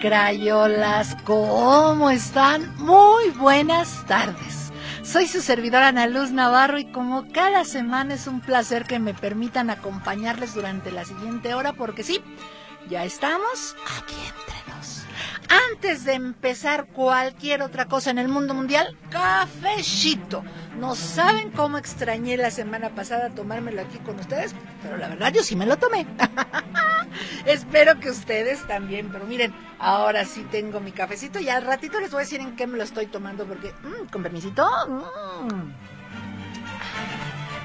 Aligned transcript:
Crayolas, 0.00 1.16
¿cómo 1.24 2.10
están? 2.10 2.74
Muy 2.78 3.30
buenas 3.30 4.04
tardes. 4.06 4.72
Soy 5.02 5.26
su 5.26 5.40
servidora 5.40 5.88
Ana 5.88 6.06
Luz 6.06 6.30
Navarro 6.30 6.78
y 6.78 6.86
como 6.86 7.30
cada 7.32 7.64
semana 7.64 8.14
es 8.14 8.26
un 8.26 8.40
placer 8.40 8.84
que 8.84 8.98
me 8.98 9.14
permitan 9.14 9.70
acompañarles 9.70 10.54
durante 10.54 10.90
la 10.90 11.04
siguiente 11.04 11.54
hora 11.54 11.72
porque 11.72 12.02
sí, 12.02 12.22
ya 12.88 13.04
estamos 13.04 13.76
aquí 13.98 14.14
entre 14.14 14.74
nos. 14.74 15.04
Antes 15.72 16.04
de 16.04 16.14
empezar 16.14 16.86
cualquier 16.86 17.62
otra 17.62 17.86
cosa 17.86 18.10
en 18.10 18.18
el 18.18 18.28
mundo 18.28 18.54
mundial, 18.54 18.96
cafecito. 19.10 20.42
No 20.78 20.94
saben 20.94 21.50
cómo 21.50 21.78
extrañé 21.78 22.36
la 22.36 22.50
semana 22.50 22.90
pasada 22.90 23.30
tomármelo 23.30 23.82
aquí 23.82 23.98
con 23.98 24.18
ustedes, 24.18 24.54
pero 24.82 24.96
la 24.96 25.08
verdad 25.08 25.32
yo 25.32 25.42
sí 25.42 25.56
me 25.56 25.66
lo 25.66 25.76
tomé. 25.76 26.06
Espero 27.46 28.00
que 28.00 28.10
ustedes 28.10 28.66
también, 28.66 29.08
pero 29.12 29.24
miren, 29.24 29.54
ahora 29.78 30.24
sí 30.24 30.42
tengo 30.50 30.80
mi 30.80 30.90
cafecito 30.92 31.38
y 31.38 31.48
al 31.48 31.64
ratito 31.64 32.00
les 32.00 32.10
voy 32.10 32.18
a 32.18 32.24
decir 32.24 32.40
en 32.40 32.56
qué 32.56 32.66
me 32.66 32.76
lo 32.76 32.84
estoy 32.84 33.06
tomando 33.06 33.46
porque, 33.46 33.72
mmm, 33.82 34.08
con 34.10 34.22
permisito, 34.22 34.68
mmm, 34.88 35.68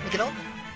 me 0.03 0.09
quedó 0.11 0.27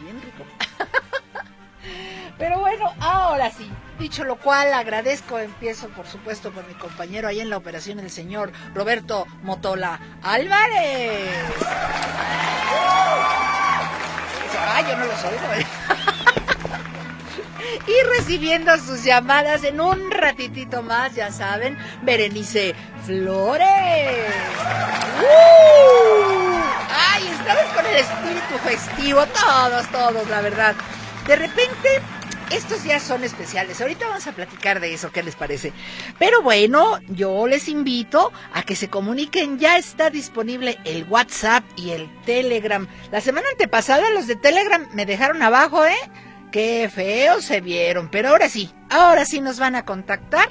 bien 0.02 0.20
rico. 0.22 0.44
Pero 2.38 2.60
bueno, 2.60 2.92
ahora 3.00 3.52
sí, 3.52 3.70
dicho 4.00 4.24
lo 4.24 4.36
cual, 4.38 4.74
agradezco, 4.74 5.40
empiezo 5.40 5.90
por 5.90 6.08
supuesto 6.08 6.52
por 6.52 6.68
mi 6.68 6.74
compañero 6.74 7.28
ahí 7.28 7.40
en 7.40 7.50
la 7.50 7.58
operación, 7.58 8.00
el 8.00 8.10
señor 8.10 8.52
Roberto 8.74 9.26
Motola 9.44 10.00
Álvarez. 10.22 11.30
Ay, 14.76 14.86
yo 14.88 14.98
no 14.98 15.06
lo 15.06 15.18
soy, 15.18 15.66
y 17.88 18.18
recibiendo 18.18 18.76
sus 18.78 19.04
llamadas 19.04 19.64
en 19.64 19.80
un 19.80 20.10
ratitito 20.12 20.82
más, 20.82 21.14
ya 21.16 21.32
saben, 21.32 21.78
Berenice 22.02 22.76
Flores. 23.06 24.34
¡Uh! 25.22 26.54
Ay, 26.90 27.28
estamos 27.28 27.66
con 27.76 27.86
el 27.86 27.96
espíritu 27.96 28.58
festivo, 28.64 29.26
todos, 29.28 29.88
todos, 29.92 30.30
la 30.30 30.42
verdad. 30.42 30.76
De 31.28 31.36
repente 31.36 32.02
estos 32.56 32.84
días 32.84 33.02
son 33.02 33.24
especiales. 33.24 33.82
Ahorita 33.82 34.08
vamos 34.08 34.28
a 34.28 34.32
platicar 34.32 34.80
de 34.80 34.94
eso, 34.94 35.12
¿qué 35.12 35.24
les 35.24 35.36
parece? 35.36 35.74
Pero 36.20 36.42
bueno, 36.42 37.00
yo 37.10 37.48
les 37.48 37.68
invito 37.68 38.32
a 38.54 38.64
que 38.64 38.76
se 38.76 38.90
comuniquen. 38.90 39.60
Ya 39.60 39.78
está 39.78 40.10
disponible 40.10 40.78
el 40.86 41.06
WhatsApp 41.06 41.64
y 41.76 41.92
el 41.92 42.10
Telegram. 42.26 42.88
La 43.12 43.22
semana 43.22 43.48
antepasada 43.52 44.10
los 44.12 44.28
de 44.28 44.36
Telegram 44.36 44.88
me 44.94 45.06
dejaron 45.06 45.42
abajo, 45.42 45.86
¿eh? 45.86 45.98
Qué 46.52 46.90
feos 46.94 47.46
se 47.46 47.62
vieron. 47.62 48.10
Pero 48.10 48.30
ahora 48.30 48.50
sí, 48.50 48.72
ahora 48.90 49.26
sí 49.26 49.42
nos 49.42 49.58
van 49.60 49.76
a 49.76 49.86
contactar 49.86 50.50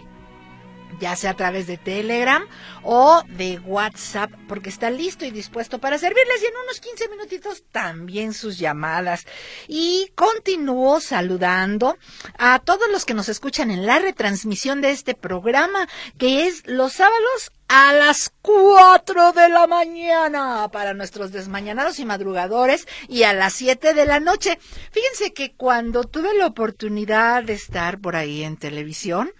ya 1.02 1.16
sea 1.16 1.32
a 1.32 1.36
través 1.36 1.66
de 1.66 1.78
Telegram 1.78 2.46
o 2.84 3.24
de 3.26 3.58
WhatsApp, 3.58 4.30
porque 4.46 4.68
está 4.68 4.88
listo 4.88 5.24
y 5.24 5.32
dispuesto 5.32 5.80
para 5.80 5.98
servirles 5.98 6.42
y 6.42 6.46
en 6.46 6.52
unos 6.62 6.78
15 6.78 7.08
minutitos 7.08 7.64
también 7.72 8.32
sus 8.32 8.56
llamadas. 8.56 9.26
Y 9.66 10.12
continúo 10.14 11.00
saludando 11.00 11.98
a 12.38 12.60
todos 12.60 12.88
los 12.92 13.04
que 13.04 13.14
nos 13.14 13.28
escuchan 13.28 13.72
en 13.72 13.84
la 13.84 13.98
retransmisión 13.98 14.80
de 14.80 14.92
este 14.92 15.14
programa, 15.14 15.88
que 16.18 16.46
es 16.46 16.64
los 16.68 16.92
sábados 16.92 17.50
a 17.66 17.92
las 17.94 18.30
4 18.42 19.32
de 19.32 19.48
la 19.48 19.66
mañana 19.66 20.68
para 20.70 20.94
nuestros 20.94 21.32
desmañanados 21.32 21.98
y 21.98 22.04
madrugadores 22.04 22.86
y 23.08 23.24
a 23.24 23.32
las 23.32 23.54
7 23.54 23.92
de 23.92 24.06
la 24.06 24.20
noche. 24.20 24.56
Fíjense 24.92 25.32
que 25.32 25.52
cuando 25.56 26.04
tuve 26.04 26.32
la 26.34 26.46
oportunidad 26.46 27.42
de 27.42 27.54
estar 27.54 27.98
por 27.98 28.14
ahí 28.14 28.44
en 28.44 28.56
televisión, 28.56 29.32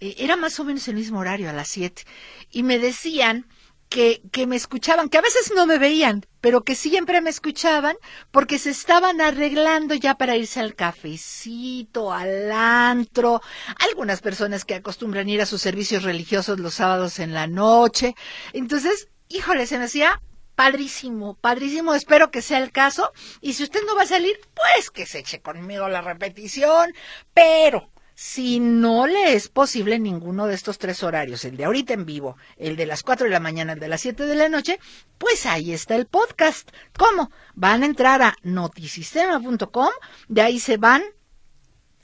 eh, 0.00 0.16
era 0.18 0.36
más 0.36 0.58
o 0.60 0.64
menos 0.64 0.86
el 0.88 0.96
mismo 0.96 1.18
horario, 1.20 1.50
a 1.50 1.52
las 1.52 1.68
7, 1.68 2.04
y 2.50 2.62
me 2.62 2.78
decían 2.78 3.46
que, 3.88 4.22
que 4.32 4.46
me 4.46 4.56
escuchaban, 4.56 5.08
que 5.08 5.18
a 5.18 5.22
veces 5.22 5.52
no 5.54 5.66
me 5.66 5.78
veían, 5.78 6.26
pero 6.40 6.62
que 6.62 6.74
siempre 6.74 7.20
me 7.20 7.30
escuchaban 7.30 7.96
porque 8.30 8.58
se 8.58 8.70
estaban 8.70 9.20
arreglando 9.20 9.94
ya 9.94 10.16
para 10.16 10.36
irse 10.36 10.60
al 10.60 10.74
cafecito, 10.74 12.12
al 12.12 12.52
antro, 12.52 13.40
algunas 13.88 14.20
personas 14.20 14.64
que 14.64 14.74
acostumbran 14.74 15.28
ir 15.28 15.40
a 15.40 15.46
sus 15.46 15.62
servicios 15.62 16.02
religiosos 16.02 16.60
los 16.60 16.74
sábados 16.74 17.18
en 17.18 17.32
la 17.32 17.46
noche. 17.46 18.14
Entonces, 18.52 19.08
híjole, 19.28 19.66
se 19.66 19.78
me 19.78 19.84
hacía 19.84 20.20
padrísimo, 20.54 21.34
padrísimo, 21.34 21.94
espero 21.94 22.30
que 22.30 22.42
sea 22.42 22.58
el 22.58 22.72
caso. 22.72 23.12
Y 23.40 23.54
si 23.54 23.62
usted 23.62 23.80
no 23.86 23.94
va 23.94 24.02
a 24.02 24.06
salir, 24.06 24.38
pues 24.54 24.90
que 24.90 25.06
se 25.06 25.20
eche 25.20 25.40
conmigo 25.40 25.88
la 25.88 26.02
repetición, 26.02 26.92
pero 27.32 27.90
si 28.20 28.58
no 28.58 29.06
le 29.06 29.34
es 29.34 29.48
posible 29.48 29.96
ninguno 30.00 30.48
de 30.48 30.54
estos 30.56 30.78
tres 30.78 31.04
horarios, 31.04 31.44
el 31.44 31.56
de 31.56 31.66
ahorita 31.66 31.94
en 31.94 32.04
vivo, 32.04 32.36
el 32.56 32.74
de 32.74 32.84
las 32.84 33.04
4 33.04 33.26
de 33.26 33.30
la 33.30 33.38
mañana, 33.38 33.74
el 33.74 33.78
de 33.78 33.86
las 33.86 34.00
7 34.00 34.26
de 34.26 34.34
la 34.34 34.48
noche, 34.48 34.80
pues 35.18 35.46
ahí 35.46 35.72
está 35.72 35.94
el 35.94 36.06
podcast. 36.06 36.68
¿Cómo? 36.98 37.30
Van 37.54 37.84
a 37.84 37.86
entrar 37.86 38.20
a 38.22 38.36
notisistema.com, 38.42 39.90
de 40.26 40.42
ahí 40.42 40.58
se 40.58 40.78
van 40.78 41.04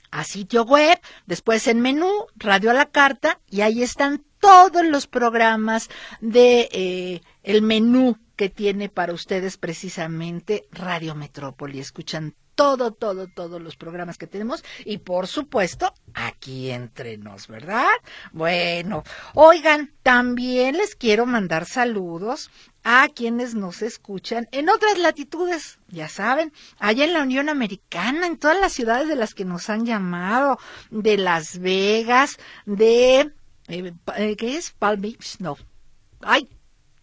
a 0.09 0.23
sitio 0.23 0.63
web, 0.63 0.97
después 1.25 1.67
en 1.67 1.81
menú, 1.81 2.09
radio 2.37 2.71
a 2.71 2.75
la 2.75 2.85
carta, 2.85 3.41
y 3.49 3.59
ahí 3.59 3.83
están 3.83 4.23
todos 4.39 4.85
los 4.85 5.07
programas 5.07 5.89
de 6.21 6.69
eh, 6.71 7.21
el 7.43 7.61
menú 7.61 8.17
que 8.35 8.49
tiene 8.49 8.89
para 8.89 9.13
ustedes 9.13 9.57
precisamente 9.57 10.67
Radio 10.71 11.15
Metrópoli. 11.15 11.79
Escuchan 11.79 12.35
todo, 12.55 12.91
todo, 12.91 13.27
todos 13.27 13.61
los 13.61 13.75
programas 13.75 14.17
que 14.17 14.27
tenemos 14.27 14.63
y 14.85 14.99
por 14.99 15.27
supuesto 15.27 15.93
aquí 16.13 16.71
entre 16.71 17.17
nos, 17.17 17.47
¿verdad? 17.47 17.85
Bueno, 18.31 19.03
oigan, 19.33 19.93
también 20.03 20.77
les 20.77 20.95
quiero 20.95 21.25
mandar 21.25 21.65
saludos 21.65 22.49
a 22.83 23.09
quienes 23.09 23.55
nos 23.55 23.81
escuchan 23.81 24.47
en 24.51 24.69
otras 24.69 24.97
latitudes, 24.97 25.79
ya 25.89 26.07
saben, 26.07 26.53
allá 26.79 27.03
en 27.03 27.13
la 27.13 27.23
Unión 27.23 27.49
Americana, 27.49 28.27
en 28.27 28.37
todas 28.37 28.59
las 28.59 28.73
ciudades 28.73 29.09
de 29.09 29.15
las 29.15 29.33
que 29.33 29.43
nos 29.43 29.69
han 29.69 29.85
llamado, 29.85 30.57
de 30.91 31.17
Las 31.17 31.59
Vegas, 31.59 32.37
de... 32.65 33.31
Eh, 33.67 33.93
eh, 34.17 34.35
¿Qué 34.37 34.57
es? 34.57 34.71
Palm 34.71 35.01
Beach, 35.01 35.37
no. 35.39 35.57
¡Ay! 36.21 36.47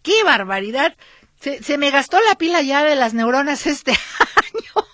¡Qué 0.03 0.23
barbaridad! 0.25 0.97
Se, 1.43 1.61
se 1.61 1.77
me 1.77 1.91
gastó 1.91 2.19
la 2.21 2.37
pila 2.37 2.63
ya 2.63 2.85
de 2.85 2.95
las 2.95 3.15
neuronas 3.15 3.67
este 3.67 3.91
año 4.37 4.87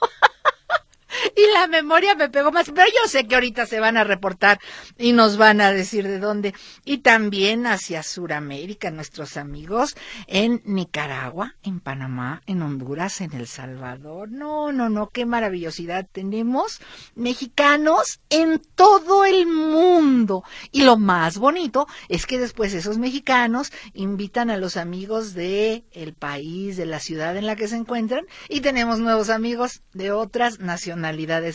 y 1.36 1.52
la 1.54 1.66
memoria 1.66 2.14
me 2.14 2.28
pegó 2.28 2.52
más, 2.52 2.70
pero 2.74 2.86
yo 2.86 3.08
sé 3.08 3.26
que 3.26 3.34
ahorita 3.34 3.66
se 3.66 3.80
van 3.80 3.96
a 3.96 4.04
reportar 4.04 4.58
y 4.96 5.12
nos 5.12 5.36
van 5.36 5.60
a 5.60 5.72
decir 5.72 6.06
de 6.06 6.18
dónde. 6.18 6.54
Y 6.84 6.98
también 6.98 7.66
hacia 7.66 8.02
Sudamérica, 8.02 8.90
nuestros 8.90 9.36
amigos 9.36 9.96
en 10.26 10.62
Nicaragua, 10.64 11.54
en 11.62 11.80
Panamá, 11.80 12.42
en 12.46 12.62
Honduras, 12.62 13.20
en 13.20 13.32
El 13.32 13.46
Salvador. 13.46 14.30
No, 14.30 14.72
no, 14.72 14.88
no, 14.88 15.08
qué 15.08 15.26
maravillosidad 15.26 16.06
tenemos 16.10 16.80
mexicanos 17.14 18.20
en 18.30 18.60
todo 18.74 19.24
el 19.24 19.46
mundo. 19.46 20.44
Y 20.72 20.82
lo 20.82 20.96
más 20.96 21.38
bonito 21.38 21.86
es 22.08 22.26
que 22.26 22.38
después 22.38 22.74
esos 22.74 22.98
mexicanos 22.98 23.72
invitan 23.94 24.50
a 24.50 24.56
los 24.56 24.76
amigos 24.76 25.34
de 25.34 25.84
el 25.92 26.14
país, 26.14 26.76
de 26.76 26.86
la 26.86 27.00
ciudad 27.00 27.36
en 27.36 27.46
la 27.46 27.56
que 27.56 27.68
se 27.68 27.76
encuentran 27.76 28.26
y 28.48 28.60
tenemos 28.60 28.98
nuevos 28.98 29.30
amigos 29.30 29.82
de 29.92 30.12
otras 30.12 30.60
nacionalidades 30.60 31.07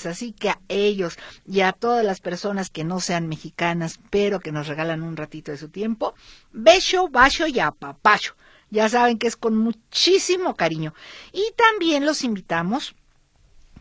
Así 0.05 0.33
que 0.33 0.49
a 0.49 0.59
ellos 0.67 1.17
y 1.45 1.61
a 1.61 1.71
todas 1.71 2.03
las 2.03 2.19
personas 2.19 2.69
que 2.69 2.83
no 2.83 2.99
sean 2.99 3.27
mexicanas, 3.27 3.99
pero 4.09 4.39
que 4.39 4.51
nos 4.51 4.67
regalan 4.67 5.03
un 5.03 5.17
ratito 5.17 5.51
de 5.51 5.57
su 5.57 5.69
tiempo, 5.69 6.13
beso, 6.51 7.09
bacho 7.09 7.47
y 7.47 7.59
apapacho. 7.59 8.35
Ya 8.69 8.89
saben 8.89 9.19
que 9.19 9.27
es 9.27 9.37
con 9.37 9.55
muchísimo 9.55 10.55
cariño. 10.55 10.93
Y 11.31 11.53
también 11.55 12.05
los 12.05 12.23
invitamos 12.23 12.95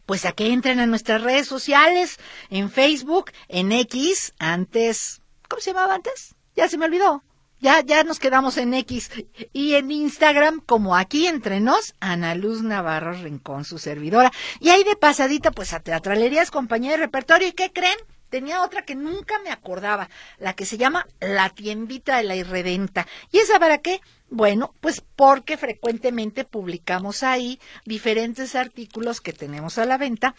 pues 0.07 0.25
a 0.25 0.33
que 0.33 0.53
entren 0.53 0.81
a 0.81 0.87
nuestras 0.87 1.23
redes 1.23 1.47
sociales, 1.47 2.19
en 2.51 2.71
Facebook, 2.71 3.31
en 3.49 3.73
X, 3.73 4.35
antes, 4.39 5.23
¿cómo 5.49 5.63
se 5.63 5.71
llamaba 5.71 5.95
antes? 5.95 6.35
Ya 6.57 6.69
se 6.69 6.77
me 6.77 6.87
olvidó. 6.87 7.23
Ya, 7.63 7.81
ya 7.81 8.03
nos 8.03 8.19
quedamos 8.19 8.57
en 8.57 8.75
X 8.75 9.09
y 9.53 9.75
en 9.75 9.93
Instagram, 9.93 10.61
como 10.67 10.97
aquí 10.97 11.29
entre 11.29 11.61
nos, 11.61 11.95
Ana 12.01 12.35
Luz 12.35 12.65
Navarro 12.65 13.13
Rincón, 13.13 13.65
su 13.65 13.79
servidora. 13.79 14.33
Y 14.59 14.71
ahí 14.71 14.83
de 14.83 14.97
pasadita, 14.97 15.53
pues 15.53 15.73
a 15.73 15.79
Teatralerías, 15.79 16.51
compañía 16.51 16.91
de 16.91 16.97
repertorio. 16.97 17.47
¿Y 17.47 17.53
qué 17.53 17.73
creen? 17.73 17.97
tenía 18.31 18.65
otra 18.65 18.83
que 18.83 18.95
nunca 18.95 19.39
me 19.45 19.51
acordaba, 19.51 20.09
la 20.39 20.55
que 20.55 20.65
se 20.65 20.79
llama 20.79 21.07
La 21.21 21.51
tiendita 21.51 22.17
de 22.17 22.23
la 22.23 22.35
irredenta. 22.35 23.07
¿Y 23.31 23.39
esa 23.39 23.61
para 23.61 23.79
qué? 23.79 24.01
Bueno, 24.31 24.75
pues 24.81 25.03
porque 25.15 25.59
frecuentemente 25.59 26.45
publicamos 26.45 27.23
ahí 27.23 27.61
diferentes 27.85 28.55
artículos 28.55 29.21
que 29.21 29.35
tenemos 29.35 29.77
a 29.77 29.85
la 29.85 29.99
venta 29.99 30.35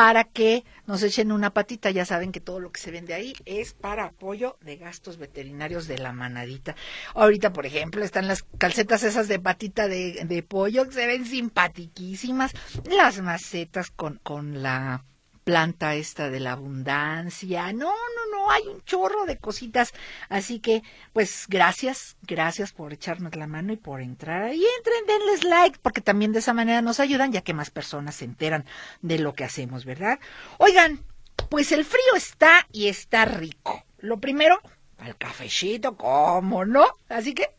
para 0.00 0.24
que 0.24 0.64
nos 0.86 1.02
echen 1.02 1.30
una 1.30 1.50
patita. 1.50 1.90
Ya 1.90 2.06
saben 2.06 2.32
que 2.32 2.40
todo 2.40 2.58
lo 2.58 2.72
que 2.72 2.80
se 2.80 2.90
vende 2.90 3.12
ahí 3.12 3.34
es 3.44 3.74
para 3.74 4.06
apoyo 4.06 4.56
de 4.62 4.78
gastos 4.78 5.18
veterinarios 5.18 5.86
de 5.88 5.98
la 5.98 6.14
manadita. 6.14 6.74
Ahorita, 7.14 7.52
por 7.52 7.66
ejemplo, 7.66 8.02
están 8.02 8.26
las 8.26 8.44
calcetas 8.56 9.02
esas 9.02 9.28
de 9.28 9.38
patita 9.38 9.88
de, 9.88 10.24
de 10.24 10.42
pollo 10.42 10.86
que 10.86 10.94
se 10.94 11.06
ven 11.06 11.26
simpatiquísimas, 11.26 12.52
las 12.90 13.20
macetas 13.20 13.90
con, 13.90 14.18
con 14.22 14.62
la 14.62 15.04
planta 15.44 15.94
esta 15.94 16.30
de 16.30 16.40
la 16.40 16.52
abundancia. 16.52 17.72
No, 17.72 17.90
no, 17.90 18.36
no, 18.36 18.50
hay 18.50 18.62
un 18.68 18.82
chorro 18.82 19.24
de 19.26 19.38
cositas. 19.38 19.92
Así 20.28 20.60
que, 20.60 20.82
pues, 21.12 21.46
gracias, 21.48 22.16
gracias 22.22 22.72
por 22.72 22.92
echarnos 22.92 23.36
la 23.36 23.46
mano 23.46 23.72
y 23.72 23.76
por 23.76 24.00
entrar 24.00 24.42
ahí. 24.42 24.62
Entren, 24.78 25.06
denles 25.06 25.44
like, 25.44 25.78
porque 25.82 26.00
también 26.00 26.32
de 26.32 26.40
esa 26.40 26.54
manera 26.54 26.82
nos 26.82 27.00
ayudan, 27.00 27.32
ya 27.32 27.42
que 27.42 27.54
más 27.54 27.70
personas 27.70 28.16
se 28.16 28.24
enteran 28.24 28.64
de 29.02 29.18
lo 29.18 29.34
que 29.34 29.44
hacemos, 29.44 29.84
¿verdad? 29.84 30.18
Oigan, 30.58 31.04
pues 31.48 31.72
el 31.72 31.84
frío 31.84 32.14
está 32.16 32.66
y 32.72 32.88
está 32.88 33.24
rico. 33.24 33.84
Lo 33.98 34.18
primero, 34.18 34.60
al 34.98 35.16
cafecito, 35.16 35.96
¿cómo 35.96 36.64
no? 36.64 36.86
Así 37.08 37.34
que, 37.34 37.50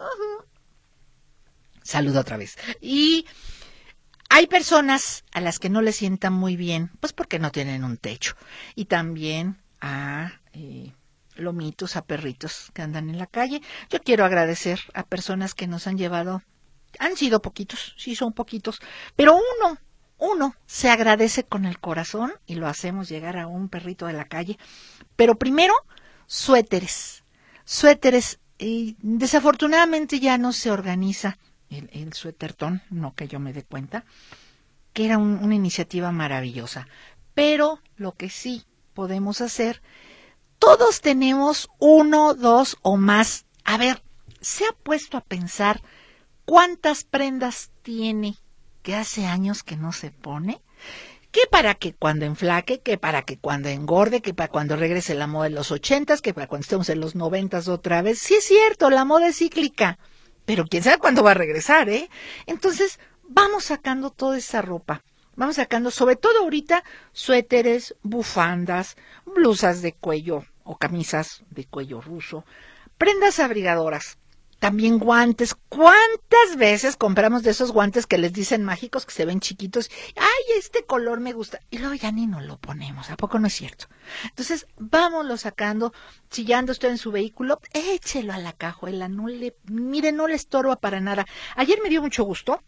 saludo 1.83 2.21
otra 2.21 2.37
vez. 2.37 2.57
Y 2.79 3.25
hay 4.33 4.47
personas 4.47 5.25
a 5.33 5.41
las 5.41 5.59
que 5.59 5.69
no 5.69 5.81
les 5.81 5.97
sientan 5.97 6.31
muy 6.31 6.55
bien, 6.55 6.89
pues 7.01 7.11
porque 7.11 7.37
no 7.37 7.51
tienen 7.51 7.83
un 7.83 7.97
techo. 7.97 8.35
Y 8.75 8.85
también 8.85 9.57
a 9.81 10.39
eh, 10.53 10.93
lomitos, 11.35 11.97
a 11.97 12.05
perritos 12.05 12.71
que 12.73 12.81
andan 12.81 13.09
en 13.09 13.17
la 13.17 13.27
calle. 13.27 13.61
Yo 13.89 13.99
quiero 13.99 14.23
agradecer 14.23 14.79
a 14.93 15.03
personas 15.03 15.53
que 15.53 15.67
nos 15.67 15.85
han 15.85 15.97
llevado, 15.97 16.43
han 16.97 17.17
sido 17.17 17.41
poquitos, 17.41 17.93
sí 17.97 18.15
son 18.15 18.31
poquitos, 18.31 18.79
pero 19.17 19.35
uno, 19.35 19.77
uno 20.17 20.55
se 20.65 20.89
agradece 20.89 21.43
con 21.43 21.65
el 21.65 21.79
corazón 21.79 22.31
y 22.47 22.55
lo 22.55 22.67
hacemos 22.67 23.09
llegar 23.09 23.37
a 23.37 23.47
un 23.47 23.67
perrito 23.67 24.05
de 24.07 24.13
la 24.13 24.29
calle. 24.29 24.57
Pero 25.17 25.35
primero, 25.35 25.73
suéteres. 26.25 27.25
Suéteres. 27.65 28.39
Y 28.57 28.95
desafortunadamente 29.01 30.21
ya 30.21 30.37
no 30.37 30.53
se 30.53 30.71
organiza 30.71 31.37
el, 31.71 31.89
el 31.93 32.13
suétertón, 32.13 32.83
no 32.89 33.15
que 33.15 33.27
yo 33.27 33.39
me 33.39 33.53
dé 33.53 33.63
cuenta, 33.63 34.05
que 34.93 35.05
era 35.05 35.17
una 35.17 35.55
iniciativa 35.55 36.11
maravillosa. 36.11 36.87
Pero 37.33 37.79
lo 37.95 38.11
que 38.13 38.29
sí 38.29 38.65
podemos 38.93 39.41
hacer, 39.41 39.81
todos 40.59 41.01
tenemos 41.01 41.69
uno, 41.79 42.33
dos 42.33 42.77
o 42.81 42.97
más. 42.97 43.45
A 43.63 43.77
ver, 43.77 44.03
¿se 44.41 44.65
ha 44.65 44.73
puesto 44.73 45.17
a 45.17 45.21
pensar 45.21 45.81
cuántas 46.45 47.03
prendas 47.03 47.71
tiene 47.81 48.35
que 48.83 48.95
hace 48.95 49.25
años 49.25 49.63
que 49.63 49.77
no 49.77 49.91
se 49.91 50.11
pone? 50.11 50.61
que 51.31 51.41
para 51.49 51.75
que 51.75 51.93
cuando 51.93 52.25
enflaque, 52.25 52.81
que 52.81 52.97
para 52.97 53.21
que 53.21 53.37
cuando 53.37 53.69
engorde, 53.69 54.21
que 54.21 54.33
para 54.33 54.49
cuando 54.49 54.75
regrese 54.75 55.15
la 55.15 55.27
moda 55.27 55.45
de 55.45 55.51
los 55.51 55.71
ochentas, 55.71 56.21
que 56.21 56.33
para 56.33 56.47
cuando 56.47 56.63
estemos 56.63 56.89
en 56.89 56.99
los 56.99 57.15
noventas 57.15 57.69
otra 57.69 58.01
vez. 58.01 58.19
Sí 58.19 58.33
es 58.33 58.43
cierto, 58.43 58.89
la 58.89 59.05
moda 59.05 59.27
es 59.27 59.37
cíclica 59.37 59.97
pero 60.45 60.65
quién 60.65 60.83
sabe 60.83 60.97
cuándo 60.97 61.23
va 61.23 61.31
a 61.31 61.35
regresar, 61.35 61.89
¿eh? 61.89 62.09
Entonces, 62.45 62.99
vamos 63.23 63.65
sacando 63.65 64.09
toda 64.09 64.37
esa 64.37 64.61
ropa. 64.61 65.03
Vamos 65.35 65.55
sacando, 65.55 65.91
sobre 65.91 66.17
todo 66.17 66.39
ahorita, 66.39 66.83
suéteres, 67.13 67.95
bufandas, 68.03 68.97
blusas 69.25 69.81
de 69.81 69.93
cuello 69.93 70.45
o 70.63 70.77
camisas 70.77 71.43
de 71.49 71.65
cuello 71.65 72.01
ruso, 72.01 72.45
prendas 72.97 73.39
abrigadoras, 73.39 74.17
también 74.61 74.99
guantes. 74.99 75.55
¿Cuántas 75.69 76.55
veces 76.55 76.95
compramos 76.95 77.41
de 77.41 77.49
esos 77.49 77.71
guantes 77.71 78.05
que 78.05 78.19
les 78.19 78.31
dicen 78.31 78.63
mágicos 78.63 79.07
que 79.07 79.11
se 79.11 79.25
ven 79.25 79.39
chiquitos? 79.39 79.89
Ay, 80.15 80.57
este 80.59 80.85
color 80.85 81.19
me 81.19 81.33
gusta. 81.33 81.61
Y 81.71 81.79
luego 81.79 81.95
ya 81.95 82.11
ni 82.11 82.27
nos 82.27 82.43
lo 82.43 82.59
ponemos. 82.59 83.09
¿A 83.09 83.17
poco 83.17 83.39
no 83.39 83.47
es 83.47 83.53
cierto? 83.55 83.87
Entonces, 84.23 84.67
vámonos 84.77 85.41
sacando. 85.41 85.93
Si 86.29 86.45
ya 86.45 86.63
usted 86.63 86.89
en 86.89 86.99
su 86.99 87.11
vehículo, 87.11 87.59
échelo 87.73 88.33
a 88.33 88.37
la 88.37 88.53
cajuela. 88.53 89.09
No 89.09 89.27
le, 89.27 89.55
mire, 89.63 90.11
no 90.11 90.27
le 90.27 90.35
estorba 90.35 90.75
para 90.75 91.01
nada. 91.01 91.25
Ayer 91.55 91.79
me 91.81 91.89
dio 91.89 92.03
mucho 92.03 92.23
gusto. 92.23 92.61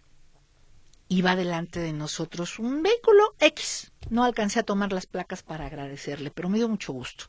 Iba 1.10 1.36
delante 1.36 1.80
de 1.80 1.94
nosotros 1.94 2.58
un 2.58 2.82
vehículo 2.82 3.36
X. 3.40 3.92
No 4.10 4.24
alcancé 4.24 4.62
a 4.62 4.64
tomar 4.64 4.92
las 4.92 5.06
placas 5.06 5.44
para 5.44 5.68
agradecerle, 5.68 6.32
pero 6.32 6.50
me 6.50 6.58
dio 6.58 6.68
mucho 6.68 6.92
gusto. 6.92 7.26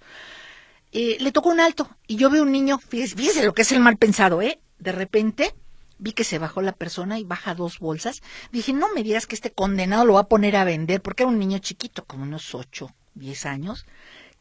Eh, 0.97 1.17
le 1.19 1.33
tocó 1.33 1.49
un 1.49 1.59
alto 1.59 1.91
y 2.07 2.15
yo 2.15 2.31
veo 2.31 2.45
un 2.45 2.53
niño, 2.53 2.79
fíjese, 2.79 3.45
lo 3.45 3.53
que 3.53 3.63
es 3.63 3.73
el 3.73 3.81
mal 3.81 3.97
pensado, 3.97 4.41
¿eh? 4.41 4.61
De 4.79 4.93
repente 4.93 5.53
vi 5.99 6.13
que 6.13 6.23
se 6.23 6.39
bajó 6.39 6.63
la 6.63 6.71
persona 6.71 7.19
y 7.19 7.25
baja 7.25 7.57
dos 7.57 7.81
bolsas. 7.81 8.23
Dije, 8.53 8.73
no 8.73 8.87
me 8.95 9.03
digas 9.03 9.27
que 9.27 9.35
este 9.35 9.53
condenado 9.53 10.05
lo 10.05 10.15
va 10.15 10.21
a 10.21 10.29
poner 10.29 10.55
a 10.55 10.63
vender, 10.63 11.03
porque 11.03 11.25
era 11.25 11.31
un 11.33 11.41
niño 11.41 11.59
chiquito, 11.59 12.05
como 12.05 12.23
unos 12.23 12.55
ocho, 12.55 12.95
diez 13.15 13.45
años. 13.45 13.87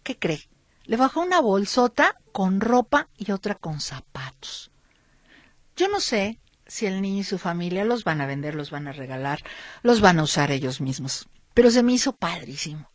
¿Qué 0.04 0.20
cree? 0.20 0.48
Le 0.84 0.96
bajó 0.96 1.22
una 1.22 1.42
bolsota 1.42 2.18
con 2.32 2.62
ropa 2.62 3.10
y 3.18 3.32
otra 3.32 3.56
con 3.56 3.82
zapatos. 3.82 4.70
Yo 5.76 5.88
no 5.88 6.00
sé 6.00 6.38
si 6.68 6.86
el 6.86 7.02
niño 7.02 7.22
y 7.22 7.24
su 7.24 7.40
familia 7.40 7.84
los 7.84 8.04
van 8.04 8.22
a 8.22 8.28
vender, 8.28 8.54
los 8.54 8.70
van 8.70 8.88
a 8.88 8.92
regalar, 8.92 9.42
los 9.82 10.02
van 10.02 10.20
a 10.20 10.24
usar 10.24 10.52
ellos 10.52 10.82
mismos. 10.82 11.28
Pero 11.56 11.72
se 11.72 11.82
me 11.82 11.94
hizo 11.94 12.16
padrísimo 12.16 12.93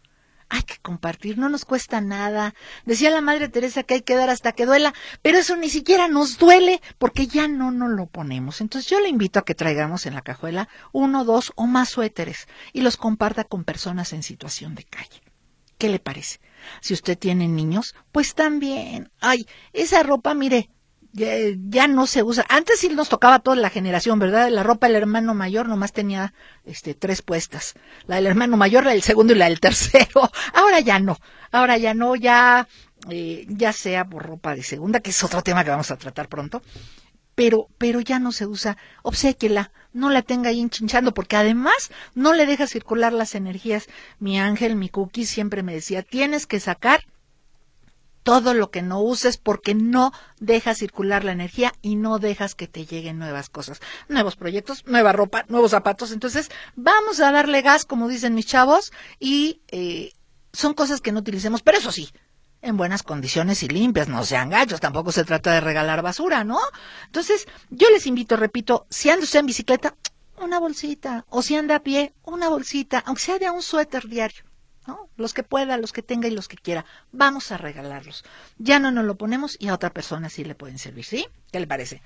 hay 0.50 0.62
que 0.62 0.78
compartir, 0.78 1.38
no 1.38 1.48
nos 1.48 1.64
cuesta 1.64 2.00
nada. 2.00 2.54
Decía 2.84 3.10
la 3.10 3.20
Madre 3.20 3.48
Teresa 3.48 3.82
que 3.82 3.94
hay 3.94 4.02
que 4.02 4.14
dar 4.14 4.30
hasta 4.30 4.52
que 4.52 4.66
duela, 4.66 4.94
pero 5.22 5.38
eso 5.38 5.56
ni 5.56 5.68
siquiera 5.68 6.08
nos 6.08 6.38
duele 6.38 6.80
porque 6.98 7.26
ya 7.26 7.48
no 7.48 7.70
nos 7.70 7.90
lo 7.90 8.06
ponemos. 8.06 8.60
Entonces 8.60 8.90
yo 8.90 9.00
le 9.00 9.08
invito 9.08 9.38
a 9.38 9.44
que 9.44 9.54
traigamos 9.54 10.06
en 10.06 10.14
la 10.14 10.22
cajuela 10.22 10.68
uno, 10.92 11.24
dos 11.24 11.52
o 11.56 11.66
más 11.66 11.90
suéteres 11.90 12.48
y 12.72 12.80
los 12.80 12.96
comparta 12.96 13.44
con 13.44 13.64
personas 13.64 14.12
en 14.12 14.22
situación 14.22 14.74
de 14.74 14.84
calle. 14.84 15.22
¿Qué 15.76 15.88
le 15.88 16.00
parece? 16.00 16.40
Si 16.80 16.92
usted 16.92 17.16
tiene 17.16 17.46
niños, 17.46 17.94
pues 18.10 18.34
también. 18.34 19.12
Ay, 19.20 19.46
esa 19.72 20.02
ropa, 20.02 20.34
mire, 20.34 20.70
ya, 21.12 21.88
no 21.88 22.06
se 22.06 22.22
usa. 22.22 22.44
Antes 22.48 22.80
sí 22.80 22.88
nos 22.88 23.08
tocaba 23.08 23.38
toda 23.38 23.56
la 23.56 23.70
generación, 23.70 24.18
¿verdad? 24.18 24.50
La 24.50 24.62
ropa 24.62 24.86
del 24.86 24.96
hermano 24.96 25.34
mayor 25.34 25.68
nomás 25.68 25.92
tenía 25.92 26.34
este 26.64 26.94
tres 26.94 27.22
puestas. 27.22 27.74
La 28.06 28.16
del 28.16 28.26
hermano 28.26 28.56
mayor, 28.56 28.84
la 28.84 28.92
del 28.92 29.02
segundo 29.02 29.32
y 29.32 29.36
la 29.36 29.46
del 29.46 29.60
tercero. 29.60 30.30
Ahora 30.54 30.80
ya 30.80 30.98
no. 30.98 31.18
Ahora 31.50 31.78
ya 31.78 31.94
no, 31.94 32.14
ya 32.14 32.68
eh, 33.10 33.46
ya 33.48 33.72
sea 33.72 34.04
por 34.04 34.26
ropa 34.26 34.54
de 34.54 34.62
segunda, 34.62 35.00
que 35.00 35.10
es 35.10 35.24
otro 35.24 35.42
tema 35.42 35.64
que 35.64 35.70
vamos 35.70 35.90
a 35.90 35.96
tratar 35.96 36.28
pronto. 36.28 36.62
Pero, 37.34 37.68
pero 37.78 38.00
ya 38.00 38.18
no 38.18 38.32
se 38.32 38.46
usa. 38.46 38.76
Obséquela, 39.02 39.70
no 39.92 40.10
la 40.10 40.22
tenga 40.22 40.50
ahí 40.50 40.60
enchinchando, 40.60 41.14
porque 41.14 41.36
además 41.36 41.90
no 42.14 42.34
le 42.34 42.46
deja 42.46 42.66
circular 42.66 43.12
las 43.12 43.34
energías. 43.34 43.86
Mi 44.18 44.40
ángel, 44.40 44.74
mi 44.74 44.88
cookie 44.88 45.24
siempre 45.24 45.62
me 45.62 45.72
decía, 45.72 46.02
tienes 46.02 46.46
que 46.46 46.58
sacar 46.58 47.04
todo 48.28 48.52
lo 48.52 48.70
que 48.70 48.82
no 48.82 49.00
uses 49.00 49.38
porque 49.38 49.74
no 49.74 50.12
dejas 50.38 50.76
circular 50.76 51.24
la 51.24 51.32
energía 51.32 51.72
y 51.80 51.96
no 51.96 52.18
dejas 52.18 52.54
que 52.54 52.68
te 52.68 52.84
lleguen 52.84 53.18
nuevas 53.18 53.48
cosas, 53.48 53.80
nuevos 54.06 54.36
proyectos, 54.36 54.84
nueva 54.84 55.14
ropa, 55.14 55.46
nuevos 55.48 55.70
zapatos. 55.70 56.12
Entonces, 56.12 56.50
vamos 56.76 57.20
a 57.20 57.32
darle 57.32 57.62
gas, 57.62 57.86
como 57.86 58.06
dicen 58.06 58.34
mis 58.34 58.44
chavos, 58.44 58.92
y 59.18 59.62
eh, 59.68 60.12
son 60.52 60.74
cosas 60.74 61.00
que 61.00 61.10
no 61.10 61.20
utilicemos, 61.20 61.62
pero 61.62 61.78
eso 61.78 61.90
sí, 61.90 62.10
en 62.60 62.76
buenas 62.76 63.02
condiciones 63.02 63.62
y 63.62 63.68
limpias, 63.68 64.08
no 64.08 64.22
sean 64.26 64.50
gachos, 64.50 64.78
tampoco 64.80 65.10
se 65.10 65.24
trata 65.24 65.54
de 65.54 65.62
regalar 65.62 66.02
basura, 66.02 66.44
¿no? 66.44 66.60
Entonces, 67.06 67.46
yo 67.70 67.88
les 67.88 68.06
invito, 68.06 68.36
repito, 68.36 68.86
si 68.90 69.08
anda 69.08 69.24
usted 69.24 69.40
en 69.40 69.46
bicicleta, 69.46 69.94
una 70.36 70.60
bolsita, 70.60 71.24
o 71.30 71.40
si 71.40 71.56
anda 71.56 71.76
a 71.76 71.82
pie, 71.82 72.12
una 72.24 72.50
bolsita, 72.50 73.02
aunque 73.06 73.22
sea 73.22 73.38
de 73.38 73.48
un 73.48 73.62
suéter 73.62 74.06
diario. 74.06 74.47
Los 75.16 75.34
que 75.34 75.42
pueda, 75.42 75.76
los 75.76 75.92
que 75.92 76.02
tenga 76.02 76.28
y 76.28 76.30
los 76.30 76.48
que 76.48 76.56
quiera. 76.56 76.84
Vamos 77.12 77.52
a 77.52 77.58
regalarlos. 77.58 78.24
Ya 78.58 78.78
no 78.78 78.90
nos 78.90 79.04
lo 79.04 79.16
ponemos 79.16 79.56
y 79.58 79.68
a 79.68 79.74
otra 79.74 79.90
persona 79.90 80.28
sí 80.28 80.44
le 80.44 80.54
pueden 80.54 80.78
servir, 80.78 81.04
¿sí? 81.04 81.26
¿Qué 81.52 81.60
le 81.60 81.66
parece? 81.66 82.02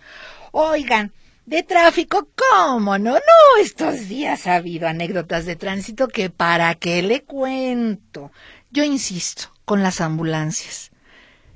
Oigan, 0.51 1.13
de 1.47 1.63
tráfico, 1.63 2.29
¿cómo 2.37 2.99
no? 2.99 3.15
No, 3.15 3.61
estos 3.61 4.09
días 4.09 4.47
ha 4.47 4.57
habido 4.57 4.89
anécdotas 4.89 5.45
de 5.45 5.57
tránsito 5.57 6.09
que 6.09 6.31
para 6.31 6.75
qué 6.77 7.03
le 7.03 7.25
cuento. 7.25 8.31
Yo 8.71 8.85
insisto, 8.85 9.53
con 9.65 9.83
las 9.83 10.01
ambulancias. 10.01 10.91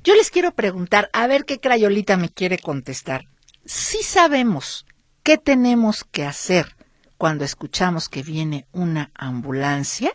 Yo 0.04 0.14
les 0.14 0.30
quiero 0.30 0.54
preguntar, 0.54 1.10
a 1.12 1.26
ver 1.26 1.44
qué 1.44 1.58
crayolita 1.58 2.16
me 2.16 2.28
quiere 2.28 2.58
contestar. 2.58 3.26
Si 3.64 4.02
sabemos 4.02 4.86
qué 5.22 5.38
tenemos 5.38 6.04
que 6.04 6.24
hacer 6.24 6.76
cuando 7.18 7.44
escuchamos 7.44 8.08
que 8.08 8.22
viene 8.22 8.66
una 8.72 9.10
ambulancia, 9.14 10.12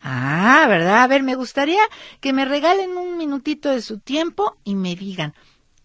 Ah, 0.00 0.66
¿verdad? 0.68 1.02
A 1.02 1.06
ver, 1.06 1.22
me 1.22 1.34
gustaría 1.34 1.82
que 2.20 2.32
me 2.32 2.44
regalen 2.44 2.96
un 2.96 3.16
minutito 3.16 3.70
de 3.70 3.82
su 3.82 3.98
tiempo 3.98 4.56
y 4.64 4.74
me 4.74 4.94
digan, 4.94 5.34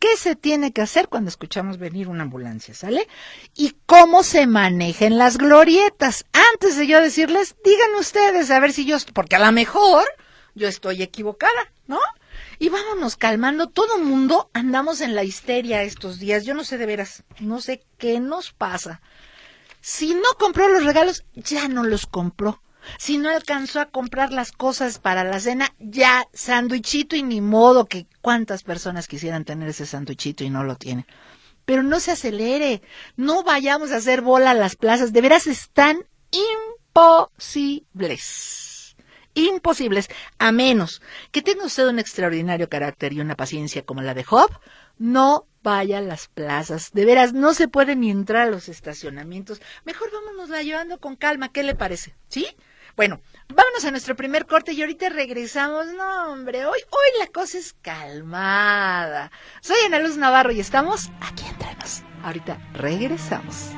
qué 0.03 0.17
se 0.17 0.35
tiene 0.35 0.73
que 0.73 0.81
hacer 0.81 1.07
cuando 1.07 1.29
escuchamos 1.29 1.77
venir 1.77 2.09
una 2.09 2.23
ambulancia, 2.23 2.73
¿sale? 2.73 3.07
Y 3.55 3.75
cómo 3.85 4.23
se 4.23 4.47
manejan 4.47 5.17
las 5.17 5.37
glorietas. 5.37 6.25
Antes 6.53 6.77
de 6.77 6.87
yo 6.87 7.01
decirles, 7.01 7.55
digan 7.63 7.95
ustedes 7.97 8.51
a 8.51 8.59
ver 8.59 8.73
si 8.73 8.85
yo, 8.85 8.97
porque 9.13 9.37
a 9.37 9.45
lo 9.45 9.51
mejor 9.51 10.03
yo 10.55 10.67
estoy 10.67 11.01
equivocada, 11.01 11.71
¿no? 11.87 11.99
Y 12.59 12.67
vámonos 12.69 13.15
calmando, 13.15 13.69
todo 13.69 13.97
mundo 13.97 14.49
andamos 14.53 14.99
en 14.99 15.15
la 15.15 15.23
histeria 15.23 15.83
estos 15.83 16.19
días, 16.19 16.43
yo 16.43 16.53
no 16.53 16.63
sé 16.63 16.77
de 16.77 16.85
veras, 16.85 17.23
no 17.39 17.61
sé 17.61 17.83
qué 17.97 18.19
nos 18.19 18.51
pasa. 18.51 19.01
Si 19.79 20.13
no 20.13 20.37
compró 20.37 20.67
los 20.67 20.83
regalos, 20.83 21.23
ya 21.33 21.67
no 21.67 21.83
los 21.83 22.05
compró. 22.05 22.61
Si 22.97 23.17
no 23.17 23.29
alcanzó 23.29 23.79
a 23.79 23.87
comprar 23.87 24.31
las 24.31 24.51
cosas 24.51 24.99
para 24.99 25.23
la 25.23 25.39
cena, 25.39 25.73
ya 25.79 26.27
sándwichito 26.33 27.15
y 27.15 27.23
ni 27.23 27.41
modo 27.41 27.85
que 27.85 28.07
cuántas 28.21 28.63
personas 28.63 29.07
quisieran 29.07 29.45
tener 29.45 29.69
ese 29.69 29.85
sándwichito 29.85 30.43
y 30.43 30.49
no 30.49 30.63
lo 30.63 30.75
tienen. 30.75 31.05
Pero 31.65 31.83
no 31.83 31.99
se 31.99 32.11
acelere, 32.11 32.81
no 33.15 33.43
vayamos 33.43 33.91
a 33.91 33.97
hacer 33.97 34.21
bola 34.21 34.51
a 34.51 34.55
las 34.55 34.75
plazas, 34.75 35.13
de 35.13 35.21
veras 35.21 35.47
están 35.47 36.05
imposibles. 36.93 38.95
Imposibles, 39.35 40.09
a 40.37 40.51
menos 40.51 41.01
que 41.31 41.41
tenga 41.41 41.65
usted 41.65 41.87
un 41.87 41.97
extraordinario 41.97 42.69
carácter 42.69 43.13
y 43.13 43.21
una 43.21 43.35
paciencia 43.35 43.83
como 43.83 44.03
la 44.03 44.13
de 44.13 44.23
Job, 44.23 44.51
no 44.99 45.47
vaya 45.63 45.97
a 45.97 46.01
las 46.01 46.27
plazas. 46.27 46.91
De 46.91 47.05
veras, 47.05 47.33
no 47.33 47.53
se 47.53 47.67
puede 47.67 47.95
ni 47.95 48.11
entrar 48.11 48.47
a 48.47 48.51
los 48.51 48.69
estacionamientos. 48.69 49.61
Mejor 49.85 50.11
vámonos 50.11 50.49
la 50.49 50.61
llevando 50.61 50.99
con 50.99 51.15
calma. 51.15 51.51
¿Qué 51.51 51.63
le 51.63 51.73
parece? 51.73 52.15
¿Sí? 52.27 52.45
Bueno, 52.95 53.21
vámonos 53.49 53.85
a 53.85 53.91
nuestro 53.91 54.15
primer 54.15 54.45
corte 54.45 54.73
y 54.73 54.81
ahorita 54.81 55.09
regresamos. 55.09 55.87
No, 55.97 56.31
hombre, 56.31 56.65
hoy, 56.65 56.79
hoy 56.91 57.19
la 57.19 57.27
cosa 57.27 57.57
es 57.57 57.73
calmada. 57.81 59.31
Soy 59.61 59.77
Ana 59.87 59.99
Luz 59.99 60.15
Navarro 60.17 60.51
y 60.51 60.59
estamos 60.59 61.09
aquí 61.19 61.43
entre 61.47 61.73
nos. 61.75 62.03
Ahorita 62.23 62.57
regresamos. 62.73 63.71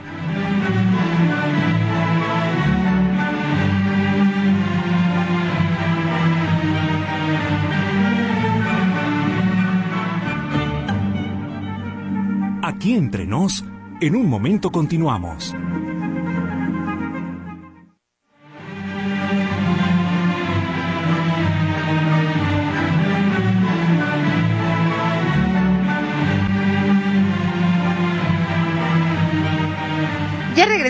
Aquí 12.61 12.95
entre 12.95 13.25
nos, 13.25 13.63
en 14.01 14.15
un 14.15 14.27
momento 14.27 14.71
continuamos. 14.71 15.55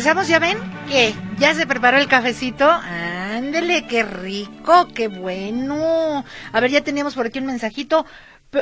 Regresamos, 0.06 0.28
¿ya 0.28 0.38
ven? 0.38 0.60
¿Qué? 0.88 1.16
¿Ya 1.40 1.56
se 1.56 1.66
preparó 1.66 1.98
el 1.98 2.08
cafecito? 2.08 2.70
Ándele, 2.70 3.88
qué 3.88 4.04
rico, 4.04 4.88
qué 4.94 5.08
bueno. 5.08 6.24
A 6.52 6.60
ver, 6.60 6.70
ya 6.70 6.82
teníamos 6.82 7.16
por 7.16 7.26
aquí 7.26 7.40
un 7.40 7.48
mensajito. 7.48 8.06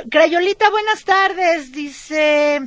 Crayolita, 0.09 0.69
buenas 0.69 1.03
tardes. 1.03 1.73
Dice, 1.73 2.61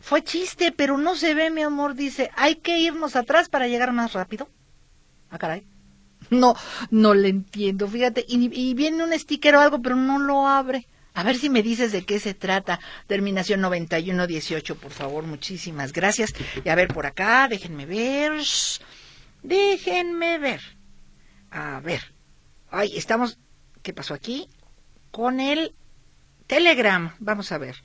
fue 0.00 0.24
chiste, 0.24 0.72
pero 0.72 0.96
no 0.96 1.16
se 1.16 1.34
ve, 1.34 1.50
mi 1.50 1.60
amor. 1.60 1.94
Dice, 1.94 2.30
hay 2.34 2.54
que 2.54 2.78
irnos 2.78 3.14
atrás 3.14 3.50
para 3.50 3.68
llegar 3.68 3.92
más 3.92 4.14
rápido. 4.14 4.48
Ah, 5.28 5.36
caray. 5.36 5.66
No, 6.30 6.56
no 6.90 7.12
le 7.12 7.28
entiendo, 7.28 7.86
fíjate. 7.88 8.24
Y, 8.26 8.48
y 8.58 8.72
viene 8.72 9.04
un 9.04 9.12
sticker 9.12 9.54
o 9.56 9.60
algo, 9.60 9.82
pero 9.82 9.96
no 9.96 10.18
lo 10.18 10.48
abre. 10.48 10.86
A 11.14 11.22
ver 11.22 11.36
si 11.36 11.48
me 11.48 11.62
dices 11.62 11.92
de 11.92 12.04
qué 12.04 12.18
se 12.18 12.34
trata. 12.34 12.80
Terminación 13.06 13.60
9118, 13.60 14.76
por 14.76 14.90
favor. 14.90 15.24
Muchísimas 15.24 15.92
gracias. 15.92 16.34
Y 16.64 16.68
a 16.68 16.74
ver 16.74 16.88
por 16.88 17.06
acá, 17.06 17.46
déjenme 17.48 17.86
ver. 17.86 18.42
Déjenme 19.44 20.38
ver. 20.38 20.60
A 21.52 21.78
ver. 21.78 22.12
Ay, 22.68 22.96
estamos. 22.96 23.38
¿Qué 23.82 23.92
pasó 23.92 24.12
aquí? 24.12 24.48
Con 25.12 25.38
el 25.38 25.74
Telegram. 26.48 27.14
Vamos 27.20 27.52
a 27.52 27.58
ver. 27.58 27.76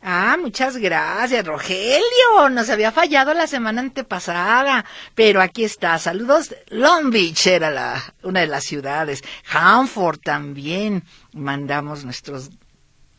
Ah, 0.00 0.36
muchas 0.40 0.78
gracias, 0.78 1.46
Rogelio. 1.46 2.48
Nos 2.50 2.70
había 2.70 2.90
fallado 2.90 3.34
la 3.34 3.46
semana 3.46 3.82
antepasada, 3.82 4.84
pero 5.14 5.42
aquí 5.42 5.62
está. 5.62 5.98
Saludos. 5.98 6.54
Long 6.68 7.10
Beach 7.10 7.46
era 7.46 7.70
la, 7.70 8.02
una 8.22 8.40
de 8.40 8.48
las 8.48 8.64
ciudades. 8.64 9.22
Hanford 9.52 10.18
también. 10.18 11.04
Mandamos 11.32 12.04
nuestros 12.04 12.50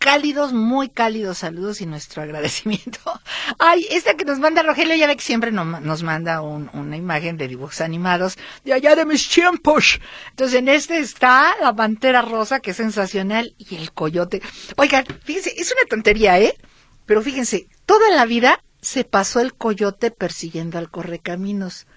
cálidos, 0.04 0.52
muy 0.52 0.90
cálidos 0.90 1.38
saludos 1.38 1.80
y 1.80 1.86
nuestro 1.86 2.22
agradecimiento. 2.22 3.00
Ay, 3.58 3.88
esta 3.90 4.16
que 4.16 4.26
nos 4.26 4.38
manda 4.38 4.62
Rogelio, 4.62 4.96
ya 4.96 5.08
ve 5.08 5.16
que 5.16 5.24
siempre 5.24 5.50
nos 5.50 6.04
manda 6.04 6.42
una 6.42 6.98
imagen 6.98 7.38
de 7.38 7.48
dibujos 7.48 7.80
animados 7.80 8.38
de 8.66 8.74
allá 8.74 8.98
de 8.98 9.06
mis 9.06 9.30
tiempos. 9.30 10.02
Entonces 10.32 10.60
en 10.60 10.68
este 10.68 11.00
está 11.00 11.56
la 11.62 11.74
pantera 11.74 12.22
rosa, 12.22 12.60
que 12.60 12.72
es 12.72 12.78
sensacional, 12.78 13.56
y 13.58 13.76
el 13.76 13.94
coyote. 13.94 14.42
Oigan, 14.76 15.06
fíjense, 15.24 15.54
es 15.56 15.72
una 15.72 15.88
tontería, 15.90 16.38
¿eh? 16.38 16.58
Pero 17.06 17.22
fíjense, 17.22 17.70
toda 17.86 18.10
la 18.12 18.26
vida 18.26 18.62
se 18.82 19.06
pasó 19.06 19.40
el 19.40 19.54
coyote 19.54 20.12
persiguiendo 20.12 20.80
al 20.80 20.92
correcaminos. 20.92 21.88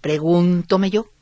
Pregúntome 0.00 0.90
yo, 0.90 1.12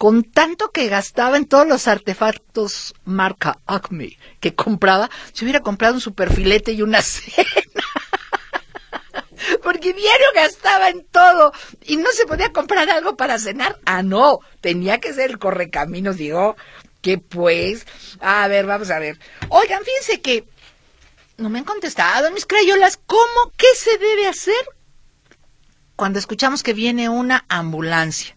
con 0.00 0.24
tanto 0.24 0.70
que 0.70 0.88
gastaba 0.88 1.36
en 1.36 1.44
todos 1.44 1.66
los 1.68 1.86
artefactos 1.86 2.94
marca 3.04 3.58
Acme 3.66 4.16
que 4.40 4.54
compraba, 4.54 5.10
se 5.34 5.44
hubiera 5.44 5.60
comprado 5.60 5.92
un 5.92 6.00
superfilete 6.00 6.72
y 6.72 6.80
una 6.80 7.02
cena. 7.02 7.44
Porque 9.62 9.92
diario 9.92 10.26
gastaba 10.34 10.88
en 10.88 11.04
todo 11.04 11.52
y 11.84 11.98
no 11.98 12.08
se 12.12 12.24
podía 12.24 12.50
comprar 12.50 12.88
algo 12.88 13.14
para 13.18 13.38
cenar. 13.38 13.78
Ah, 13.84 14.02
no, 14.02 14.38
tenía 14.62 15.00
que 15.00 15.12
ser 15.12 15.32
el 15.32 15.38
correcaminos, 15.38 16.16
digo, 16.16 16.56
que 17.02 17.18
pues, 17.18 17.86
a 18.20 18.48
ver, 18.48 18.64
vamos 18.64 18.90
a 18.90 19.00
ver. 19.00 19.18
Oigan, 19.50 19.84
fíjense 19.84 20.22
que 20.22 20.48
no 21.36 21.50
me 21.50 21.58
han 21.58 21.66
contestado 21.66 22.30
mis 22.30 22.46
crayolas, 22.46 22.98
¿cómo? 23.04 23.52
¿Qué 23.54 23.68
se 23.76 23.98
debe 23.98 24.28
hacer 24.28 24.64
cuando 25.94 26.18
escuchamos 26.18 26.62
que 26.62 26.72
viene 26.72 27.10
una 27.10 27.44
ambulancia? 27.50 28.34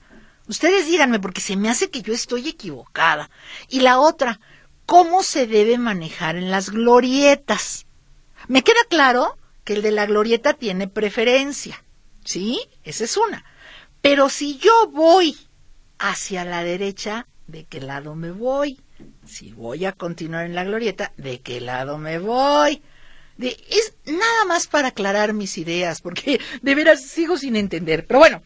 Ustedes 0.48 0.88
díganme, 0.88 1.20
porque 1.20 1.42
se 1.42 1.56
me 1.56 1.70
hace 1.70 1.90
que 1.90 2.02
yo 2.02 2.14
estoy 2.14 2.50
equivocada. 2.50 3.30
Y 3.70 3.80
la 3.80 4.00
otra, 4.00 4.40
¿cómo 4.86 5.24
se 5.24 5.48
debe 5.48 5.78
manejar 5.78 6.36
en 6.36 6.52
las 6.52 6.70
glorietas? 6.70 7.86
Me 8.48 8.64
queda 8.64 8.84
claro 8.90 9.38
que 9.64 9.74
el 9.74 9.82
de 9.82 9.92
la 9.92 10.06
glorieta 10.06 10.54
tiene 10.54 10.88
preferencia. 10.88 11.84
¿Sí? 12.26 12.60
Esa 12.84 13.06
es 13.06 13.18
una. 13.18 13.46
Pero 14.02 14.30
si 14.30 14.58
yo 14.58 14.88
voy 14.92 15.38
hacia 15.98 16.44
la 16.44 16.64
derecha, 16.64 17.28
¿de 17.48 17.66
qué 17.66 17.80
lado 17.80 18.16
me 18.16 18.32
voy? 18.32 18.82
Si 19.26 19.54
voy 19.54 19.86
a 19.86 19.94
continuar 19.94 20.46
en 20.46 20.56
la 20.56 20.64
glorieta, 20.64 21.14
¿de 21.18 21.40
qué 21.40 21.62
lado 21.62 21.98
me 21.98 22.20
voy? 22.20 22.82
es 23.40 23.96
nada 24.06 24.46
más 24.48 24.68
para 24.68 24.90
aclarar 24.90 25.34
mis 25.34 25.58
ideas, 25.58 26.02
porque 26.02 26.40
de 26.62 26.76
veras 26.76 27.04
sigo 27.04 27.38
sin 27.38 27.56
entender. 27.56 28.06
Pero 28.06 28.20
bueno, 28.20 28.44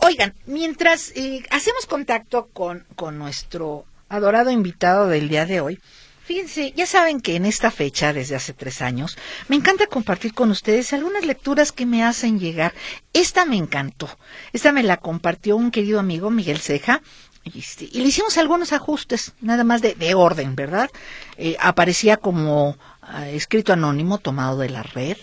Oigan, 0.00 0.34
mientras 0.46 1.10
eh, 1.16 1.42
hacemos 1.50 1.86
contacto 1.86 2.48
con, 2.52 2.86
con 2.94 3.18
nuestro 3.18 3.84
adorado 4.08 4.50
invitado 4.50 5.08
del 5.08 5.28
día 5.28 5.46
de 5.46 5.60
hoy, 5.60 5.80
Fíjense, 6.28 6.74
ya 6.76 6.84
saben 6.84 7.22
que 7.22 7.36
en 7.36 7.46
esta 7.46 7.70
fecha, 7.70 8.12
desde 8.12 8.36
hace 8.36 8.52
tres 8.52 8.82
años, 8.82 9.16
me 9.48 9.56
encanta 9.56 9.86
compartir 9.86 10.34
con 10.34 10.50
ustedes 10.50 10.92
algunas 10.92 11.24
lecturas 11.24 11.72
que 11.72 11.86
me 11.86 12.04
hacen 12.04 12.38
llegar. 12.38 12.74
Esta 13.14 13.46
me 13.46 13.56
encantó. 13.56 14.10
Esta 14.52 14.70
me 14.70 14.82
la 14.82 14.98
compartió 14.98 15.56
un 15.56 15.70
querido 15.70 15.98
amigo, 15.98 16.28
Miguel 16.28 16.58
Ceja, 16.58 17.00
y, 17.44 17.60
este, 17.60 17.88
le 17.94 18.02
hicimos 18.04 18.36
algunos 18.36 18.74
ajustes, 18.74 19.32
nada 19.40 19.64
más 19.64 19.80
de, 19.80 19.94
de 19.94 20.14
orden, 20.14 20.54
¿verdad? 20.54 20.90
Eh, 21.38 21.56
aparecía 21.60 22.18
como 22.18 22.76
ah, 23.00 23.26
escrito 23.30 23.72
anónimo, 23.72 24.18
tomado 24.18 24.58
de 24.58 24.68
la 24.68 24.82
red, 24.82 25.16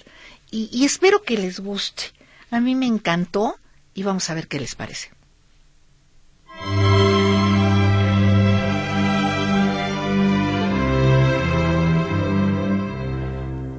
y, 0.49 0.71
y 0.71 0.85
espero 0.85 1.21
que 1.21 1.37
les 1.37 1.59
guste. 1.59 2.05
A 2.49 2.59
mí 2.59 2.73
me 2.73 2.87
encantó 2.87 3.59
y 3.95 4.03
vamos 4.03 4.29
a 4.29 4.35
ver 4.35 4.47
qué 4.47 4.59
les 4.59 4.75
parece. 4.75 5.09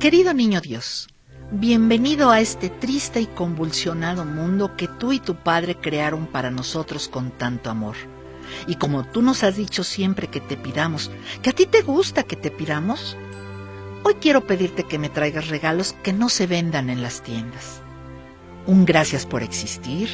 Querido 0.00 0.34
niño 0.34 0.60
Dios, 0.60 1.08
bienvenido 1.50 2.30
a 2.30 2.40
este 2.40 2.70
triste 2.70 3.20
y 3.20 3.26
convulsionado 3.26 4.24
mundo 4.24 4.76
que 4.76 4.88
tú 4.88 5.12
y 5.12 5.20
tu 5.20 5.36
Padre 5.36 5.76
crearon 5.76 6.26
para 6.26 6.50
nosotros 6.50 7.08
con 7.08 7.30
tanto 7.30 7.70
amor. 7.70 7.96
Y 8.66 8.76
como 8.76 9.04
tú 9.04 9.20
nos 9.20 9.42
has 9.42 9.56
dicho 9.56 9.84
siempre 9.84 10.28
que 10.28 10.40
te 10.40 10.56
pidamos, 10.56 11.10
que 11.42 11.50
a 11.50 11.52
ti 11.52 11.66
te 11.66 11.82
gusta 11.82 12.22
que 12.22 12.36
te 12.36 12.50
pidamos, 12.50 13.16
hoy 14.04 14.14
quiero 14.14 14.46
pedirte 14.46 14.84
que 14.84 14.98
me 14.98 15.08
traigas 15.08 15.48
regalos 15.48 15.94
que 16.02 16.12
no 16.12 16.28
se 16.28 16.46
vendan 16.46 16.88
en 16.88 17.02
las 17.02 17.22
tiendas 17.22 17.82
un 18.66 18.84
gracias 18.84 19.26
por 19.26 19.42
existir, 19.42 20.08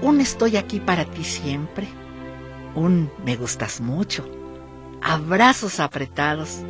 un 0.00 0.20
estoy 0.20 0.56
aquí 0.56 0.80
para 0.80 1.04
ti 1.04 1.24
siempre, 1.24 1.88
un 2.74 3.10
me 3.24 3.36
gustas 3.36 3.80
mucho, 3.80 4.28
abrazos 5.02 5.80
apretados, 5.80 6.60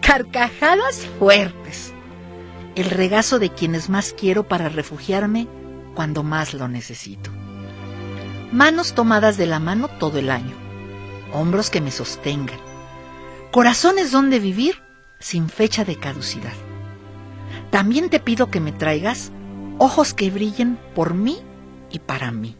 carcajadas 0.00 1.06
fuertes, 1.18 1.92
el 2.74 2.90
regazo 2.90 3.38
de 3.38 3.50
quienes 3.50 3.88
más 3.88 4.12
quiero 4.12 4.46
para 4.46 4.68
refugiarme 4.68 5.48
cuando 5.94 6.22
más 6.22 6.54
lo 6.54 6.68
necesito. 6.68 7.30
Manos 8.52 8.94
tomadas 8.94 9.36
de 9.36 9.46
la 9.46 9.58
mano 9.58 9.88
todo 9.88 10.18
el 10.18 10.30
año, 10.30 10.54
hombros 11.32 11.70
que 11.70 11.80
me 11.80 11.90
sostengan, 11.90 12.58
corazones 13.50 14.12
donde 14.12 14.38
vivir 14.38 14.82
sin 15.18 15.48
fecha 15.48 15.84
de 15.84 15.96
caducidad. 15.96 16.52
También 17.70 18.08
te 18.08 18.20
pido 18.20 18.50
que 18.50 18.60
me 18.60 18.72
traigas 18.72 19.32
ojos 19.78 20.12
que 20.12 20.30
brillen 20.30 20.78
por 20.94 21.14
mí 21.14 21.38
y 21.90 22.00
para 22.00 22.32
mí, 22.32 22.56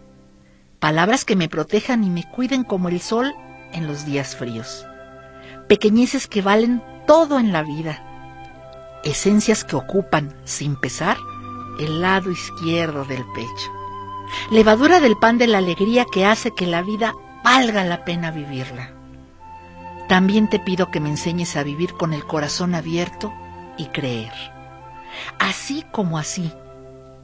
palabras 0.79 1.25
que 1.25 1.37
me 1.37 1.49
protejan 1.49 2.05
y 2.05 2.11
me 2.11 2.25
cuiden 2.25 2.65
como 2.65 2.89
el 2.89 3.01
sol 3.01 3.35
en 3.73 3.87
los 3.87 4.07
días 4.07 4.37
fríos, 4.37 4.87
pequeñeces 5.69 6.29
que 6.29 6.43
valen 6.43 6.83
todo 7.07 7.39
en 7.39 7.53
la 7.53 7.63
vida, 7.63 8.05
esencias 9.05 9.65
que 9.65 9.77
ocupan, 9.77 10.37
sin 10.45 10.77
pesar, 10.77 11.17
el 11.81 12.01
lado 12.01 12.31
izquierdo 12.31 13.05
del 13.05 13.25
pecho, 13.35 13.73
levadura 14.51 15.01
del 15.01 15.17
pan 15.17 15.39
de 15.39 15.49
la 15.49 15.59
alegría 15.59 16.05
que 16.11 16.25
hace 16.25 16.53
que 16.55 16.67
la 16.67 16.83
vida 16.83 17.15
valga 17.45 17.85
la 17.85 18.05
pena 18.05 18.31
vivirla. 18.31 18.93
También 20.09 20.49
te 20.49 20.59
pido 20.59 20.91
que 20.91 21.01
me 21.01 21.11
enseñes 21.11 21.57
a 21.57 21.63
vivir 21.63 21.93
con 21.93 22.15
el 22.15 22.25
corazón 22.25 22.75
abierto 22.75 23.33
y 23.77 23.87
creer. 23.87 24.33
Así 25.39 25.85
como 25.91 26.19
así, 26.19 26.51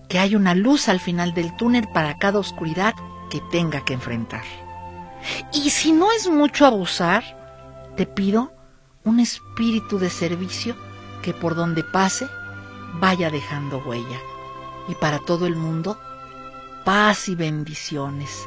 que 0.09 0.19
hay 0.19 0.37
una 0.37 0.55
luz 0.55 0.89
al 0.89 1.01
final 1.01 1.35
del 1.35 1.57
túnel 1.57 1.89
para 1.89 2.19
cada 2.19 2.39
oscuridad 2.39 2.95
que 3.31 3.41
tenga 3.51 3.85
que 3.85 3.95
enfrentar. 3.95 4.45
Y 5.53 5.71
si 5.71 5.93
no 5.93 6.13
es 6.13 6.29
mucho 6.29 6.67
abusar, 6.67 7.25
te 7.97 8.07
pido 8.07 8.53
un 9.05 9.21
espíritu 9.21 9.99
de 9.99 10.11
servicio 10.11 10.77
que 11.23 11.33
por 11.33 11.55
donde 11.55 11.83
pase 11.83 12.27
vaya 12.95 13.31
dejando 13.31 13.79
huella. 13.79 14.19
Y 14.89 14.95
para 14.95 15.19
todo 15.19 15.47
el 15.47 15.57
mundo, 15.57 15.99
paz 16.85 17.29
y 17.29 17.35
bendiciones, 17.35 18.47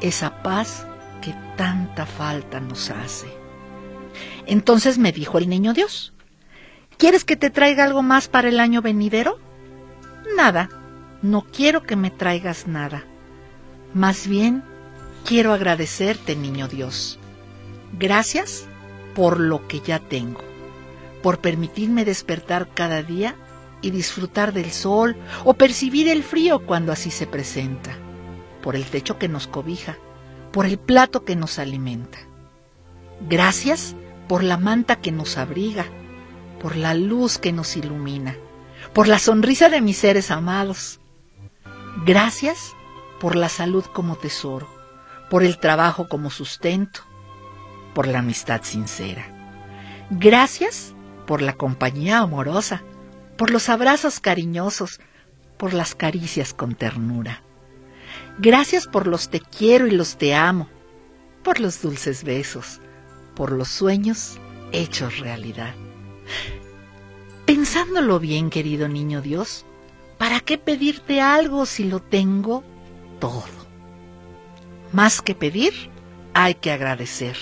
esa 0.00 0.42
paz 0.42 0.86
que 1.22 1.34
tanta 1.56 2.06
falta 2.06 2.60
nos 2.60 2.90
hace. 2.90 3.32
Entonces 4.46 4.98
me 4.98 5.12
dijo 5.12 5.38
el 5.38 5.48
niño 5.48 5.74
Dios, 5.74 6.12
¿quieres 6.96 7.24
que 7.24 7.36
te 7.36 7.50
traiga 7.50 7.84
algo 7.84 8.02
más 8.02 8.28
para 8.28 8.48
el 8.48 8.60
año 8.60 8.82
venidero? 8.82 9.38
Nada, 10.36 10.68
no 11.22 11.46
quiero 11.50 11.82
que 11.82 11.96
me 11.96 12.10
traigas 12.10 12.66
nada. 12.66 13.04
Más 13.94 14.26
bien, 14.26 14.62
quiero 15.24 15.52
agradecerte, 15.52 16.36
niño 16.36 16.68
Dios. 16.68 17.18
Gracias 17.98 18.66
por 19.14 19.40
lo 19.40 19.66
que 19.66 19.80
ya 19.80 19.98
tengo 19.98 20.48
por 21.22 21.38
permitirme 21.38 22.04
despertar 22.04 22.68
cada 22.72 23.02
día 23.02 23.34
y 23.80 23.90
disfrutar 23.90 24.52
del 24.52 24.70
sol 24.70 25.16
o 25.44 25.54
percibir 25.54 26.08
el 26.08 26.22
frío 26.22 26.64
cuando 26.64 26.92
así 26.92 27.10
se 27.10 27.26
presenta, 27.26 27.96
por 28.62 28.76
el 28.76 28.84
techo 28.84 29.18
que 29.18 29.28
nos 29.28 29.46
cobija, 29.46 29.98
por 30.52 30.66
el 30.66 30.78
plato 30.78 31.24
que 31.24 31.36
nos 31.36 31.58
alimenta. 31.58 32.18
Gracias 33.28 33.94
por 34.28 34.42
la 34.42 34.56
manta 34.56 34.96
que 34.96 35.12
nos 35.12 35.38
abriga, 35.38 35.86
por 36.60 36.76
la 36.76 36.94
luz 36.94 37.38
que 37.38 37.52
nos 37.52 37.76
ilumina, 37.76 38.36
por 38.92 39.08
la 39.08 39.18
sonrisa 39.18 39.68
de 39.68 39.80
mis 39.80 39.98
seres 39.98 40.30
amados. 40.30 41.00
Gracias 42.04 42.74
por 43.20 43.36
la 43.36 43.48
salud 43.48 43.84
como 43.84 44.16
tesoro, 44.16 44.68
por 45.30 45.42
el 45.42 45.58
trabajo 45.58 46.08
como 46.08 46.30
sustento, 46.30 47.00
por 47.94 48.06
la 48.06 48.20
amistad 48.20 48.62
sincera. 48.62 49.26
Gracias 50.10 50.94
por 51.26 51.42
la 51.42 51.54
compañía 51.54 52.18
amorosa, 52.18 52.82
por 53.36 53.50
los 53.50 53.68
abrazos 53.68 54.20
cariñosos, 54.20 55.00
por 55.56 55.74
las 55.74 55.94
caricias 55.94 56.54
con 56.54 56.74
ternura. 56.74 57.42
Gracias 58.38 58.86
por 58.86 59.06
los 59.06 59.28
te 59.28 59.40
quiero 59.40 59.86
y 59.86 59.90
los 59.90 60.16
te 60.16 60.34
amo, 60.34 60.68
por 61.42 61.60
los 61.60 61.82
dulces 61.82 62.22
besos, 62.22 62.80
por 63.34 63.52
los 63.52 63.68
sueños 63.68 64.38
hechos 64.72 65.18
realidad. 65.18 65.74
Pensándolo 67.44 68.20
bien, 68.20 68.50
querido 68.50 68.88
niño 68.88 69.20
Dios, 69.20 69.64
¿para 69.64 69.67
qué 70.48 70.56
pedirte 70.56 71.20
algo 71.20 71.66
si 71.66 71.84
lo 71.84 72.00
tengo 72.00 72.64
todo? 73.20 73.44
Más 74.92 75.20
que 75.20 75.34
pedir, 75.34 75.74
hay 76.32 76.54
que 76.54 76.72
agradecer. 76.72 77.36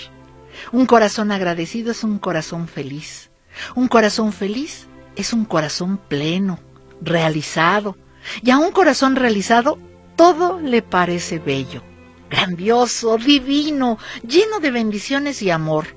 Un 0.73 0.85
corazón 0.85 1.31
agradecido 1.31 1.91
es 1.91 2.03
un 2.03 2.19
corazón 2.19 2.67
feliz. 2.67 3.31
Un 3.75 3.87
corazón 3.87 4.33
feliz 4.33 4.87
es 5.15 5.31
un 5.31 5.45
corazón 5.45 6.01
pleno, 6.09 6.59
realizado. 7.01 7.95
Y 8.43 8.51
a 8.51 8.57
un 8.57 8.73
corazón 8.73 9.15
realizado 9.15 9.79
todo 10.17 10.59
le 10.59 10.81
parece 10.81 11.39
bello, 11.39 11.83
grandioso, 12.29 13.17
divino, 13.17 13.97
lleno 14.27 14.59
de 14.59 14.71
bendiciones 14.71 15.41
y 15.41 15.49
amor, 15.49 15.95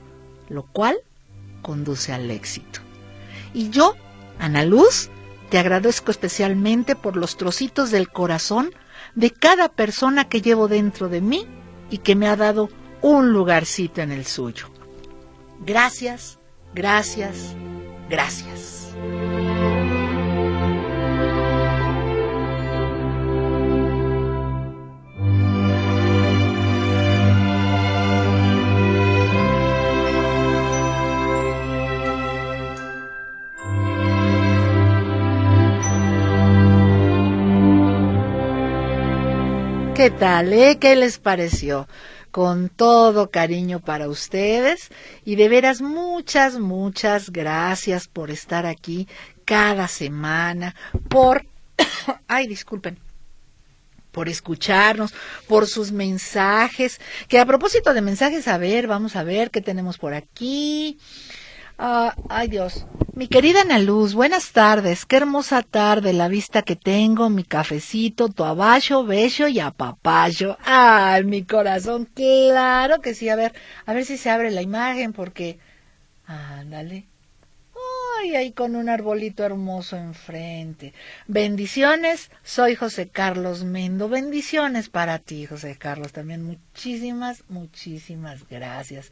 lo 0.48 0.62
cual 0.62 0.98
conduce 1.60 2.12
al 2.12 2.30
éxito. 2.30 2.78
Y 3.52 3.70
yo, 3.70 3.96
Ana 4.38 4.64
Luz, 4.64 5.10
te 5.50 5.58
agradezco 5.58 6.10
especialmente 6.10 6.96
por 6.96 7.16
los 7.16 7.36
trocitos 7.36 7.90
del 7.90 8.08
corazón 8.08 8.70
de 9.14 9.30
cada 9.30 9.68
persona 9.68 10.28
que 10.28 10.40
llevo 10.40 10.68
dentro 10.68 11.08
de 11.08 11.20
mí 11.20 11.46
y 11.90 11.98
que 11.98 12.16
me 12.16 12.28
ha 12.28 12.36
dado 12.36 12.70
un 13.02 13.32
lugarcito 13.32 14.00
en 14.00 14.12
el 14.12 14.24
suyo. 14.24 14.68
Gracias, 15.60 16.40
Gracias, 16.74 17.54
gracias. 18.08 18.94
¿Qué 40.00 40.10
tal, 40.10 40.54
eh? 40.54 40.78
¿Qué 40.80 40.96
les 40.96 41.18
pareció? 41.18 41.86
con 42.30 42.70
todo 42.70 43.30
cariño 43.30 43.80
para 43.80 44.08
ustedes 44.08 44.88
y 45.26 45.36
de 45.36 45.50
veras 45.50 45.82
muchas, 45.82 46.58
muchas 46.58 47.28
gracias 47.28 48.08
por 48.08 48.30
estar 48.30 48.64
aquí 48.64 49.08
cada 49.44 49.88
semana, 49.88 50.74
por, 51.10 51.44
ay, 52.28 52.46
disculpen, 52.46 52.98
por 54.10 54.30
escucharnos, 54.30 55.12
por 55.46 55.66
sus 55.66 55.92
mensajes, 55.92 56.98
que 57.28 57.38
a 57.38 57.44
propósito 57.44 57.92
de 57.92 58.00
mensajes, 58.00 58.48
a 58.48 58.56
ver, 58.56 58.86
vamos 58.86 59.16
a 59.16 59.22
ver 59.22 59.50
qué 59.50 59.60
tenemos 59.60 59.98
por 59.98 60.14
aquí. 60.14 60.98
Ah, 61.82 62.14
ay 62.28 62.48
Dios. 62.48 62.84
Mi 63.14 63.26
querida 63.26 63.62
Ana 63.62 63.78
Luz, 63.78 64.12
buenas 64.12 64.52
tardes. 64.52 65.06
Qué 65.06 65.16
hermosa 65.16 65.62
tarde 65.62 66.12
la 66.12 66.28
vista 66.28 66.60
que 66.60 66.76
tengo, 66.76 67.30
mi 67.30 67.42
cafecito, 67.42 68.28
tu 68.28 68.44
abajo, 68.44 69.06
beso 69.06 69.48
y 69.48 69.60
apapayo. 69.60 70.58
Ay, 70.62 71.24
mi 71.24 71.42
corazón, 71.42 72.04
claro 72.04 73.00
que 73.00 73.14
sí. 73.14 73.30
A 73.30 73.36
ver, 73.36 73.54
a 73.86 73.94
ver 73.94 74.04
si 74.04 74.18
se 74.18 74.28
abre 74.28 74.50
la 74.50 74.60
imagen 74.60 75.14
porque... 75.14 75.58
Ándale. 76.26 77.06
Ay, 78.18 78.36
ahí 78.36 78.52
con 78.52 78.76
un 78.76 78.90
arbolito 78.90 79.42
hermoso 79.42 79.96
enfrente. 79.96 80.92
Bendiciones, 81.28 82.30
soy 82.42 82.74
José 82.74 83.08
Carlos 83.08 83.64
Mendo. 83.64 84.10
Bendiciones 84.10 84.90
para 84.90 85.18
ti, 85.18 85.46
José 85.46 85.78
Carlos. 85.78 86.12
También 86.12 86.42
muchísimas, 86.44 87.42
muchísimas 87.48 88.46
gracias. 88.50 89.10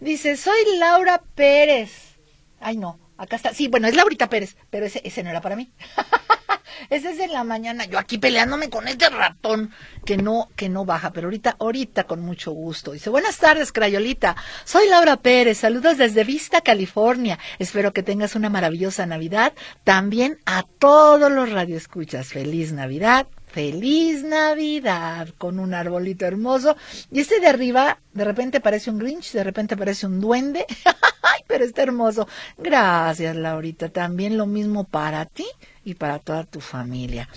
Dice, 0.00 0.36
soy 0.36 0.58
Laura 0.78 1.22
Pérez. 1.34 2.16
Ay, 2.60 2.76
no, 2.76 2.98
acá 3.16 3.36
está. 3.36 3.54
Sí, 3.54 3.68
bueno, 3.68 3.88
es 3.88 3.94
Laurita 3.94 4.28
Pérez, 4.28 4.56
pero 4.70 4.86
ese, 4.86 5.00
ese 5.04 5.22
no 5.22 5.30
era 5.30 5.40
para 5.40 5.56
mí. 5.56 5.70
ese 6.90 7.12
es 7.12 7.20
en 7.20 7.32
la 7.32 7.44
mañana. 7.44 7.86
Yo 7.86 7.98
aquí 7.98 8.18
peleándome 8.18 8.68
con 8.68 8.88
este 8.88 9.08
ratón 9.08 9.72
que 10.04 10.16
no, 10.16 10.48
que 10.54 10.68
no 10.68 10.84
baja, 10.84 11.12
pero 11.12 11.28
ahorita, 11.28 11.56
ahorita 11.58 12.04
con 12.04 12.20
mucho 12.20 12.52
gusto. 12.52 12.92
Dice, 12.92 13.08
buenas 13.08 13.38
tardes, 13.38 13.72
Crayolita. 13.72 14.36
Soy 14.64 14.88
Laura 14.88 15.16
Pérez. 15.16 15.58
Saludos 15.58 15.96
desde 15.96 16.24
Vista, 16.24 16.60
California. 16.60 17.38
Espero 17.58 17.92
que 17.92 18.02
tengas 18.02 18.34
una 18.34 18.50
maravillosa 18.50 19.06
Navidad. 19.06 19.54
También 19.84 20.38
a 20.44 20.64
todos 20.64 21.32
los 21.32 21.50
radioescuchas. 21.50 22.28
Feliz 22.28 22.72
Navidad 22.72 23.26
feliz 23.56 24.22
Navidad 24.22 25.30
con 25.38 25.58
un 25.58 25.72
arbolito 25.72 26.26
hermoso. 26.26 26.76
Y 27.10 27.20
este 27.20 27.40
de 27.40 27.46
arriba 27.46 27.98
de 28.12 28.22
repente 28.22 28.60
parece 28.60 28.90
un 28.90 28.98
Grinch, 28.98 29.32
de 29.32 29.42
repente 29.42 29.78
parece 29.78 30.04
un 30.04 30.20
duende. 30.20 30.66
Ay, 31.22 31.40
pero 31.46 31.64
está 31.64 31.82
hermoso. 31.82 32.28
Gracias, 32.58 33.34
Laurita. 33.34 33.88
También 33.88 34.36
lo 34.36 34.44
mismo 34.44 34.84
para 34.84 35.24
ti 35.24 35.46
y 35.86 35.94
para 35.94 36.18
toda 36.18 36.44
tu 36.44 36.60
familia. 36.60 37.30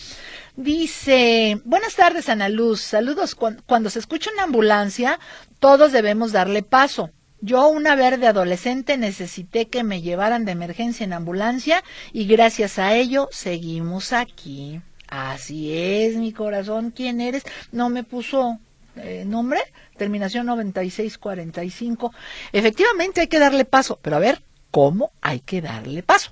Dice, 0.58 1.62
buenas 1.64 1.96
tardes, 1.96 2.28
Ana 2.28 2.50
Luz. 2.50 2.82
Saludos. 2.82 3.34
Cuando, 3.34 3.90
se 3.90 4.00
escucha 4.00 4.30
una 4.34 4.44
ambulancia, 4.44 5.22
todos 5.60 5.94
debemos 5.94 6.34
darle 6.34 6.64
paso. 6.64 7.12
Yo, 7.40 7.70
una 7.70 7.96
verde 7.96 8.28
adolescente, 8.28 8.98
necesité 8.98 9.70
que 9.70 9.86
me 9.86 10.02
llevaran 10.02 10.44
de 10.44 10.52
emergencia 10.52 11.06
en 11.06 11.14
ambulancia 11.14 11.82
y 12.12 12.26
gracias 12.26 12.78
a 12.78 12.94
ello 12.94 13.30
seguimos 13.32 14.12
aquí. 14.12 14.82
Así 15.10 15.76
es, 15.76 16.16
mi 16.18 16.32
corazón. 16.32 16.92
¿Quién 16.92 17.20
eres? 17.20 17.44
No 17.72 17.90
me 17.90 18.04
puso 18.04 18.60
eh, 18.96 19.24
nombre, 19.26 19.60
terminación 19.98 20.46
9645. 20.46 22.14
Efectivamente 22.52 23.22
hay 23.22 23.28
que 23.28 23.40
darle 23.40 23.66
paso, 23.66 24.00
pero 24.02 24.18
a 24.18 24.20
ver, 24.20 24.42
¿cómo 24.72 25.12
hay 25.22 25.40
que 25.40 25.62
darle 25.62 26.04
paso? 26.04 26.32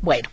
Bueno, 0.00 0.28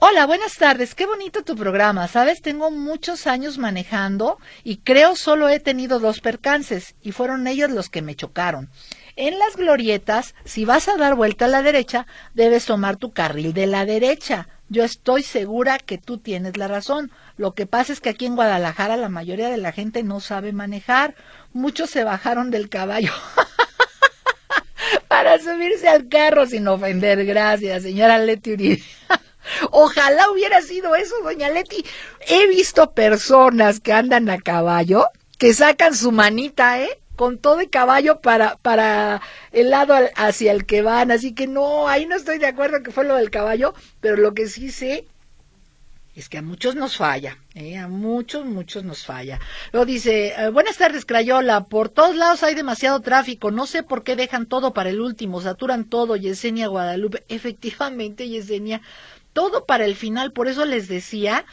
Hola, 0.00 0.26
buenas 0.26 0.54
tardes. 0.54 0.94
Qué 0.94 1.06
bonito 1.06 1.42
tu 1.42 1.56
programa. 1.56 2.06
Sabes, 2.06 2.40
tengo 2.40 2.70
muchos 2.70 3.26
años 3.26 3.58
manejando 3.58 4.38
y 4.62 4.76
creo 4.76 5.16
solo 5.16 5.48
he 5.48 5.58
tenido 5.58 5.98
dos 5.98 6.20
percances 6.20 6.94
y 7.02 7.10
fueron 7.10 7.48
ellos 7.48 7.72
los 7.72 7.90
que 7.90 8.00
me 8.00 8.14
chocaron. 8.14 8.70
En 9.16 9.40
las 9.40 9.56
glorietas, 9.56 10.36
si 10.44 10.64
vas 10.64 10.86
a 10.86 10.96
dar 10.96 11.16
vuelta 11.16 11.46
a 11.46 11.48
la 11.48 11.62
derecha, 11.62 12.06
debes 12.32 12.64
tomar 12.64 12.96
tu 12.96 13.10
carril 13.10 13.52
de 13.52 13.66
la 13.66 13.84
derecha. 13.86 14.46
Yo 14.68 14.84
estoy 14.84 15.22
segura 15.22 15.78
que 15.78 15.98
tú 15.98 16.18
tienes 16.18 16.56
la 16.56 16.68
razón. 16.68 17.10
Lo 17.36 17.54
que 17.54 17.66
pasa 17.66 17.92
es 17.92 18.00
que 18.00 18.10
aquí 18.10 18.26
en 18.26 18.36
Guadalajara 18.36 18.96
la 18.96 19.08
mayoría 19.08 19.48
de 19.48 19.56
la 19.56 19.72
gente 19.72 20.02
no 20.02 20.20
sabe 20.20 20.52
manejar. 20.52 21.14
Muchos 21.52 21.90
se 21.90 22.04
bajaron 22.04 22.50
del 22.50 22.68
caballo. 22.68 23.12
para 25.08 25.38
subirse 25.38 25.88
al 25.88 26.08
carro 26.08 26.46
sin 26.46 26.68
ofender. 26.68 27.24
Gracias, 27.24 27.82
señora 27.82 28.18
Leti 28.18 28.52
Uribe. 28.52 28.82
Ojalá 29.70 30.30
hubiera 30.30 30.60
sido 30.62 30.94
eso, 30.94 31.14
doña 31.24 31.48
Leti. 31.48 31.84
He 32.28 32.46
visto 32.46 32.92
personas 32.92 33.80
que 33.80 33.92
andan 33.92 34.28
a 34.30 34.38
caballo, 34.38 35.06
que 35.38 35.54
sacan 35.54 35.94
su 35.94 36.12
manita, 36.12 36.80
¿eh? 36.80 37.00
Con 37.18 37.36
todo 37.36 37.60
el 37.60 37.68
caballo 37.68 38.20
para, 38.22 38.56
para 38.56 39.20
el 39.52 39.70
lado 39.70 39.94
hacia 40.16 40.52
el 40.52 40.64
que 40.64 40.80
van. 40.80 41.10
Así 41.10 41.34
que 41.34 41.46
no, 41.46 41.88
ahí 41.88 42.06
no 42.06 42.16
estoy 42.16 42.38
de 42.38 42.46
acuerdo 42.46 42.82
que 42.82 42.92
fue 42.92 43.04
lo 43.04 43.16
del 43.16 43.30
caballo, 43.30 43.74
pero 44.00 44.16
lo 44.16 44.32
que 44.32 44.46
sí 44.46 44.70
sé 44.70 45.04
es 46.18 46.28
que 46.28 46.38
a 46.38 46.42
muchos 46.42 46.74
nos 46.74 46.96
falla, 46.96 47.38
¿eh? 47.54 47.76
a 47.76 47.86
muchos, 47.86 48.44
muchos 48.44 48.82
nos 48.82 49.04
falla. 49.06 49.38
Luego 49.72 49.86
dice, 49.86 50.34
eh, 50.36 50.48
buenas 50.50 50.76
tardes, 50.76 51.04
Crayola, 51.04 51.66
por 51.66 51.90
todos 51.90 52.16
lados 52.16 52.42
hay 52.42 52.56
demasiado 52.56 52.98
tráfico, 53.00 53.52
no 53.52 53.66
sé 53.66 53.84
por 53.84 54.02
qué 54.02 54.16
dejan 54.16 54.46
todo 54.46 54.72
para 54.72 54.90
el 54.90 55.00
último, 55.00 55.40
saturan 55.40 55.84
todo, 55.84 56.16
Yesenia 56.16 56.66
Guadalupe, 56.66 57.22
efectivamente, 57.28 58.28
Yesenia, 58.28 58.80
todo 59.32 59.64
para 59.64 59.84
el 59.84 59.94
final, 59.94 60.32
por 60.32 60.48
eso 60.48 60.64
les 60.64 60.88
decía 60.88 61.44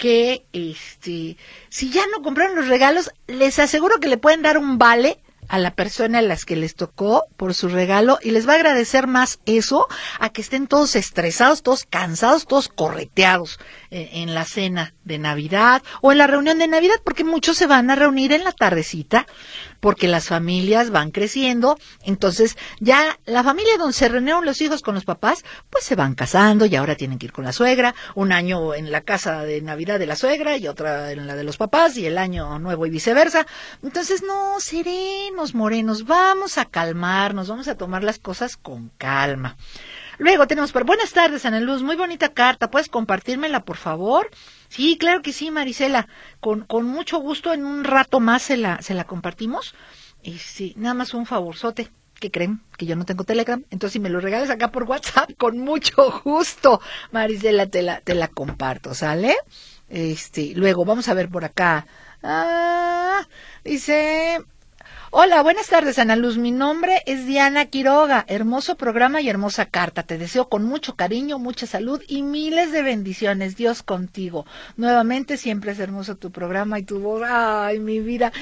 que 0.00 0.46
este 0.54 1.36
si 1.68 1.90
ya 1.90 2.02
no 2.10 2.22
compraron 2.22 2.56
los 2.56 2.68
regalos, 2.68 3.10
les 3.26 3.58
aseguro 3.58 4.00
que 4.00 4.08
le 4.08 4.16
pueden 4.16 4.40
dar 4.40 4.56
un 4.56 4.78
vale 4.78 5.20
a 5.46 5.58
la 5.58 5.74
persona 5.74 6.20
a 6.20 6.22
las 6.22 6.44
que 6.44 6.56
les 6.56 6.74
tocó 6.74 7.26
por 7.36 7.54
su 7.54 7.68
regalo 7.68 8.18
y 8.22 8.30
les 8.30 8.48
va 8.48 8.52
a 8.52 8.56
agradecer 8.56 9.06
más 9.06 9.40
eso 9.46 9.88
a 10.18 10.30
que 10.30 10.40
estén 10.40 10.68
todos 10.68 10.96
estresados, 10.96 11.62
todos 11.62 11.84
cansados, 11.84 12.46
todos 12.46 12.68
correteados 12.68 13.58
eh, 13.90 14.08
en 14.14 14.32
la 14.32 14.44
cena 14.44 14.94
de 15.04 15.18
Navidad 15.18 15.82
o 16.00 16.12
en 16.12 16.18
la 16.18 16.28
reunión 16.28 16.58
de 16.58 16.68
Navidad, 16.68 17.00
porque 17.04 17.24
muchos 17.24 17.58
se 17.58 17.66
van 17.66 17.90
a 17.90 17.96
reunir 17.96 18.32
en 18.32 18.44
la 18.44 18.52
tardecita 18.52 19.26
porque 19.80 20.08
las 20.08 20.28
familias 20.28 20.90
van 20.90 21.10
creciendo, 21.10 21.78
entonces 22.04 22.56
ya 22.78 23.18
la 23.26 23.42
familia 23.42 23.76
donde 23.78 23.94
se 23.94 24.08
reunieron 24.08 24.44
los 24.44 24.60
hijos 24.60 24.82
con 24.82 24.94
los 24.94 25.04
papás, 25.04 25.44
pues 25.70 25.84
se 25.84 25.96
van 25.96 26.14
casando 26.14 26.66
y 26.66 26.76
ahora 26.76 26.94
tienen 26.94 27.18
que 27.18 27.26
ir 27.26 27.32
con 27.32 27.44
la 27.44 27.52
suegra, 27.52 27.94
un 28.14 28.32
año 28.32 28.74
en 28.74 28.92
la 28.92 29.00
casa 29.00 29.42
de 29.42 29.60
Navidad 29.62 29.98
de 29.98 30.06
la 30.06 30.16
suegra 30.16 30.56
y 30.56 30.68
otra 30.68 31.12
en 31.12 31.26
la 31.26 31.34
de 31.34 31.44
los 31.44 31.56
papás 31.56 31.96
y 31.96 32.06
el 32.06 32.18
año 32.18 32.58
nuevo 32.58 32.86
y 32.86 32.90
viceversa. 32.90 33.46
Entonces, 33.82 34.22
no, 34.22 34.60
serenos, 34.60 35.54
morenos, 35.54 36.04
vamos 36.04 36.58
a 36.58 36.66
calmarnos, 36.66 37.48
vamos 37.48 37.68
a 37.68 37.76
tomar 37.76 38.04
las 38.04 38.18
cosas 38.18 38.56
con 38.56 38.90
calma. 38.98 39.56
Luego 40.20 40.46
tenemos 40.46 40.70
por 40.70 40.84
buenas 40.84 41.14
tardes, 41.14 41.46
Ana 41.46 41.60
Luz, 41.60 41.82
muy 41.82 41.96
bonita 41.96 42.34
carta, 42.34 42.70
¿puedes 42.70 42.90
compartírmela, 42.90 43.64
por 43.64 43.78
favor? 43.78 44.28
Sí, 44.68 44.98
claro 44.98 45.22
que 45.22 45.32
sí, 45.32 45.50
Marisela. 45.50 46.08
Con, 46.40 46.66
con 46.66 46.84
mucho 46.84 47.20
gusto, 47.20 47.54
en 47.54 47.64
un 47.64 47.84
rato 47.84 48.20
más 48.20 48.42
se 48.42 48.58
la, 48.58 48.82
se 48.82 48.92
la 48.92 49.04
compartimos. 49.04 49.74
Y 50.22 50.36
sí, 50.36 50.74
nada 50.76 50.92
más 50.92 51.14
un 51.14 51.24
favorzote. 51.24 51.88
¿Qué 52.20 52.30
creen? 52.30 52.60
Que 52.76 52.84
yo 52.84 52.96
no 52.96 53.06
tengo 53.06 53.24
Telegram. 53.24 53.64
Entonces, 53.70 53.94
si 53.94 53.98
me 53.98 54.10
lo 54.10 54.20
regales 54.20 54.50
acá 54.50 54.70
por 54.70 54.82
WhatsApp, 54.82 55.30
con 55.38 55.58
mucho 55.58 56.20
gusto, 56.22 56.82
Marisela, 57.12 57.68
te 57.68 57.80
la, 57.80 58.02
te 58.02 58.14
la 58.14 58.28
comparto, 58.28 58.92
¿sale? 58.92 59.34
Este, 59.88 60.52
luego, 60.54 60.84
vamos 60.84 61.08
a 61.08 61.14
ver 61.14 61.30
por 61.30 61.46
acá. 61.46 61.86
Ah, 62.22 63.26
dice, 63.64 64.36
Hola, 65.12 65.42
buenas 65.42 65.66
tardes, 65.66 65.98
Ana 65.98 66.14
Luz. 66.14 66.38
Mi 66.38 66.52
nombre 66.52 67.02
es 67.04 67.26
Diana 67.26 67.66
Quiroga. 67.66 68.24
Hermoso 68.28 68.76
programa 68.76 69.20
y 69.20 69.28
hermosa 69.28 69.66
carta. 69.66 70.04
Te 70.04 70.18
deseo 70.18 70.48
con 70.48 70.64
mucho 70.64 70.94
cariño, 70.94 71.40
mucha 71.40 71.66
salud 71.66 72.00
y 72.06 72.22
miles 72.22 72.70
de 72.70 72.82
bendiciones. 72.82 73.56
Dios 73.56 73.82
contigo. 73.82 74.46
Nuevamente, 74.76 75.36
siempre 75.36 75.72
es 75.72 75.80
hermoso 75.80 76.14
tu 76.14 76.30
programa 76.30 76.78
y 76.78 76.84
tu 76.84 77.00
voz. 77.00 77.24
Ay, 77.28 77.80
mi 77.80 77.98
vida. 77.98 78.32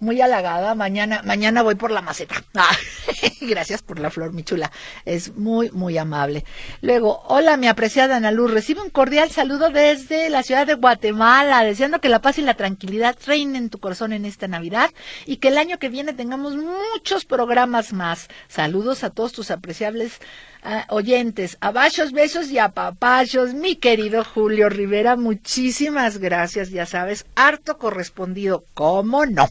Muy 0.00 0.20
halagada. 0.20 0.74
Mañana, 0.74 1.22
mañana 1.24 1.62
voy 1.62 1.76
por 1.76 1.90
la 1.90 2.02
maceta. 2.02 2.34
gracias 3.40 3.80
por 3.80 3.98
la 3.98 4.10
flor, 4.10 4.34
mi 4.34 4.42
chula. 4.42 4.70
Es 5.06 5.34
muy, 5.36 5.70
muy 5.70 5.96
amable. 5.96 6.44
Luego, 6.82 7.22
hola, 7.28 7.56
mi 7.56 7.66
apreciada 7.66 8.16
Ana 8.16 8.30
Luz. 8.30 8.50
Recibe 8.50 8.82
un 8.82 8.90
cordial 8.90 9.30
saludo 9.30 9.70
desde 9.70 10.28
la 10.28 10.42
ciudad 10.42 10.66
de 10.66 10.74
Guatemala, 10.74 11.64
deseando 11.64 12.02
que 12.02 12.10
la 12.10 12.20
paz 12.20 12.36
y 12.36 12.42
la 12.42 12.54
tranquilidad 12.54 13.16
reinen 13.26 13.56
en 13.56 13.70
tu 13.70 13.78
corazón 13.78 14.12
en 14.12 14.26
esta 14.26 14.48
Navidad 14.48 14.90
y 15.24 15.38
que 15.38 15.48
el 15.48 15.56
año 15.56 15.78
que 15.78 15.88
viene 15.88 16.09
tengamos 16.12 16.56
muchos 16.56 17.24
programas 17.24 17.92
más. 17.92 18.28
Saludos 18.48 19.04
a 19.04 19.10
todos 19.10 19.32
tus 19.32 19.50
apreciables 19.50 20.20
uh, 20.64 20.94
oyentes. 20.94 21.56
Abachos, 21.60 22.12
besos 22.12 22.50
y 22.50 22.58
apapachos, 22.58 23.54
mi 23.54 23.76
querido 23.76 24.24
Julio 24.24 24.68
Rivera. 24.68 25.16
Muchísimas 25.16 26.18
gracias, 26.18 26.70
ya 26.70 26.86
sabes, 26.86 27.26
harto 27.34 27.78
correspondido, 27.78 28.64
¿cómo 28.74 29.26
no? 29.26 29.48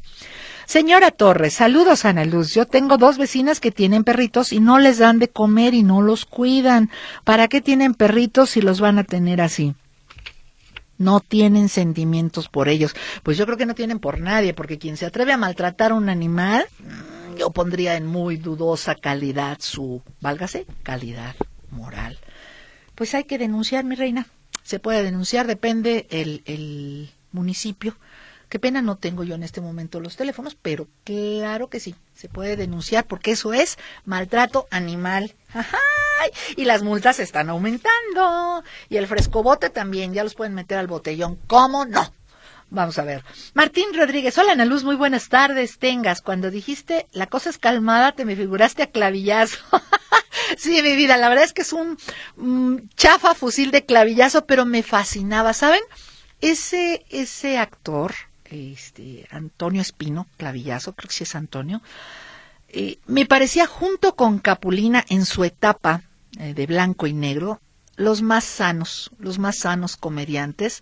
Señora 0.66 1.10
Torres, 1.10 1.56
saludos 1.56 2.06
Ana 2.06 2.26
Luz. 2.26 2.54
Yo 2.54 2.68
tengo 2.68 2.98
dos 2.98 3.18
vecinas 3.18 3.60
que 3.60 3.72
tienen 3.72 4.04
perritos 4.04 4.54
y 4.54 4.60
no 4.60 4.78
les 4.78 5.00
dan 5.00 5.18
de 5.18 5.28
comer 5.28 5.74
y 5.74 5.82
no 5.82 6.04
los 6.04 6.26
cuidan. 6.26 6.92
¿Para 7.24 7.48
qué 7.48 7.60
tienen 7.60 7.96
perritos 7.96 8.52
si 8.52 8.62
los 8.62 8.80
van 8.80 9.00
a 9.00 9.04
tener 9.04 9.42
así? 9.42 9.74
No 11.00 11.22
tienen 11.22 11.70
sentimientos 11.70 12.50
por 12.50 12.70
ellos. 12.70 12.94
Pues 13.24 13.38
yo 13.38 13.46
creo 13.46 13.58
que 13.58 13.66
no 13.66 13.74
tienen 13.74 13.98
por 13.98 14.20
nadie, 14.20 14.54
porque 14.54 14.78
quien 14.78 14.98
se 14.98 15.08
atreve 15.08 15.34
a 15.34 15.38
maltratar 15.38 15.92
a 15.92 15.96
un 15.96 16.10
animal, 16.10 16.66
mm, 16.80 17.38
yo 17.38 17.50
pondría 17.50 17.96
en 17.96 18.06
muy 18.06 18.38
dudosa 18.38 18.94
calidad 18.94 19.58
su, 19.62 20.04
válgase, 20.22 20.68
calidad 20.84 21.36
moral. 21.72 22.20
Pues 22.94 23.16
hay 23.16 23.24
que 23.24 23.40
denunciar, 23.40 23.86
mi 23.86 23.96
reina. 23.96 24.28
Se 24.62 24.80
puede 24.80 25.02
denunciar, 25.02 25.48
depende 25.48 26.06
el, 26.12 26.44
el 26.46 27.10
municipio. 27.32 27.96
Qué 28.50 28.58
pena 28.58 28.82
no 28.82 28.98
tengo 28.98 29.24
yo 29.24 29.36
en 29.36 29.44
este 29.44 29.62
momento 29.62 30.00
los 30.00 30.16
teléfonos, 30.16 30.58
pero 30.60 30.88
claro 31.04 31.70
que 31.70 31.80
sí, 31.80 31.96
se 32.16 32.30
puede 32.30 32.56
denunciar 32.56 33.06
porque 33.06 33.32
eso 33.32 33.54
es 33.54 33.78
maltrato 34.06 34.68
animal. 34.72 35.36
Ajá, 35.54 35.78
y 36.56 36.66
las 36.66 36.82
multas 36.82 37.20
están 37.20 37.50
aumentando. 37.50 38.64
Y 38.90 38.98
el 38.98 39.06
frescobote 39.06 39.70
también, 39.70 40.14
ya 40.14 40.24
los 40.24 40.34
pueden 40.34 40.56
meter 40.56 40.80
al 40.80 40.88
botellón. 40.88 41.38
¿Cómo 41.46 41.86
no? 41.86 42.12
Vamos 42.72 43.00
a 43.00 43.04
ver. 43.04 43.24
Martín 43.54 43.86
Rodríguez, 43.94 44.38
hola 44.38 44.54
Ana 44.54 44.66
Luz, 44.66 44.84
muy 44.84 44.96
buenas 44.96 45.30
tardes. 45.30 45.80
Tengas, 45.80 46.22
cuando 46.22 46.52
dijiste 46.52 47.08
la 47.12 47.28
cosa 47.28 47.50
es 47.50 47.58
calmada, 47.58 48.12
te 48.12 48.26
me 48.26 48.36
figuraste 48.36 48.84
a 48.84 48.92
clavillazo. 48.92 49.60
sí, 50.58 50.82
mi 50.82 50.96
vida, 50.96 51.18
la 51.18 51.30
verdad 51.30 51.46
es 51.46 51.54
que 51.54 51.64
es 51.64 51.74
un 51.74 51.98
chafa 52.96 53.34
fusil 53.34 53.72
de 53.72 53.86
clavillazo, 53.86 54.46
pero 54.46 54.66
me 54.66 54.84
fascinaba, 54.84 55.54
¿saben? 55.54 55.82
Ese, 56.42 57.06
ese 57.10 57.58
actor, 57.58 58.14
este, 58.50 59.28
Antonio 59.32 59.82
Espino, 59.82 60.28
clavillazo, 60.38 60.94
creo 60.94 61.08
que 61.08 61.16
sí 61.16 61.24
es 61.24 61.36
Antonio, 61.36 61.82
eh, 62.70 63.00
me 63.08 63.26
parecía 63.26 63.66
junto 63.66 64.16
con 64.16 64.40
Capulina 64.40 65.04
en 65.10 65.26
su 65.26 65.44
etapa 65.44 66.04
eh, 66.40 66.54
de 66.54 66.66
blanco 66.68 67.08
y 67.08 67.14
negro, 67.14 67.62
los 67.96 68.22
más 68.22 68.44
sanos, 68.44 69.12
los 69.20 69.40
más 69.40 69.58
sanos 69.58 69.98
comediantes. 69.98 70.82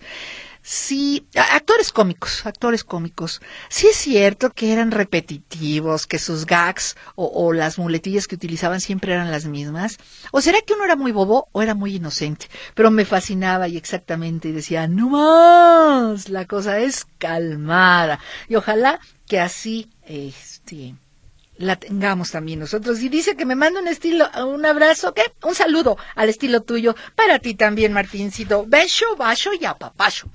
Sí, 0.69 1.25
actores 1.34 1.93
cómicos, 1.93 2.45
actores 2.45 2.84
cómicos. 2.84 3.39
Sí 3.69 3.88
es 3.88 3.95
cierto 3.95 4.49
que 4.49 4.73
eran 4.73 4.91
repetitivos, 4.91 6.08
que 6.08 6.19
sus 6.19 6.45
gags 6.45 6.97
o, 7.15 7.53
las 7.53 7.80
muletillas 7.80 8.27
que 8.27 8.36
utilizaban 8.36 8.82
siempre 8.82 9.13
eran 9.13 9.32
las 9.32 9.45
mismas. 9.45 9.97
¿O 10.34 10.41
será 10.41 10.58
que 10.62 10.73
uno 10.73 10.84
era 10.84 10.97
muy 10.97 11.13
bobo 11.13 11.47
o 11.53 11.62
era 11.62 11.73
muy 11.73 11.95
inocente? 11.95 12.47
Pero 12.75 12.91
me 12.91 13.06
fascinaba 13.06 13.69
y 13.69 13.77
exactamente 13.77 14.51
decía, 14.51 14.89
no 14.89 15.08
más, 15.08 16.27
la 16.27 16.43
cosa 16.43 16.80
es 16.80 17.08
calmada. 17.17 18.19
Y 18.49 18.56
ojalá 18.56 18.99
que 19.25 19.39
así, 19.39 19.89
este, 20.03 20.95
la 21.58 21.76
tengamos 21.76 22.32
también 22.32 22.60
nosotros. 22.60 23.02
Y 23.02 23.10
dice 23.10 23.36
que 23.36 23.46
me 23.46 23.56
manda 23.56 23.80
un 23.80 23.88
estilo, 23.88 24.30
un 24.46 24.65
abrazo, 24.65 25.13
¿qué? 25.13 25.24
Un 25.43 25.56
saludo 25.56 25.98
al 26.15 26.30
estilo 26.30 26.62
tuyo. 26.62 26.96
Para 27.15 27.39
ti 27.39 27.56
también, 27.56 27.93
Martincito. 27.93 28.65
Beso, 28.67 29.15
bacho 29.17 29.52
y 29.54 29.65
apapacho. 29.65 30.30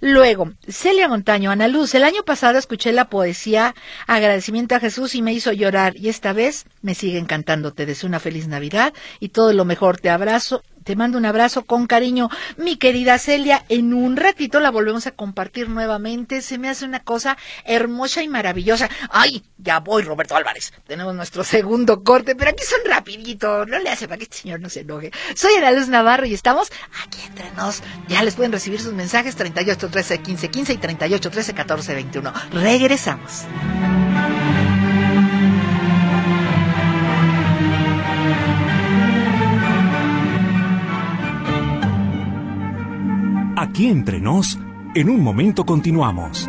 Luego, 0.00 0.52
Celia 0.68 1.08
Montaño, 1.08 1.50
Ana 1.50 1.68
Luz, 1.68 1.94
el 1.94 2.04
año 2.04 2.22
pasado 2.24 2.58
escuché 2.58 2.92
la 2.92 3.08
poesía 3.08 3.74
Agradecimiento 4.06 4.74
a 4.74 4.80
Jesús 4.80 5.14
y 5.14 5.22
me 5.22 5.32
hizo 5.32 5.52
llorar. 5.52 5.96
Y 5.96 6.08
esta 6.08 6.32
vez 6.32 6.66
me 6.82 6.94
sigue 6.94 7.18
encantando. 7.18 7.72
Te 7.72 7.86
deseo 7.86 8.08
una 8.08 8.20
feliz 8.20 8.48
Navidad 8.48 8.92
y 9.20 9.30
todo 9.30 9.52
lo 9.52 9.64
mejor. 9.64 9.98
Te 9.98 10.10
abrazo 10.10 10.62
te 10.84 10.96
mando 10.96 11.18
un 11.18 11.26
abrazo 11.26 11.64
con 11.64 11.86
cariño, 11.86 12.28
mi 12.56 12.76
querida 12.76 13.18
Celia. 13.18 13.64
En 13.68 13.94
un 13.94 14.16
ratito 14.16 14.60
la 14.60 14.70
volvemos 14.70 15.06
a 15.06 15.12
compartir 15.12 15.68
nuevamente. 15.68 16.42
Se 16.42 16.58
me 16.58 16.68
hace 16.68 16.84
una 16.84 17.00
cosa 17.00 17.36
hermosa 17.64 18.22
y 18.22 18.28
maravillosa. 18.28 18.88
Ay, 19.10 19.42
ya 19.58 19.80
voy, 19.80 20.02
Roberto 20.02 20.36
Álvarez. 20.36 20.72
Tenemos 20.86 21.14
nuestro 21.14 21.42
segundo 21.42 22.04
corte, 22.04 22.36
pero 22.36 22.50
aquí 22.50 22.64
son 22.64 22.80
rapiditos. 22.84 23.66
No 23.66 23.78
le 23.78 23.90
hace 23.90 24.06
para 24.06 24.18
que 24.18 24.24
este 24.24 24.36
señor 24.36 24.60
no 24.60 24.68
se 24.68 24.80
enoje. 24.80 25.10
Soy 25.34 25.54
Ana 25.54 25.72
Luz 25.72 25.88
Navarro 25.88 26.26
y 26.26 26.34
estamos 26.34 26.70
aquí 27.02 27.18
entre 27.26 27.50
nos. 27.52 27.82
Ya 28.08 28.22
les 28.22 28.34
pueden 28.34 28.52
recibir 28.52 28.80
sus 28.80 28.92
mensajes 28.92 29.36
38 29.36 29.88
13 29.88 30.18
15 30.18 30.50
15 30.50 30.72
y 30.74 30.76
38 30.76 31.30
13 31.30 31.54
14 31.54 31.94
21. 31.94 32.32
Regresamos. 32.52 33.44
Aquí 43.74 43.88
entre 43.88 44.20
nos, 44.20 44.56
en 44.94 45.10
un 45.10 45.20
momento 45.20 45.66
continuamos. 45.66 46.48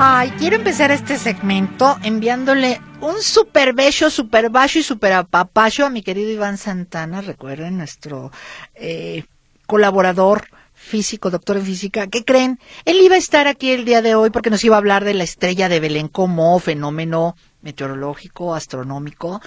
Ay, 0.00 0.30
quiero 0.38 0.56
empezar 0.56 0.90
este 0.90 1.18
segmento 1.18 1.98
enviándole 2.02 2.80
un 3.02 3.20
super 3.20 3.74
beso, 3.74 4.08
super 4.08 4.48
bajo 4.48 4.78
y 4.78 4.82
super 4.82 5.12
apapacho 5.12 5.84
a 5.84 5.90
mi 5.90 6.00
querido 6.00 6.30
Iván 6.30 6.56
Santana. 6.56 7.20
Recuerden, 7.20 7.76
nuestro 7.76 8.32
eh, 8.74 9.24
colaborador 9.66 10.48
físico, 10.88 11.30
doctor 11.30 11.58
en 11.58 11.64
física, 11.64 12.06
¿qué 12.08 12.24
creen? 12.24 12.58
Él 12.84 13.00
iba 13.00 13.14
a 13.14 13.18
estar 13.18 13.46
aquí 13.46 13.70
el 13.70 13.84
día 13.84 14.02
de 14.02 14.14
hoy 14.14 14.30
porque 14.30 14.50
nos 14.50 14.64
iba 14.64 14.76
a 14.76 14.78
hablar 14.78 15.04
de 15.04 15.14
la 15.14 15.24
estrella 15.24 15.68
de 15.68 15.78
Belén 15.78 16.08
como 16.08 16.58
fenómeno 16.58 17.36
meteorológico, 17.60 18.54
astronómico. 18.54 19.40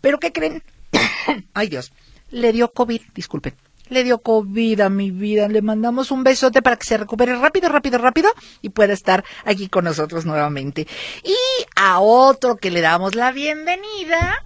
Pero 0.00 0.18
¿qué 0.18 0.32
creen? 0.32 0.62
Ay 1.54 1.68
Dios, 1.68 1.92
le 2.30 2.52
dio 2.52 2.72
COVID, 2.72 3.00
disculpen. 3.14 3.54
Le 3.88 4.02
dio 4.02 4.18
COVID 4.18 4.80
a 4.80 4.88
mi 4.88 5.10
vida. 5.10 5.46
Le 5.48 5.62
mandamos 5.62 6.10
un 6.10 6.24
besote 6.24 6.60
para 6.60 6.76
que 6.76 6.86
se 6.86 6.96
recupere 6.96 7.36
rápido, 7.36 7.68
rápido, 7.68 7.98
rápido 7.98 8.30
y 8.60 8.70
pueda 8.70 8.92
estar 8.92 9.24
aquí 9.44 9.68
con 9.68 9.84
nosotros 9.84 10.26
nuevamente. 10.26 10.88
Y 11.22 11.36
a 11.76 12.00
otro 12.00 12.56
que 12.56 12.70
le 12.70 12.80
damos 12.80 13.14
la 13.14 13.30
bienvenida. 13.30 14.44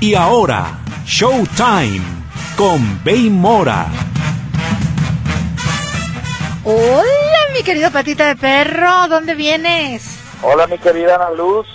Y 0.00 0.14
ahora, 0.14 0.80
Showtime 1.04 2.02
con 2.56 3.02
Bey 3.02 3.30
Mora. 3.30 3.88
Hola, 6.72 7.38
mi 7.52 7.64
querido 7.64 7.90
patita 7.90 8.28
de 8.28 8.36
perro, 8.36 9.08
¿dónde 9.08 9.34
vienes? 9.34 10.04
Hola, 10.40 10.68
mi 10.68 10.78
querida 10.78 11.16
Ana 11.16 11.30
Luz. 11.30 11.66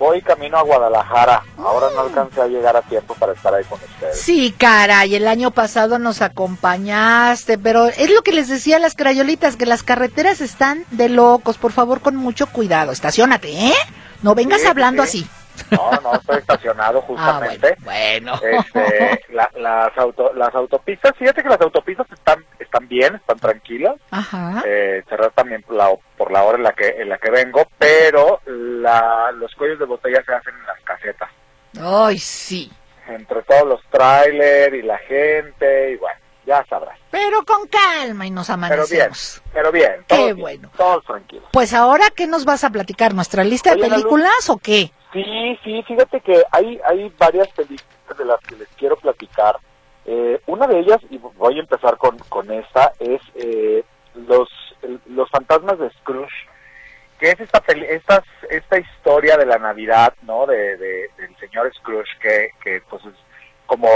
Voy 0.00 0.20
camino 0.20 0.58
a 0.58 0.62
Guadalajara. 0.62 1.44
Ahora 1.56 1.86
no 1.94 2.00
alcancé 2.00 2.40
a 2.42 2.48
llegar 2.48 2.76
a 2.76 2.82
tiempo 2.82 3.14
para 3.14 3.34
estar 3.34 3.54
ahí 3.54 3.62
con 3.64 3.78
ustedes. 3.78 4.20
Sí, 4.20 4.52
caray, 4.58 5.14
el 5.14 5.28
año 5.28 5.52
pasado 5.52 6.00
nos 6.00 6.22
acompañaste, 6.22 7.56
pero 7.56 7.86
es 7.86 8.10
lo 8.10 8.22
que 8.22 8.32
les 8.32 8.48
decía 8.48 8.76
a 8.76 8.80
las 8.80 8.96
crayolitas, 8.96 9.54
que 9.54 9.64
las 9.64 9.84
carreteras 9.84 10.40
están 10.40 10.84
de 10.90 11.08
locos. 11.08 11.56
Por 11.56 11.70
favor, 11.70 12.00
con 12.00 12.16
mucho 12.16 12.48
cuidado. 12.48 12.90
Estaciónate, 12.90 13.52
¿eh? 13.68 13.74
No 14.22 14.34
vengas 14.34 14.62
Sí, 14.62 14.66
hablando 14.66 15.04
sí. 15.06 15.20
así. 15.20 15.30
No, 15.70 15.90
no, 16.02 16.14
estoy 16.14 16.38
estacionado 16.38 16.98
Ah, 17.00 17.04
justamente. 17.06 17.76
bueno. 17.80 18.34
Este, 18.42 19.24
la- 19.30 19.50
las, 19.56 19.96
auto, 19.98 20.32
las 20.34 20.54
autopistas, 20.54 21.12
fíjate 21.18 21.42
que 21.42 21.48
las 21.48 21.60
autopistas 21.60 22.06
están 22.12 22.44
están 22.58 22.88
bien, 22.88 23.14
están 23.16 23.38
tranquilas. 23.38 23.94
Ajá. 24.10 24.62
Eh, 24.66 25.02
cerrar 25.08 25.30
también 25.32 25.62
por 25.62 25.76
la, 25.76 25.90
por 26.16 26.30
la 26.32 26.42
hora 26.42 26.58
en 26.58 26.64
la 26.64 26.72
que 26.72 26.88
en 26.88 27.08
la 27.08 27.18
que 27.18 27.30
vengo, 27.30 27.66
pero 27.78 28.40
la, 28.46 29.32
los 29.32 29.54
cuellos 29.54 29.78
de 29.78 29.84
botella 29.86 30.22
se 30.24 30.34
hacen 30.34 30.54
en 30.54 30.66
las 30.66 30.80
casetas. 30.84 31.30
Ay, 31.80 32.18
sí. 32.18 32.70
Entre 33.08 33.42
todos 33.42 33.66
los 33.66 33.80
trailers 33.90 34.74
y 34.74 34.82
la 34.82 34.98
gente, 34.98 35.92
y 35.92 35.96
bueno, 35.96 36.18
ya 36.44 36.64
sabrás. 36.68 36.98
Pero 37.10 37.44
con 37.44 37.68
calma 37.68 38.26
y 38.26 38.30
nos 38.30 38.46
Pero 38.48 38.58
bien, 38.58 38.72
amanecemos. 38.74 39.42
pero 39.52 39.72
bien. 39.72 40.04
Qué 40.08 40.16
bien, 40.24 40.36
bueno. 40.38 40.70
Todos 40.76 41.04
tranquilos. 41.04 41.44
Pues 41.52 41.72
ahora, 41.72 42.06
¿qué 42.14 42.26
nos 42.26 42.44
vas 42.44 42.64
a 42.64 42.70
platicar? 42.70 43.14
¿Nuestra 43.14 43.44
lista 43.44 43.70
de 43.70 43.76
Oye, 43.76 43.84
Luz. 43.84 43.92
películas 43.98 44.50
o 44.50 44.58
qué? 44.58 44.90
Sí, 45.24 45.58
sí, 45.64 45.82
fíjate 45.82 46.20
que 46.20 46.42
hay, 46.52 46.80
hay 46.84 47.12
varias 47.18 47.48
películas 47.48 48.18
de 48.18 48.24
las 48.24 48.40
que 48.40 48.56
les 48.56 48.68
quiero 48.76 48.96
platicar. 48.96 49.56
Eh, 50.04 50.40
una 50.46 50.66
de 50.66 50.78
ellas, 50.80 50.98
y 51.10 51.18
voy 51.18 51.56
a 51.56 51.60
empezar 51.60 51.96
con, 51.96 52.16
con 52.28 52.50
esta, 52.52 52.92
es 53.00 53.20
eh, 53.34 53.82
los, 54.14 54.48
el- 54.82 55.00
los 55.06 55.28
fantasmas 55.30 55.78
de 55.78 55.90
Scrooge, 55.90 56.32
que 57.18 57.30
es 57.30 57.40
esta, 57.40 57.60
peli- 57.60 57.86
estas, 57.88 58.22
esta 58.50 58.78
historia 58.78 59.36
de 59.36 59.46
la 59.46 59.58
Navidad, 59.58 60.14
¿no? 60.22 60.46
De, 60.46 60.76
de- 60.76 61.10
del 61.18 61.36
señor 61.40 61.72
Scrooge, 61.74 62.18
que, 62.20 62.50
que 62.62 62.82
pues 62.88 63.04
es 63.06 63.14
como 63.66 63.88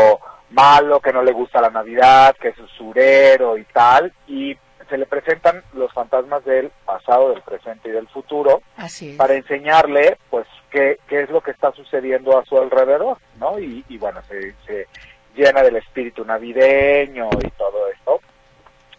malo, 0.51 0.99
que 1.01 1.13
no 1.13 1.23
le 1.23 1.33
gusta 1.33 1.61
la 1.61 1.71
Navidad, 1.71 2.35
que 2.41 2.49
es 2.49 2.59
usurero 2.59 3.57
y 3.57 3.65
tal, 3.67 4.13
y 4.27 4.57
se 4.89 4.99
le 4.99 5.07
presentan 5.07 5.63
los 5.75 5.93
fantasmas 5.93 6.45
del 6.45 6.73
pasado, 6.85 7.31
del 7.31 7.43
presente 7.43 7.89
y 7.89 7.93
del 7.93 8.09
futuro, 8.09 8.63
Así 8.77 9.15
para 9.17 9.35
enseñarle 9.35 10.19
pues 10.31 10.45
qué, 10.71 10.99
qué 11.09 11.23
es 11.23 11.31
lo 11.31 11.41
que 11.41 11.51
está 11.51 11.73
sucediendo 11.73 12.39
a 12.39 12.45
su 12.45 12.59
alrededor, 12.59 13.19
¿no? 13.39 13.59
Y, 13.59 13.85
y 13.89 13.99
bueno, 13.99 14.23
se, 14.29 14.55
se 14.67 14.87
llena 15.35 15.63
del 15.63 15.77
espíritu 15.77 16.25
navideño 16.25 17.29
y 17.45 17.51
todo 17.51 17.89
esto. 17.89 18.21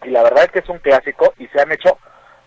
Y 0.04 0.10
la 0.10 0.24
verdad 0.24 0.46
es 0.46 0.52
que 0.52 0.60
es 0.60 0.70
un 0.70 0.80
clásico 0.80 1.34
y 1.38 1.48
se 1.48 1.62
han 1.62 1.72
hecho 1.72 1.98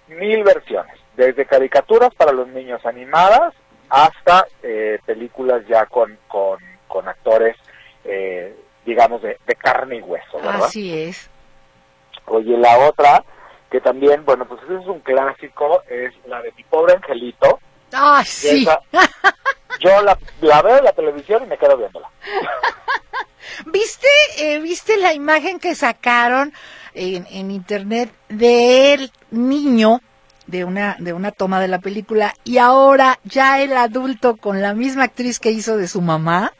mil 0.08 0.42
versiones, 0.44 0.98
desde 1.16 1.46
caricaturas 1.46 2.14
para 2.14 2.32
los 2.32 2.48
niños 2.48 2.84
animadas 2.84 3.54
hasta 3.88 4.46
eh, 4.62 4.98
películas 5.06 5.62
ya 5.68 5.86
con, 5.86 6.18
con, 6.28 6.58
con 6.88 7.08
actores, 7.08 7.56
eh, 8.04 8.54
digamos, 8.84 9.22
de, 9.22 9.38
de 9.46 9.54
carne 9.54 9.96
y 9.96 10.00
hueso, 10.02 10.38
¿verdad? 10.38 10.64
Así 10.64 11.02
es. 11.02 11.30
Oye, 12.26 12.56
la 12.56 12.78
otra, 12.78 13.24
que 13.70 13.80
también, 13.80 14.24
bueno, 14.24 14.46
pues 14.46 14.62
ese 14.64 14.76
es 14.76 14.86
un 14.86 15.00
clásico, 15.00 15.82
es 15.88 16.12
la 16.26 16.42
de 16.42 16.52
mi 16.56 16.64
pobre 16.64 16.94
angelito, 16.94 17.60
Que 18.22 18.24
sí. 18.24 18.62
esa- 18.62 18.80
yo 19.80 20.02
la, 20.02 20.18
la 20.40 20.62
veo 20.62 20.78
en 20.78 20.84
la 20.84 20.92
televisión 20.92 21.42
y 21.44 21.46
me 21.46 21.58
quedo 21.58 21.76
viéndola. 21.76 22.08
¿Viste, 23.66 24.08
eh, 24.38 24.58
¿Viste 24.60 24.96
la 24.96 25.12
imagen 25.12 25.58
que 25.60 25.74
sacaron 25.74 26.52
en, 26.94 27.26
en 27.30 27.50
internet 27.50 28.10
del 28.28 29.10
niño 29.30 30.00
de 30.46 30.64
una, 30.64 30.96
de 30.98 31.12
una 31.12 31.30
toma 31.30 31.60
de 31.60 31.68
la 31.68 31.78
película 31.78 32.34
y 32.44 32.58
ahora 32.58 33.18
ya 33.24 33.60
el 33.62 33.76
adulto 33.76 34.36
con 34.36 34.60
la 34.60 34.74
misma 34.74 35.04
actriz 35.04 35.38
que 35.40 35.50
hizo 35.50 35.76
de 35.76 35.88
su 35.88 36.00
mamá? 36.00 36.52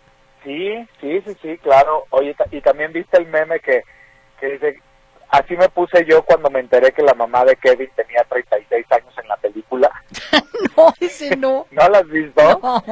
Sí, 0.45 0.75
sí, 1.01 1.21
sí, 1.27 1.37
sí, 1.43 1.59
claro. 1.59 2.05
Oye, 2.11 2.37
y 2.51 2.61
también 2.61 2.93
viste 2.93 3.17
el 3.19 3.27
meme 3.27 3.61
que, 3.61 3.83
que 4.39 4.47
dice, 4.51 4.79
así 5.31 5.57
me 5.57 5.69
puse 5.69 6.05
yo 6.07 6.23
cuando 6.25 6.51
me 6.51 6.61
enteré 6.61 6.93
que 6.93 7.03
la 7.03 7.15
mamá 7.15 7.45
de 7.45 7.57
Kevin 7.57 7.91
tenía 7.97 8.25
36 8.29 8.87
años 8.93 9.15
en 9.23 9.29
la 9.29 9.37
película. 9.37 9.91
No, 10.77 10.93
ese 11.01 11.37
no. 11.37 11.67
¿No 11.71 11.89
la 11.89 11.99
has 11.99 12.09
visto? 12.09 12.43
No. 12.63 12.83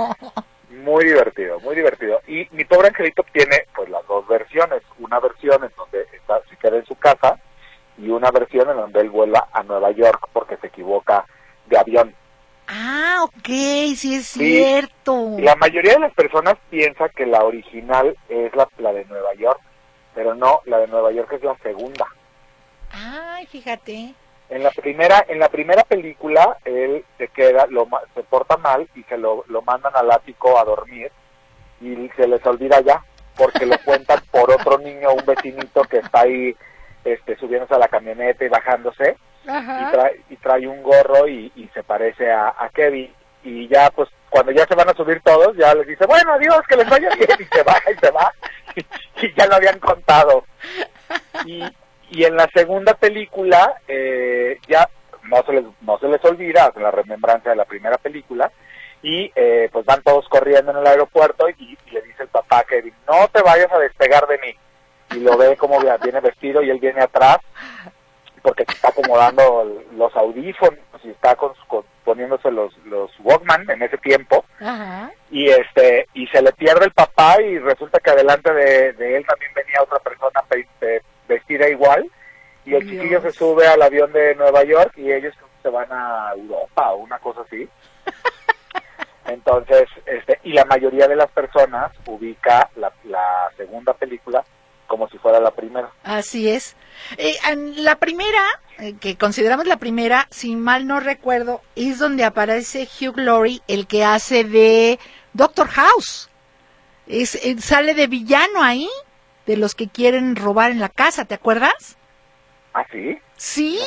Muy 0.71 1.05
divertido, 1.05 1.59
muy 1.61 1.75
divertido. 1.75 2.21
Y 2.27 2.47
mi 2.53 2.64
pobre 2.64 2.88
angelito 2.88 3.25
tiene 3.33 3.66
pues 3.75 3.88
las 3.90 4.07
dos 4.07 4.27
versiones. 4.29 4.83
Una 4.99 5.18
versión 5.21 5.62
en 5.64 5.71
donde 5.77 6.07
está, 6.12 6.40
se 6.49 6.57
queda 6.57 6.77
en 6.77 6.87
su 6.87 6.95
casa 6.97 7.38
y 7.99 8.09
una 8.09 8.31
versión 8.31 8.71
en 8.71 8.77
donde 8.77 9.01
él 9.01 9.11
vuela 9.11 9.49
a 9.53 9.62
Nueva 9.64 9.90
York 9.92 10.29
porque 10.33 10.57
se 10.59 10.68
equivoca 10.68 11.25
de 11.66 11.79
avión. 11.79 12.14
Ah, 12.68 13.21
ok, 13.25 13.47
sí 13.97 14.14
es 14.14 14.27
Sí. 14.29 14.59
cierto. 14.59 15.37
La 15.38 15.57
mayoría 15.57 15.95
de 15.95 16.01
las 16.01 16.14
personas 16.14 16.55
piensa 16.71 17.09
que 17.11 17.27
la 17.27 17.42
original 17.45 18.16
es 18.29 18.55
la, 18.55 18.68
la 18.79 18.92
de 18.92 19.05
Nueva 19.07 19.35
York, 19.35 19.61
pero 20.14 20.35
no, 20.35 20.61
la 20.66 20.79
de 20.79 20.87
Nueva 20.88 21.11
York 21.12 21.33
es 21.33 21.42
la 21.42 21.57
segunda. 21.62 22.07
Ay, 22.92 23.46
fíjate. 23.46 24.14
En 24.50 24.62
la 24.62 24.70
primera, 24.70 25.24
en 25.28 25.38
la 25.38 25.48
primera 25.48 25.83
película 25.85 26.59
él 26.64 27.05
se 27.16 27.28
queda, 27.28 27.66
lo, 27.68 27.88
se 28.14 28.22
porta 28.22 28.57
mal 28.59 28.88
y 28.94 29.02
se 29.05 29.16
lo, 29.16 29.44
lo 29.48 29.62
mandan 29.62 29.92
al 29.96 30.11
ático 30.11 30.59
a 30.59 30.64
dormir 30.64 31.11
y 31.81 32.09
se 32.16 32.28
les 32.28 32.44
olvida 32.44 32.81
ya 32.81 33.02
porque 33.37 33.64
lo 33.64 33.76
cuentan 33.85 34.20
por 34.31 34.50
otro 34.50 34.78
niño, 34.78 35.12
un 35.12 35.24
vecinito 35.24 35.83
que 35.85 35.98
está 35.98 36.20
ahí, 36.20 36.55
este, 37.05 37.37
subiéndose 37.37 37.74
a 37.74 37.78
la 37.78 37.88
camioneta 37.88 38.44
y 38.44 38.48
bajándose 38.48 39.16
y 39.44 39.90
trae, 39.90 40.20
y 40.28 40.37
trae 40.37 40.68
un 40.68 40.83
gorro 40.83 41.26
y, 41.26 41.50
y 41.57 41.68
se 41.74 41.83
parece 41.83 42.31
a, 42.31 42.48
a 42.48 42.68
Kevin 42.68 43.12
y 43.44 43.68
ya 43.68 43.90
pues 43.90 44.09
cuando 44.31 44.52
ya 44.52 44.66
se 44.66 44.74
van 44.74 44.88
a 44.88 44.94
subir 44.94 45.20
todos, 45.22 45.55
ya 45.57 45.74
les 45.74 45.87
dice, 45.87 46.07
bueno, 46.07 46.33
adiós, 46.33 46.62
que 46.66 46.76
les 46.76 46.88
vaya 46.88 47.11
bien, 47.14 47.28
y 47.38 47.44
se 47.55 47.62
va, 47.62 47.76
y 47.90 47.98
se 47.98 48.11
va, 48.11 48.33
y, 48.76 49.35
ya 49.35 49.46
lo 49.46 49.57
habían 49.57 49.78
contado. 49.78 50.44
Y, 51.44 51.62
y 52.12 52.25
en 52.25 52.37
la 52.37 52.48
segunda 52.55 52.94
película, 52.94 53.81
eh, 53.88 54.59
ya 54.68 54.88
no 55.25 55.42
se 55.44 55.53
les, 55.53 55.64
no 55.81 55.98
se 55.98 56.09
les 56.09 56.25
olvida 56.25 56.72
la 56.77 56.90
remembranza 56.90 57.51
de 57.51 57.57
la 57.57 57.64
primera 57.64 57.96
película, 57.96 58.53
y 59.03 59.33
eh, 59.35 59.68
pues 59.72 59.85
van 59.85 60.03
todos 60.03 60.29
corriendo 60.29 60.70
en 60.72 60.79
el 60.79 60.87
aeropuerto 60.87 61.48
y, 61.48 61.77
le 61.90 62.03
dice 62.03 62.22
el 62.22 62.29
papá 62.29 62.61
a 62.61 62.64
Kevin, 62.64 62.94
no 63.09 63.29
te 63.29 63.42
vayas 63.42 63.72
a 63.72 63.79
despegar 63.79 64.27
de 64.27 64.38
mí. 64.38 64.55
Y 65.16 65.20
lo 65.20 65.37
ve 65.37 65.57
como 65.57 65.79
viene 65.81 66.20
vestido 66.20 66.62
y 66.62 66.70
él 66.70 66.79
viene 66.79 67.03
atrás 67.03 67.38
porque 68.42 68.64
está 68.66 68.88
acomodando 68.88 69.83
los 69.94 70.14
audífonos 70.16 70.79
y 71.05 71.11
está 71.11 71.37
con, 71.37 71.53
poniéndose 72.05 72.51
los, 72.51 72.77
los 72.87 73.11
Walkman 73.20 73.70
en 73.70 73.83
ese 73.83 73.98
tiempo 73.98 74.44
y 75.31 75.48
este 75.48 76.09
y 76.14 76.27
se 76.29 76.42
le 76.42 76.53
pierde 76.53 76.87
el 76.87 76.92
papá 76.92 77.40
y 77.40 77.59
resulta 77.59 78.01
que 78.01 78.11
adelante 78.11 78.53
de, 78.53 79.16
él 79.16 79.27
también 79.27 79.53
venía 79.55 79.83
otra 79.83 79.98
persona 79.98 80.42
vestida 81.35 81.68
igual 81.68 82.09
y 82.64 82.75
el 82.75 82.88
chiquillo 82.88 83.21
se 83.21 83.33
sube 83.33 83.66
al 83.66 83.83
avión 83.83 84.12
de 84.12 84.35
Nueva 84.35 84.64
York 84.64 84.92
y 84.97 85.12
ellos 85.12 85.35
se 85.62 85.68
van 85.68 85.88
a 85.90 86.33
Europa 86.37 86.92
o 86.92 86.99
una 86.99 87.18
cosa 87.18 87.42
así 87.42 87.68
entonces 89.27 89.88
este 90.07 90.38
y 90.45 90.53
la 90.53 90.64
mayoría 90.64 91.09
de 91.09 91.16
las 91.16 91.31
personas 91.31 91.92
ubica 92.07 92.71
la, 92.77 92.92
la 93.05 93.51
segunda 93.57 93.95
película 93.95 94.45
como 94.92 95.09
si 95.09 95.16
fuera 95.16 95.40
la 95.40 95.53
primera. 95.53 95.90
Así 96.05 96.51
es. 96.51 96.77
Eh, 97.16 97.35
la 97.77 97.97
primera, 97.97 98.42
eh, 98.79 98.95
que 99.01 99.16
consideramos 99.16 99.66
la 99.66 99.79
primera, 99.79 100.29
si 100.31 100.55
mal 100.55 100.87
no 100.87 101.01
recuerdo, 101.01 101.62
es 101.75 101.99
donde 101.99 102.25
aparece 102.25 102.87
Hugh 103.01 103.16
Laurie, 103.16 103.62
el 103.68 103.87
que 103.87 104.05
hace 104.05 104.45
de 104.45 104.99
Doctor 105.33 105.68
House. 105.68 106.29
Es, 107.07 107.37
eh, 107.37 107.57
sale 107.59 107.95
de 107.95 108.07
villano 108.07 108.62
ahí, 108.62 108.87
de 109.46 109.57
los 109.57 109.74
que 109.74 109.88
quieren 109.88 110.37
robar 110.37 110.70
en 110.70 110.81
la 110.81 110.88
casa, 110.88 111.24
¿te 111.24 111.35
acuerdas? 111.35 111.96
¿Ah, 112.74 112.87
sí? 112.90 113.18
Sí, 113.37 113.81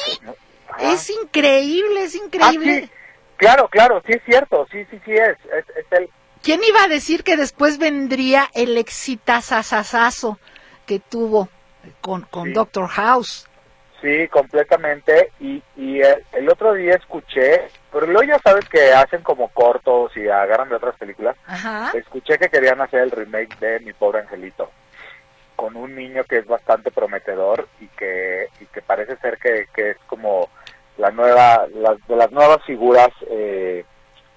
es 0.79 1.09
increíble, 1.09 2.03
es 2.03 2.15
increíble. 2.15 2.89
Ah, 2.91 3.35
claro, 3.37 3.67
claro, 3.69 4.03
sí 4.05 4.13
es 4.13 4.23
cierto, 4.25 4.67
sí, 4.71 4.85
sí, 4.91 4.99
sí 5.05 5.13
es, 5.13 5.37
es, 5.53 5.85
el... 5.91 6.09
¿Quién 6.41 6.63
iba 6.63 6.83
a 6.83 6.87
decir 6.87 7.23
que 7.23 7.37
después 7.37 7.77
vendría 7.77 8.49
el 8.53 8.77
exitazazazazo 8.77 10.37
que 10.85 10.99
tuvo 10.99 11.49
con, 12.01 12.21
con 12.23 12.53
Doctor 12.53 12.87
House. 12.87 13.47
Sí, 14.01 14.27
completamente. 14.27 15.31
Y, 15.39 15.63
y 15.75 16.01
el, 16.01 16.49
otro 16.49 16.73
día 16.73 16.95
escuché, 16.95 17.69
pero 17.91 18.05
luego 18.05 18.23
ya 18.23 18.39
sabes 18.39 18.67
que 18.69 18.93
hacen 18.93 19.21
como 19.23 19.47
cortos 19.49 20.15
y 20.15 20.27
agarran 20.27 20.69
de 20.69 20.75
otras 20.75 20.95
películas. 20.97 21.35
Escuché 21.93 22.37
que 22.37 22.49
querían 22.49 22.81
hacer 22.81 23.01
el 23.01 23.11
remake 23.11 23.57
de 23.59 23.79
Mi 23.79 23.93
Pobre 23.93 24.19
Angelito 24.19 24.69
con 25.55 25.75
un 25.75 25.95
niño 25.95 26.23
que 26.23 26.37
es 26.39 26.47
bastante 26.47 26.91
prometedor 26.91 27.67
y 27.79 27.87
que, 27.87 28.47
y 28.59 28.65
que 28.65 28.81
parece 28.81 29.17
ser 29.17 29.37
que, 29.37 29.67
que 29.73 29.91
es 29.91 29.97
como 30.07 30.49
la 30.97 31.11
nueva, 31.11 31.67
de 31.67 32.15
las 32.15 32.31
nuevas 32.31 32.63
figuras 32.65 33.09
eh, 33.29 33.85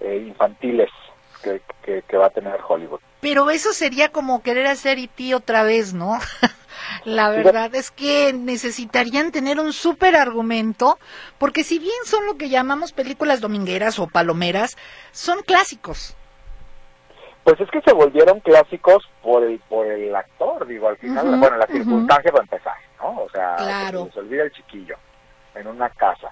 eh, 0.00 0.24
infantiles 0.26 0.90
que, 1.42 1.60
que, 2.06 2.16
va 2.16 2.26
a 2.26 2.30
tener 2.30 2.60
Hollywood. 2.66 3.00
Pero 3.20 3.50
eso 3.50 3.72
sería 3.72 4.10
como 4.10 4.42
querer 4.42 4.66
hacer 4.66 4.98
E.T. 4.98 5.34
otra 5.34 5.62
vez, 5.62 5.94
¿no? 5.94 6.18
La 7.04 7.30
verdad 7.30 7.74
es 7.74 7.90
que 7.90 8.32
necesitarían 8.32 9.32
tener 9.32 9.60
un 9.60 9.72
súper 9.72 10.16
argumento, 10.16 10.98
porque 11.38 11.64
si 11.64 11.78
bien 11.78 11.96
son 12.04 12.26
lo 12.26 12.36
que 12.36 12.48
llamamos 12.48 12.92
películas 12.92 13.40
domingueras 13.40 13.98
o 13.98 14.08
palomeras, 14.08 14.76
son 15.12 15.40
clásicos. 15.42 16.17
Pues 17.48 17.62
es 17.62 17.70
que 17.70 17.80
se 17.80 17.94
volvieron 17.94 18.40
clásicos 18.40 19.08
por 19.22 19.42
el, 19.42 19.58
por 19.70 19.86
el 19.86 20.14
actor, 20.14 20.66
digo, 20.66 20.86
al 20.88 20.98
final, 20.98 21.34
bueno, 21.38 21.56
la 21.56 21.66
circunstancia 21.66 22.30
para 22.30 22.44
empezar, 22.44 22.74
¿no? 23.00 23.22
O 23.22 23.30
sea, 23.30 23.56
se 23.90 24.20
olvida 24.20 24.42
el 24.42 24.52
chiquillo 24.52 24.96
en 25.54 25.66
una 25.66 25.88
casa. 25.88 26.28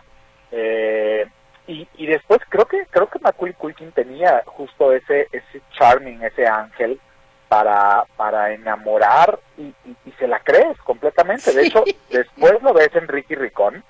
Eh, 0.53 1.27
y, 1.67 1.89
y 1.97 2.07
después 2.07 2.41
creo 2.51 2.67
que 2.67 2.85
creo 2.91 3.09
que 3.09 3.19
Macaulay 3.19 3.55
Culkin 3.55 3.93
tenía 3.93 4.43
justo 4.45 4.93
ese 4.93 5.29
ese 5.33 5.63
charming, 5.71 6.23
ese 6.23 6.47
ángel 6.47 7.01
para 7.49 8.05
para 8.19 8.53
enamorar 8.53 9.39
y, 9.57 9.75
y, 9.87 10.13
se 10.19 10.29
la 10.29 10.41
crees 10.41 10.77
completamente. 10.85 11.51
De 11.51 11.67
hecho, 11.67 11.83
después 12.11 12.61
lo 12.63 12.75
ves 12.75 12.95
en 12.95 13.09
Ricky 13.09 13.37
Ricón 13.37 13.83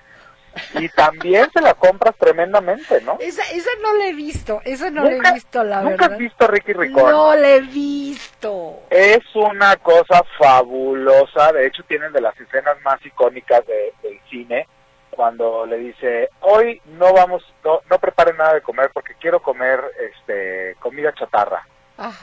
y 0.75 0.89
también 0.89 1.49
se 1.51 1.61
la 1.61 1.73
compras 1.73 2.15
tremendamente, 2.17 3.01
¿no? 3.01 3.17
Esa, 3.19 3.43
esa 3.51 3.69
no 3.81 3.93
la 3.93 4.07
he 4.07 4.13
visto, 4.13 4.61
esa 4.65 4.89
no 4.89 5.03
la 5.03 5.11
he 5.11 5.33
visto, 5.33 5.63
la 5.63 5.81
¿Nunca 5.81 6.05
has 6.05 6.17
visto 6.17 6.47
Ricky 6.47 6.73
Ricón? 6.73 7.11
No 7.11 7.35
la 7.35 7.49
he 7.49 7.61
visto. 7.61 8.81
Es 8.89 9.23
una 9.35 9.75
cosa 9.77 10.23
fabulosa, 10.37 11.51
de 11.53 11.67
hecho 11.67 11.83
tienen 11.83 12.11
de 12.13 12.21
las 12.21 12.39
escenas 12.39 12.79
más 12.83 13.03
icónicas 13.05 13.65
del 13.65 14.19
cine 14.29 14.67
cuando 15.09 15.65
le 15.65 15.77
dice, 15.77 16.29
hoy 16.41 16.79
no 16.85 17.11
vamos, 17.11 17.43
no, 17.63 17.81
no 17.89 17.97
preparen 17.97 18.37
nada 18.37 18.53
de 18.53 18.61
comer 18.61 18.91
porque 18.93 19.15
quiero 19.19 19.41
comer 19.41 19.81
este 20.13 20.75
comida 20.79 21.11
chatarra. 21.13 21.65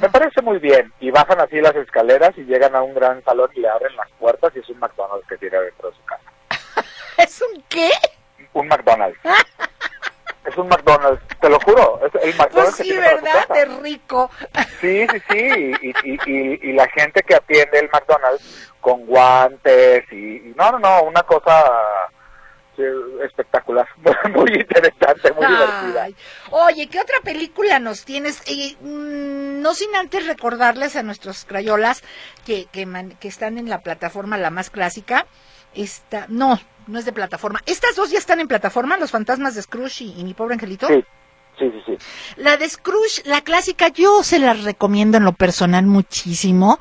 Me 0.01 0.09
parece 0.09 0.40
muy 0.40 0.59
bien. 0.59 0.92
Y 1.01 1.11
bajan 1.11 1.40
así 1.40 1.61
las 1.61 1.75
escaleras 1.75 2.33
y 2.37 2.44
llegan 2.44 2.77
a 2.77 2.83
un 2.83 2.94
gran 2.94 3.23
salón 3.25 3.51
y 3.55 3.61
le 3.61 3.68
abren 3.68 3.97
las 3.97 4.09
puertas 4.20 4.53
y 4.55 4.61
es 4.61 4.68
un 4.68 4.79
McDonald's 4.79 5.27
que 5.27 5.37
tiene 5.37 5.59
dentro 5.59 5.90
de 5.90 5.97
su 5.97 6.05
casa. 6.05 6.33
¿Es 7.18 7.42
un 7.42 7.62
qué? 7.68 7.90
Un 8.55 8.69
McDonald's. 8.69 9.19
es 10.47 10.57
un 10.57 10.69
McDonald's, 10.69 11.23
te 11.40 11.49
lo 11.49 11.61
juro. 11.61 12.01
Es 12.07 12.23
el 12.23 12.35
McDonald's 12.37 12.77
pues 12.77 12.88
sí, 12.88 12.97
¿verdad? 12.97 13.45
Es 13.55 13.79
rico. 13.79 14.31
Sí, 14.81 15.07
sí, 15.11 15.23
sí. 15.31 15.73
Y, 15.83 15.90
y, 16.05 16.71
y, 16.71 16.73
la 16.73 16.88
gente 16.88 17.23
que 17.23 17.35
atiende 17.35 17.79
el 17.79 17.90
McDonald's 17.90 18.73
con 18.81 19.07
guantes 19.07 20.05
y 20.12 20.53
no, 20.57 20.73
no, 20.73 20.79
no, 20.79 21.03
una 21.05 21.23
cosa 21.23 21.64
espectacular, 23.25 23.87
muy 24.35 24.53
interesante, 24.53 25.33
muy 25.33 25.47
divertida. 25.47 26.09
Oye, 26.51 26.88
¿qué 26.88 27.01
otra 27.01 27.17
película 27.23 27.79
nos 27.79 28.05
tienes? 28.05 28.43
Mm, 28.81 29.62
no 29.62 29.75
sin 29.75 29.95
antes 29.95 30.27
recordarles 30.27 30.97
a 30.97 31.03
nuestros 31.03 31.45
crayolas 31.45 32.03
que, 32.45 32.67
que, 32.67 32.87
que 33.21 33.29
están 33.29 33.59
en 33.59 33.69
la 33.69 33.81
plataforma 33.81 34.38
la 34.38 34.51
más 34.51 34.71
clásica. 34.71 35.27
Esta, 35.74 36.26
no, 36.28 36.60
no 36.87 36.98
es 36.98 37.04
de 37.04 37.12
plataforma. 37.12 37.60
Estas 37.66 37.96
dos 37.96 38.10
ya 38.10 38.18
están 38.18 38.40
en 38.40 38.48
plataforma, 38.48 38.96
Los 38.96 39.10
Fantasmas 39.10 39.54
de 39.54 39.62
Scrooge 39.62 40.04
y, 40.04 40.24
Mi 40.24 40.34
Pobre 40.34 40.54
Angelito. 40.54 40.88
Sí. 40.88 41.04
Sí, 41.56 41.70
sí, 41.70 41.82
sí. 41.87 41.96
La 42.37 42.56
de 42.56 42.68
Scrooge, 42.68 43.22
la 43.26 43.40
clásica, 43.42 43.87
yo 43.87 44.24
se 44.24 44.40
la 44.40 44.54
recomiendo 44.54 45.18
en 45.18 45.24
lo 45.24 45.34
personal 45.34 45.87
muchísimo 45.87 46.80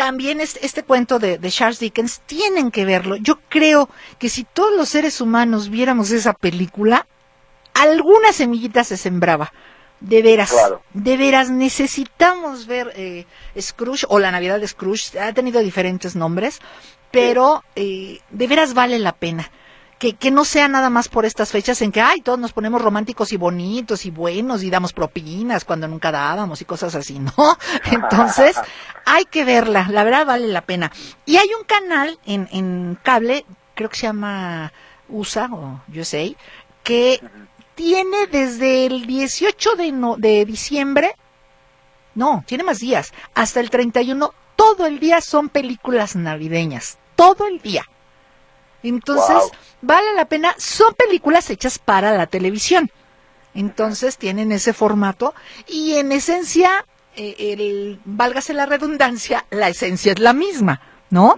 también 0.00 0.40
este, 0.40 0.64
este 0.64 0.82
cuento 0.82 1.18
de, 1.18 1.38
Charles 1.50 1.78
Dickens 1.78 2.22
tienen 2.24 2.70
que 2.70 2.86
verlo. 2.86 3.16
Yo 3.16 3.38
creo 3.50 3.90
que 4.18 4.30
si 4.30 4.44
todos 4.44 4.74
los 4.74 4.88
seres 4.88 5.20
humanos 5.20 5.68
viéramos 5.68 6.10
esa 6.10 6.32
película, 6.32 7.06
alguna 7.74 8.32
semillita 8.32 8.82
se 8.82 8.96
sembraba. 8.96 9.52
De 10.00 10.22
veras, 10.22 10.54
de 10.94 11.18
veras, 11.18 11.50
necesitamos 11.50 12.66
ver 12.66 12.90
eh, 12.96 13.26
Scrooge 13.60 14.06
o 14.08 14.18
la 14.18 14.30
Navidad 14.30 14.58
de 14.58 14.66
Scrooge. 14.66 15.18
Ha 15.20 15.34
tenido 15.34 15.60
diferentes 15.60 16.16
nombres, 16.16 16.60
pero 17.10 17.64
eh, 17.76 18.20
de 18.30 18.46
veras 18.46 18.74
vale 18.74 18.98
la 18.98 19.12
pena 19.12 19.50
que, 20.00 20.14
que 20.14 20.30
no 20.30 20.46
sea 20.46 20.66
nada 20.66 20.88
más 20.88 21.10
por 21.10 21.26
estas 21.26 21.50
fechas 21.50 21.82
en 21.82 21.92
que, 21.92 22.00
ay, 22.00 22.22
todos 22.22 22.38
nos 22.38 22.54
ponemos 22.54 22.80
románticos 22.80 23.32
y 23.32 23.36
bonitos 23.36 24.06
y 24.06 24.10
buenos 24.10 24.62
y 24.62 24.70
damos 24.70 24.94
propinas 24.94 25.66
cuando 25.66 25.88
nunca 25.88 26.10
dábamos 26.10 26.62
y 26.62 26.64
cosas 26.64 26.94
así, 26.94 27.18
¿no? 27.18 27.32
Entonces, 27.84 28.56
hay 29.04 29.26
que 29.26 29.44
verla, 29.44 29.88
la 29.90 30.02
verdad 30.02 30.24
vale 30.24 30.48
la 30.48 30.62
pena. 30.62 30.90
Y 31.26 31.36
hay 31.36 31.48
un 31.48 31.64
canal 31.64 32.18
en, 32.24 32.48
en 32.50 32.98
cable, 33.02 33.44
creo 33.74 33.90
que 33.90 33.96
se 33.96 34.06
llama 34.06 34.72
USA 35.10 35.50
o 35.52 35.82
USA, 35.94 36.30
que 36.82 37.20
tiene 37.74 38.26
desde 38.26 38.86
el 38.86 39.06
18 39.06 39.74
de, 39.74 39.92
no, 39.92 40.16
de 40.16 40.46
diciembre, 40.46 41.14
no, 42.14 42.42
tiene 42.46 42.64
más 42.64 42.78
días, 42.78 43.12
hasta 43.34 43.60
el 43.60 43.68
31, 43.68 44.32
todo 44.56 44.86
el 44.86 44.98
día 44.98 45.20
son 45.20 45.50
películas 45.50 46.16
navideñas, 46.16 46.96
todo 47.20 47.46
el 47.46 47.60
día. 47.60 47.84
Entonces, 48.82 49.52
vale 49.82 50.14
la 50.14 50.24
pena. 50.24 50.54
Son 50.56 50.94
películas 50.94 51.50
hechas 51.50 51.78
para 51.78 52.12
la 52.12 52.26
televisión. 52.26 52.90
Entonces, 53.54 54.16
tienen 54.16 54.52
ese 54.52 54.72
formato 54.72 55.34
y 55.66 55.96
en 55.96 56.12
esencia, 56.12 56.86
eh, 57.16 57.34
el, 57.38 58.00
válgase 58.04 58.54
la 58.54 58.64
redundancia, 58.64 59.44
la 59.50 59.68
esencia 59.68 60.12
es 60.12 60.18
la 60.18 60.32
misma, 60.32 60.80
¿no? 61.10 61.34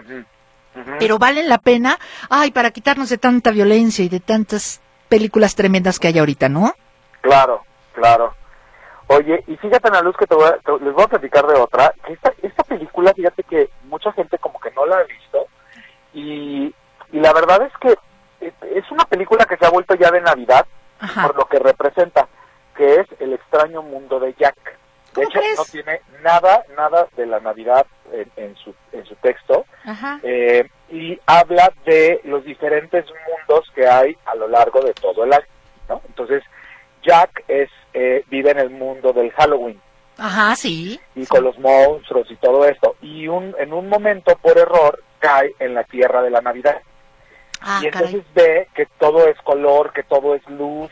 Pero 0.98 1.18
valen 1.18 1.48
la 1.48 1.58
pena, 1.58 1.98
ay, 2.30 2.50
para 2.50 2.70
quitarnos 2.70 3.08
de 3.08 3.18
tanta 3.18 3.50
violencia 3.50 4.04
y 4.04 4.08
de 4.08 4.20
tantas 4.20 4.80
películas 5.08 5.54
tremendas 5.54 5.98
que 5.98 6.08
hay 6.08 6.18
ahorita, 6.18 6.48
¿no? 6.48 6.74
Claro, 7.22 7.64
claro. 7.94 8.34
Oye, 9.08 9.42
y 9.46 9.56
fíjate, 9.56 9.88
Ana 9.88 10.00
Luz, 10.00 10.16
que 10.16 10.26
te, 10.26 10.34
voy 10.34 10.46
a, 10.46 10.56
les 10.82 10.94
voy 10.94 11.04
a 11.04 11.08
platicar 11.08 11.46
de 11.46 11.54
otra. 11.54 11.92
esta, 12.08 12.32
esta 12.42 12.62
película, 12.62 13.12
fíjate 13.12 13.42
que 13.42 13.70
mucha 13.84 14.12
gente 14.12 14.38
como 14.38 14.60
que 14.60 14.70
no 14.70 14.86
la 14.86 14.98
ha 14.98 15.02
visto 15.04 15.46
y 16.12 16.74
y 17.12 17.20
la 17.20 17.32
verdad 17.32 17.62
es 17.62 17.72
que 17.78 17.94
es 18.74 18.90
una 18.90 19.04
película 19.04 19.44
que 19.44 19.56
se 19.56 19.66
ha 19.66 19.70
vuelto 19.70 19.94
ya 19.94 20.10
de 20.10 20.20
Navidad 20.20 20.66
por 21.22 21.36
lo 21.36 21.44
que 21.46 21.58
representa, 21.58 22.26
que 22.76 23.00
es 23.00 23.06
El 23.20 23.32
extraño 23.34 23.82
mundo 23.82 24.18
de 24.18 24.34
Jack. 24.38 24.56
nada, 26.22 26.64
nada 26.76 27.06
de 27.16 27.26
la 27.26 27.40
Navidad 27.40 27.86
en, 28.12 28.30
en 28.36 28.56
su, 28.56 28.74
en 28.92 29.04
su 29.04 29.14
texto. 29.16 29.66
Ajá. 29.84 30.20
Eh, 30.22 30.68
y 30.90 31.18
habla 31.26 31.72
de 31.84 32.20
los 32.24 32.44
diferentes 32.44 33.04
mundos 33.28 33.70
que 33.74 33.86
hay 33.86 34.16
a 34.26 34.34
lo 34.34 34.48
largo 34.48 34.80
de 34.80 34.94
todo 34.94 35.24
el 35.24 35.32
año, 35.32 35.46
¿no? 35.88 36.00
Entonces, 36.08 36.42
Jack 37.02 37.44
es 37.48 37.68
eh, 37.94 38.24
vive 38.28 38.52
en 38.52 38.58
el 38.58 38.70
mundo 38.70 39.12
del 39.12 39.30
Halloween 39.32 39.80
Ajá, 40.16 40.54
sí. 40.56 40.98
y 41.14 41.26
con 41.26 41.44
los 41.44 41.58
monstruos 41.58 42.30
y 42.30 42.36
todo 42.36 42.64
esto. 42.66 42.96
Y 43.02 43.28
un, 43.28 43.54
en 43.58 43.72
un 43.72 43.88
momento, 43.88 44.36
por 44.36 44.56
error, 44.56 45.02
cae 45.22 45.54
en 45.60 45.74
la 45.74 45.84
tierra 45.84 46.20
de 46.20 46.30
la 46.30 46.40
Navidad. 46.40 46.82
Ah, 47.60 47.80
y 47.82 47.90
caray. 47.90 48.08
entonces 48.08 48.34
ve 48.34 48.68
que 48.74 48.86
todo 48.98 49.28
es 49.28 49.40
color, 49.42 49.92
que 49.92 50.02
todo 50.02 50.34
es 50.34 50.46
luz 50.48 50.90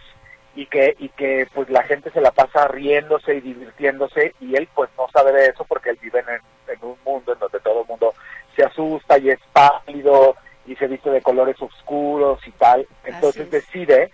y 0.55 0.67
que 0.67 0.95
y 0.99 1.09
que 1.11 1.49
pues 1.53 1.69
la 1.69 1.83
gente 1.83 2.11
se 2.13 2.21
la 2.21 2.31
pasa 2.31 2.69
riéndose 2.69 3.35
y 3.35 3.41
divirtiéndose 3.41 4.35
y 4.41 4.57
él 4.57 4.69
pues 4.75 4.89
no 4.97 5.09
sabe 5.13 5.33
de 5.33 5.47
eso 5.47 5.65
porque 5.65 5.91
él 5.91 5.99
vive 6.01 6.21
en, 6.21 6.73
en 6.73 6.79
un 6.83 6.97
mundo 7.05 7.33
en 7.33 7.39
donde 7.41 7.61
todo 7.61 7.83
el 7.83 7.89
mundo 7.89 8.15
se 8.55 8.63
asusta 8.63 9.19
y 9.19 9.31
es 9.31 9.41
pálido 9.53 10.37
y 10.67 10.77
se 10.77 10.87
viste 10.87 11.11
de 11.11 11.23
colores 11.23 11.61
oscuros 11.61 12.41
y 12.47 12.53
tal. 12.53 12.87
Entonces 13.05 13.47
es. 13.47 13.51
decide 13.51 14.11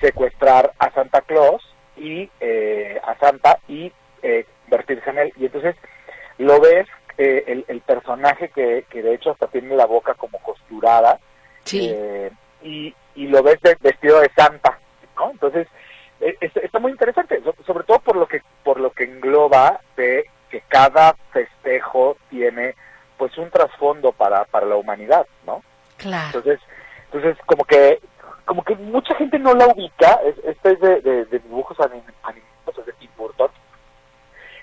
secuestrar 0.00 0.72
a 0.78 0.90
Santa 0.90 1.20
Claus 1.20 1.62
y 1.96 2.28
eh, 2.40 3.00
a 3.04 3.16
Santa 3.18 3.58
y 3.68 3.92
eh, 4.22 4.46
convertirse 4.64 5.10
en 5.10 5.18
él. 5.18 5.32
Y 5.36 5.46
entonces 5.46 5.76
lo 6.38 6.60
ves, 6.60 6.86
eh, 7.18 7.44
el, 7.46 7.64
el 7.68 7.80
personaje 7.80 8.48
que, 8.50 8.84
que 8.90 9.02
de 9.02 9.14
hecho 9.14 9.30
hasta 9.32 9.46
tiene 9.48 9.74
la 9.76 9.86
boca 9.86 10.14
como 10.14 10.38
costurada, 10.38 11.18
Sí. 11.64 11.88
eh, 11.92 12.30
y, 12.62 12.94
y 13.14 13.26
lo 13.28 13.42
ves 13.42 13.60
de- 13.62 13.76
vestido 13.80 14.20
de 14.20 14.30
santa, 14.36 14.78
¿no? 15.16 15.30
Entonces, 15.30 15.66
eh, 16.20 16.36
es- 16.40 16.56
está 16.56 16.78
muy 16.78 16.92
interesante, 16.92 17.40
so- 17.42 17.54
sobre 17.66 17.84
todo 17.84 17.98
por 18.00 18.16
lo 18.16 18.26
que 18.26 18.42
por 18.64 18.78
lo 18.80 18.90
que 18.92 19.04
engloba 19.04 19.80
de 19.96 20.24
que 20.50 20.62
cada 20.68 21.14
festejo 21.32 22.16
tiene 22.28 22.74
pues 23.18 23.36
un 23.38 23.50
trasfondo 23.50 24.12
para, 24.12 24.44
para 24.46 24.66
la 24.66 24.76
humanidad, 24.76 25.26
¿no? 25.46 25.62
claro. 25.98 26.26
Entonces, 26.38 26.60
entonces 27.12 27.36
como 27.46 27.64
que 27.64 28.00
como 28.46 28.64
que 28.64 28.74
mucha 28.74 29.14
gente 29.14 29.38
no 29.38 29.54
la 29.54 29.66
ubica, 29.68 30.18
es, 30.24 30.34
este 30.44 30.72
es 30.72 30.80
de, 30.80 31.00
de- 31.02 31.24
de 31.26 31.38
dibujos 31.38 31.78
anim- 31.78 32.02
animados, 32.22 32.78
es 32.78 32.86
de 32.86 32.92
Tim 32.94 33.10
Burton. 33.16 33.50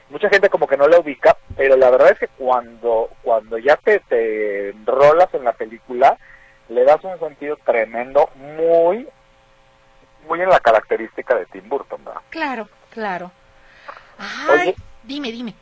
Mucha 0.10 0.30
gente 0.30 0.50
como 0.50 0.68
que 0.68 0.78
no 0.78 0.88
la 0.88 1.00
ubica, 1.00 1.38
pero 1.58 1.76
la 1.76 1.90
verdad 1.90 2.12
es 2.12 2.20
que 2.20 2.28
cuando 2.28 3.10
cuando 3.24 3.58
ya 3.58 3.76
te, 3.78 4.00
te 4.02 4.70
enrolas 4.70 5.34
en 5.34 5.44
la 5.44 5.54
película, 5.54 6.18
le 6.70 6.84
das 6.84 7.04
un 7.04 7.20
sentido 7.20 7.58
tremendo, 7.66 8.30
muy 8.36 9.08
muy 10.28 10.42
en 10.42 10.50
la 10.50 10.60
característica 10.60 11.36
de 11.36 11.46
Tim 11.48 11.68
Burton, 11.68 12.04
¿verdad? 12.06 12.22
Claro, 12.30 12.68
claro. 12.92 13.32
Ay, 14.18 14.70
Oye. 14.70 14.76
dime, 15.04 15.32
dime. 15.32 15.56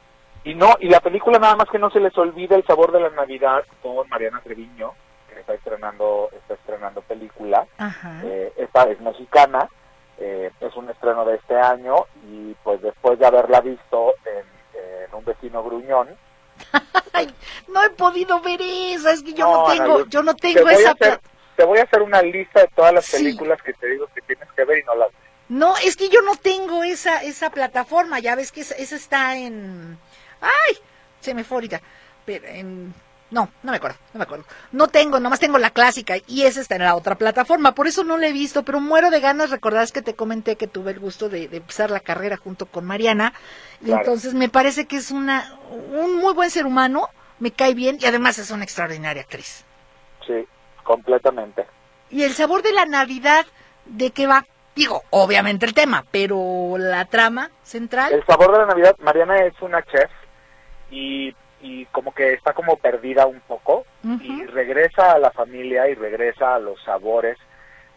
Y 0.44 0.54
no, 0.54 0.76
y 0.80 0.90
la 0.90 1.00
película 1.00 1.40
nada 1.40 1.56
más 1.56 1.70
que 1.70 1.80
no 1.80 1.90
se 1.90 2.00
les 2.00 2.16
olvida 2.18 2.56
el 2.56 2.66
sabor 2.66 2.92
de 2.92 3.00
la 3.00 3.10
Navidad 3.10 3.64
con 3.82 4.08
Mariana 4.10 4.42
Treviño, 4.44 4.92
que 5.28 5.40
está 5.40 5.54
estrenando, 5.54 6.30
está 6.34 6.54
estrenando 6.54 7.02
película. 7.02 7.66
Ajá. 7.78 8.22
Eh, 8.24 8.54
esta 8.58 8.84
es 8.84 9.00
mexicana, 9.02 9.68
eh, 10.20 10.52
es 10.60 10.76
un 10.76 10.90
estreno 10.90 11.26
de 11.26 11.36
este 11.36 11.56
año 11.60 12.06
y 12.28 12.56
pues 12.64 12.82
después 12.82 13.18
de 13.20 13.26
haberla 13.26 13.62
visto 13.62 14.14
en, 14.26 14.38
en 14.38 14.46
Un 15.18 15.26
vecino 15.26 15.64
gruñón, 15.64 16.10
Ay, 17.14 17.34
no 17.68 17.84
he 17.84 17.90
podido 17.90 18.40
ver 18.42 18.62
esa, 18.62 19.12
es 19.12 19.22
que 19.24 19.34
yo 19.34 19.46
no, 19.46 19.64
No, 19.68 19.74
tengo, 19.74 19.96
Ana 19.96 20.06
yo 20.10 20.24
no 20.24 20.36
te 20.36 20.54
tengo 20.54 20.70
esa 20.70 20.92
hacer, 20.92 21.20
te 21.58 21.64
voy 21.66 21.80
a 21.80 21.84
hacer 21.84 22.02
una 22.02 22.22
lista 22.22 22.62
de 22.62 22.68
todas 22.70 22.94
las 22.94 23.06
Sí. 23.06 23.18
películas 23.18 23.62
que 23.62 23.74
te 23.74 23.88
digo 23.88 24.08
que 24.14 24.22
tienes 24.22 24.48
que 24.56 24.64
ver 24.64 24.80
y 24.80 24.84
no 24.84 24.96
las 24.96 25.10
ves. 25.10 25.18
No, 25.50 25.76
es 25.78 25.96
que 25.98 26.10
yo 26.10 26.22
no 26.22 26.36
tengo 26.38 26.84
esa 26.84 27.22
esa 27.24 27.50
plataforma, 27.50 28.20
ya 28.20 28.36
ves 28.36 28.52
que 28.52 28.62
esa, 28.62 28.76
esa 28.76 28.96
está 28.96 29.36
en 29.38 29.98
Ay, 30.42 30.78
se 31.22 31.34
me 31.34 31.44
fue 31.44 31.58
ahorita. 31.58 31.82
Pero 32.26 32.48
en 32.48 32.94
no, 33.36 33.50
no 33.64 33.72
me 33.72 33.78
acuerdo, 33.78 33.98
no 34.14 34.18
me 34.20 34.24
acuerdo. 34.24 34.46
No 34.72 34.88
tengo, 34.88 35.20
nomás 35.20 35.42
tengo 35.42 35.58
la 35.58 35.70
clásica 35.72 36.16
y 36.26 36.44
esa 36.44 36.62
está 36.62 36.78
en 36.78 36.84
la 36.84 36.96
otra 36.96 37.16
plataforma, 37.16 37.76
por 37.76 37.86
eso 37.86 38.06
no 38.06 38.18
la 38.18 38.28
he 38.28 38.32
visto, 38.32 38.64
pero 38.64 38.80
muero 38.80 39.10
de 39.10 39.20
ganas, 39.20 39.50
recordás 39.50 39.92
que 39.92 40.02
te 40.02 40.16
comenté 40.16 40.56
que 40.56 40.68
tuve 40.68 40.92
el 40.92 41.00
gusto 41.00 41.28
de, 41.28 41.50
de 41.50 41.58
empezar 41.58 41.92
la 41.92 42.00
carrera 42.00 42.38
junto 42.38 42.66
con 42.66 42.86
Mariana 42.86 43.34
y 43.82 43.88
Claro. 43.88 44.00
entonces 44.00 44.34
me 44.34 44.48
parece 44.48 44.86
que 44.86 44.96
es 44.96 45.12
una 45.12 45.54
un 45.92 46.16
muy 46.16 46.34
buen 46.34 46.50
ser 46.50 46.66
humano, 46.66 47.10
me 47.40 47.52
cae 47.52 47.74
bien 47.74 47.98
y 48.00 48.06
además 48.06 48.38
es 48.40 48.52
una 48.52 48.64
extraordinaria 48.64 49.24
actriz. 49.24 49.66
Sí, 50.26 50.48
completamente. 50.84 51.66
Y 52.10 52.24
el 52.24 52.32
sabor 52.34 52.62
de 52.64 52.72
la 52.72 52.86
Navidad, 52.86 53.46
¿de 53.86 54.12
qué 54.12 54.28
va? 54.28 54.46
Digo, 54.78 55.04
obviamente 55.10 55.66
el 55.66 55.74
tema, 55.74 56.06
pero 56.10 56.76
la 56.78 57.04
trama 57.06 57.52
central. 57.64 58.14
El 58.14 58.26
sabor 58.26 58.54
de 58.54 58.60
la 58.60 58.66
Navidad, 58.68 58.96
Mariana 59.00 59.38
es 59.46 59.62
una 59.62 59.82
chef 59.84 60.10
y, 60.90 61.34
y 61.66 61.86
como 61.88 62.14
que 62.14 62.34
está 62.34 62.54
como 62.54 62.78
perdida 62.78 63.26
un 63.26 63.40
poco 63.42 63.86
y 64.22 64.46
regresa 64.46 65.14
a 65.14 65.20
la 65.20 65.32
familia 65.32 65.90
y 65.90 65.96
regresa 65.96 66.54
a 66.54 66.60
los 66.60 66.80
sabores 66.84 67.40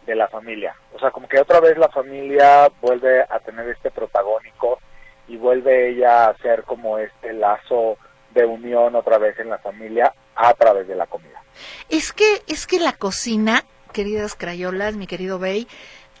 de 0.07 0.15
la 0.15 0.27
familia. 0.27 0.75
O 0.91 0.97
sea, 0.97 1.11
como 1.11 1.27
que 1.27 1.39
otra 1.39 1.59
vez 1.59 1.77
la 1.77 1.89
familia 1.89 2.67
vuelve 2.81 3.21
a 3.21 3.39
tener 3.39 3.69
este 3.69 3.91
protagónico 3.91 4.79
y 5.27 5.37
vuelve 5.37 5.89
ella 5.89 6.25
a 6.25 6.29
hacer 6.29 6.63
como 6.63 6.97
este 6.97 7.31
lazo 7.33 7.99
de 8.33 8.43
unión 8.43 8.95
otra 8.95 9.19
vez 9.19 9.37
en 9.37 9.49
la 9.49 9.59
familia 9.59 10.11
a 10.35 10.51
través 10.55 10.87
de 10.87 10.95
la 10.95 11.05
comida. 11.05 11.43
Es 11.89 12.11
que, 12.11 12.41
es 12.47 12.65
que 12.65 12.79
la 12.79 12.93
cocina, 12.93 13.65
queridas 13.93 14.33
crayolas, 14.33 14.95
mi 14.95 15.05
querido 15.05 15.37
Bey, 15.37 15.67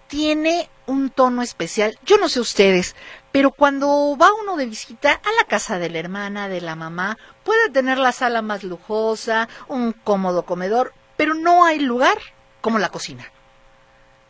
tiene 0.09 0.69
un 0.87 1.09
tono 1.09 1.41
especial. 1.41 1.97
Yo 2.03 2.17
no 2.17 2.27
sé 2.27 2.41
ustedes, 2.41 2.95
pero 3.31 3.51
cuando 3.51 4.17
va 4.17 4.33
uno 4.41 4.57
de 4.57 4.65
visita 4.65 5.11
a 5.11 5.31
la 5.37 5.47
casa 5.47 5.79
de 5.79 5.89
la 5.89 5.99
hermana, 5.99 6.49
de 6.49 6.59
la 6.59 6.75
mamá, 6.75 7.17
puede 7.45 7.69
tener 7.69 7.97
la 7.97 8.11
sala 8.11 8.41
más 8.41 8.63
lujosa, 8.63 9.47
un 9.67 9.93
cómodo 9.93 10.43
comedor, 10.43 10.93
pero 11.15 11.35
no 11.35 11.63
hay 11.63 11.79
lugar 11.79 12.17
como 12.59 12.79
la 12.79 12.89
cocina. 12.89 13.31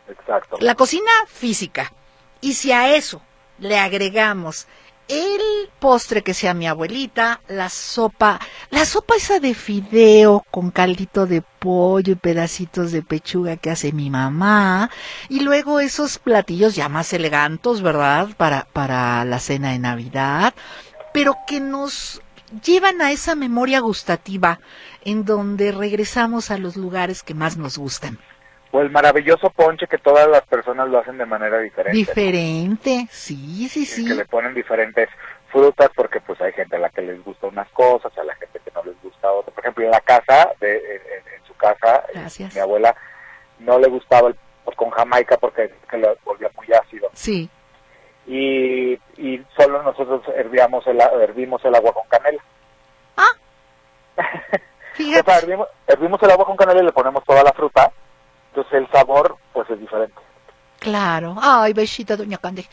Exacto. 0.08 0.58
La 0.60 0.74
cocina 0.74 1.10
física. 1.26 1.92
Y 2.40 2.54
si 2.54 2.72
a 2.72 2.94
eso 2.94 3.22
le 3.58 3.78
agregamos 3.78 4.66
el 5.10 5.68
postre 5.80 6.22
que 6.22 6.34
sea 6.34 6.54
mi 6.54 6.68
abuelita, 6.68 7.40
la 7.48 7.68
sopa, 7.68 8.38
la 8.70 8.84
sopa 8.84 9.16
esa 9.16 9.40
de 9.40 9.54
fideo 9.54 10.44
con 10.50 10.70
caldito 10.70 11.26
de 11.26 11.42
pollo 11.42 12.12
y 12.12 12.16
pedacitos 12.16 12.92
de 12.92 13.02
pechuga 13.02 13.56
que 13.56 13.70
hace 13.70 13.92
mi 13.92 14.08
mamá, 14.08 14.90
y 15.28 15.40
luego 15.40 15.80
esos 15.80 16.18
platillos 16.18 16.76
ya 16.76 16.88
más 16.88 17.12
elegantes, 17.12 17.82
¿verdad? 17.82 18.28
Para, 18.36 18.68
para 18.72 19.24
la 19.24 19.40
cena 19.40 19.72
de 19.72 19.80
Navidad, 19.80 20.54
pero 21.12 21.36
que 21.46 21.60
nos 21.60 22.22
llevan 22.64 23.02
a 23.02 23.10
esa 23.10 23.34
memoria 23.34 23.80
gustativa 23.80 24.60
en 25.04 25.24
donde 25.24 25.72
regresamos 25.72 26.50
a 26.50 26.58
los 26.58 26.76
lugares 26.76 27.22
que 27.22 27.34
más 27.34 27.56
nos 27.56 27.78
gustan. 27.78 28.18
O 28.72 28.80
el 28.80 28.90
maravilloso 28.90 29.50
ponche 29.50 29.86
que 29.88 29.98
todas 29.98 30.28
las 30.28 30.42
personas 30.42 30.88
lo 30.88 30.98
hacen 30.98 31.18
de 31.18 31.26
manera 31.26 31.58
diferente. 31.58 31.98
¿no? 31.98 32.06
Diferente, 32.06 33.06
sí, 33.10 33.68
sí, 33.68 33.84
sí. 33.84 34.04
que 34.06 34.14
le 34.14 34.24
ponen 34.26 34.54
diferentes 34.54 35.08
frutas 35.48 35.90
porque 35.96 36.20
pues 36.20 36.40
hay 36.40 36.52
gente 36.52 36.76
a 36.76 36.78
la 36.78 36.88
que 36.90 37.02
les 37.02 37.22
gusta 37.24 37.48
unas 37.48 37.68
cosas, 37.70 38.16
a 38.16 38.22
la 38.22 38.34
gente 38.36 38.60
que 38.64 38.70
no 38.72 38.84
les 38.84 38.94
gusta 39.02 39.30
otras. 39.32 39.52
Por 39.54 39.64
ejemplo, 39.64 39.84
en 39.84 39.90
la 39.90 40.00
casa, 40.00 40.50
de, 40.60 40.76
en, 40.76 41.34
en 41.34 41.44
su 41.46 41.54
casa, 41.54 42.04
eh, 42.08 42.12
Gracias. 42.14 42.54
mi 42.54 42.60
abuela 42.60 42.94
no 43.58 43.78
le 43.78 43.88
gustaba 43.88 44.28
el 44.28 44.36
pues, 44.64 44.76
con 44.76 44.90
jamaica 44.90 45.36
porque 45.38 45.72
que 45.90 45.96
lo 45.98 46.16
volvía 46.24 46.48
muy 46.56 46.66
ácido. 46.72 47.10
Sí, 47.14 47.50
Y, 48.26 48.92
y 49.16 49.44
solo 49.56 49.82
nosotros 49.82 50.22
hervíamos 50.36 50.86
el, 50.86 51.00
hervimos 51.00 51.64
el 51.64 51.74
agua 51.74 51.92
con 51.92 52.06
canela. 52.08 52.42
O 54.92 55.02
sea, 55.02 55.22
fíjate. 55.22 55.32
hervimos, 55.46 55.68
hervimos 55.86 56.22
el 56.22 56.30
agua 56.30 56.44
con 56.44 56.56
canela 56.56 56.82
y 56.82 56.84
le 56.84 56.92
ponemos 56.92 57.24
toda 57.24 57.42
la 57.42 57.52
fruta. 57.52 57.90
Entonces 58.50 58.72
el 58.74 58.88
sabor 58.90 59.36
pues 59.52 59.68
es 59.70 59.80
diferente. 59.80 60.14
Claro. 60.78 61.36
Ay, 61.40 61.72
besito, 61.72 62.16
doña 62.16 62.38
Cande. 62.38 62.66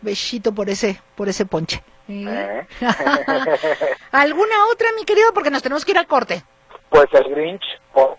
Besito 0.00 0.54
por 0.54 0.68
ese, 0.68 1.00
por 1.14 1.28
ese 1.28 1.46
ponche. 1.46 1.82
¿Eh? 2.08 2.26
¿eh? 2.28 2.66
¿Alguna 4.12 4.66
otra, 4.72 4.88
mi 4.98 5.04
querido? 5.04 5.32
Porque 5.32 5.50
nos 5.50 5.62
tenemos 5.62 5.84
que 5.84 5.92
ir 5.92 5.98
al 5.98 6.06
corte. 6.06 6.42
Pues 6.90 7.06
el 7.12 7.24
Grinch, 7.30 7.64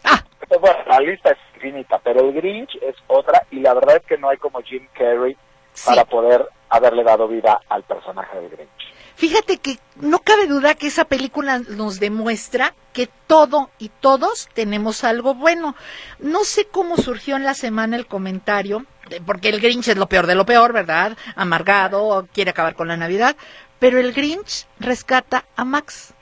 Ah. 0.04 0.22
bueno, 0.60 0.78
la 0.88 1.00
lista 1.00 1.32
es 1.32 1.38
infinita, 1.56 2.00
pero 2.04 2.22
el 2.22 2.34
Grinch 2.34 2.76
es 2.82 2.96
otra 3.08 3.44
y 3.52 3.60
la 3.60 3.74
verdad 3.74 3.98
es 3.98 4.04
que 4.04 4.18
no 4.18 4.30
hay 4.30 4.38
como 4.38 4.62
Jim 4.62 4.88
Carrey 4.94 5.38
Sí. 5.74 5.90
para 5.90 6.06
poder 6.06 6.46
haberle 6.70 7.04
dado 7.04 7.28
vida 7.28 7.60
al 7.70 7.84
personaje 7.84 8.38
del 8.40 8.50
Grinch. 8.50 8.75
Fíjate 9.16 9.58
que 9.58 9.80
no 9.96 10.20
cabe 10.20 10.46
duda 10.48 10.76
que 10.76 10.88
esa 10.88 11.06
película 11.06 11.60
nos 11.60 12.00
demuestra 12.00 12.76
que 12.92 13.10
todo 13.28 13.70
y 13.80 13.90
todos 13.90 14.50
tenemos 14.54 15.04
algo 15.04 15.34
bueno. 15.34 15.76
No 16.20 16.44
sé 16.44 16.66
cómo 16.66 16.98
surgió 16.98 17.38
en 17.38 17.46
la 17.46 17.54
semana 17.54 17.96
el 17.96 18.08
comentario, 18.08 18.86
porque 19.26 19.50
el 19.50 19.62
Grinch 19.62 19.88
es 19.88 19.98
lo 19.98 20.08
peor 20.08 20.28
de 20.28 20.36
lo 20.36 20.46
peor, 20.46 20.74
¿verdad? 20.74 21.18
Amargado, 21.36 22.28
quiere 22.34 22.52
acabar 22.52 22.76
con 22.76 22.90
la 22.90 22.98
Navidad, 22.98 23.38
pero 23.80 24.00
el 24.00 24.12
Grinch 24.14 24.68
rescata 24.80 25.46
a 25.56 25.64
Max, 25.64 26.14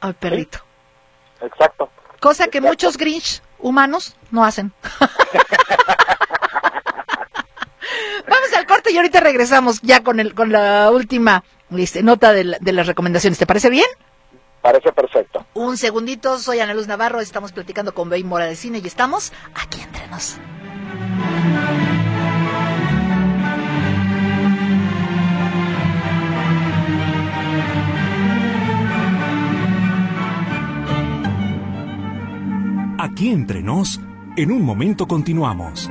al 0.00 0.14
perrito. 0.14 0.60
Exacto. 1.40 1.90
Cosa 2.20 2.48
que 2.48 2.60
muchos 2.60 2.96
Grinch 2.96 3.42
humanos 3.58 4.16
no 4.30 4.44
hacen. 4.44 4.72
Vamos 8.28 8.52
al 8.52 8.66
corte 8.66 8.82
corte 8.82 8.92
y 8.92 8.96
ahorita 8.96 9.20
regresamos 9.20 9.80
ya 9.82 10.02
con 10.02 10.20
el 10.20 10.34
con 10.34 10.52
la 10.52 10.90
última 10.90 11.42
este, 11.76 12.02
nota 12.02 12.32
de, 12.32 12.56
de 12.60 12.72
las 12.72 12.86
recomendaciones. 12.86 13.38
¿Te 13.38 13.46
parece 13.46 13.70
bien? 13.70 13.86
Parece 14.62 14.92
perfecto. 14.92 15.46
Un 15.54 15.76
segundito, 15.76 16.38
soy 16.38 16.60
Ana 16.60 16.74
Luz 16.74 16.88
Navarro, 16.88 17.20
estamos 17.20 17.52
platicando 17.52 17.94
con 17.94 18.08
Bey 18.08 18.24
Mora 18.24 18.46
de 18.46 18.56
Cine 18.56 18.80
y 18.82 18.86
estamos 18.86 19.32
aquí 19.54 19.80
entre 19.80 20.08
nos. 20.08 20.38
Aquí 33.00 33.30
entre 33.30 33.62
nos, 33.62 34.00
en 34.36 34.50
un 34.50 34.62
momento 34.62 35.06
continuamos. 35.06 35.88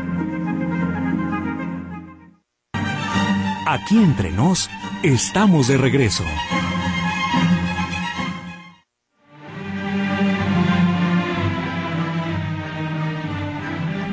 Aquí 3.69 3.97
entre 3.97 4.31
nos, 4.31 4.69
estamos 5.03 5.67
de 5.67 5.75
regreso. 5.75 6.23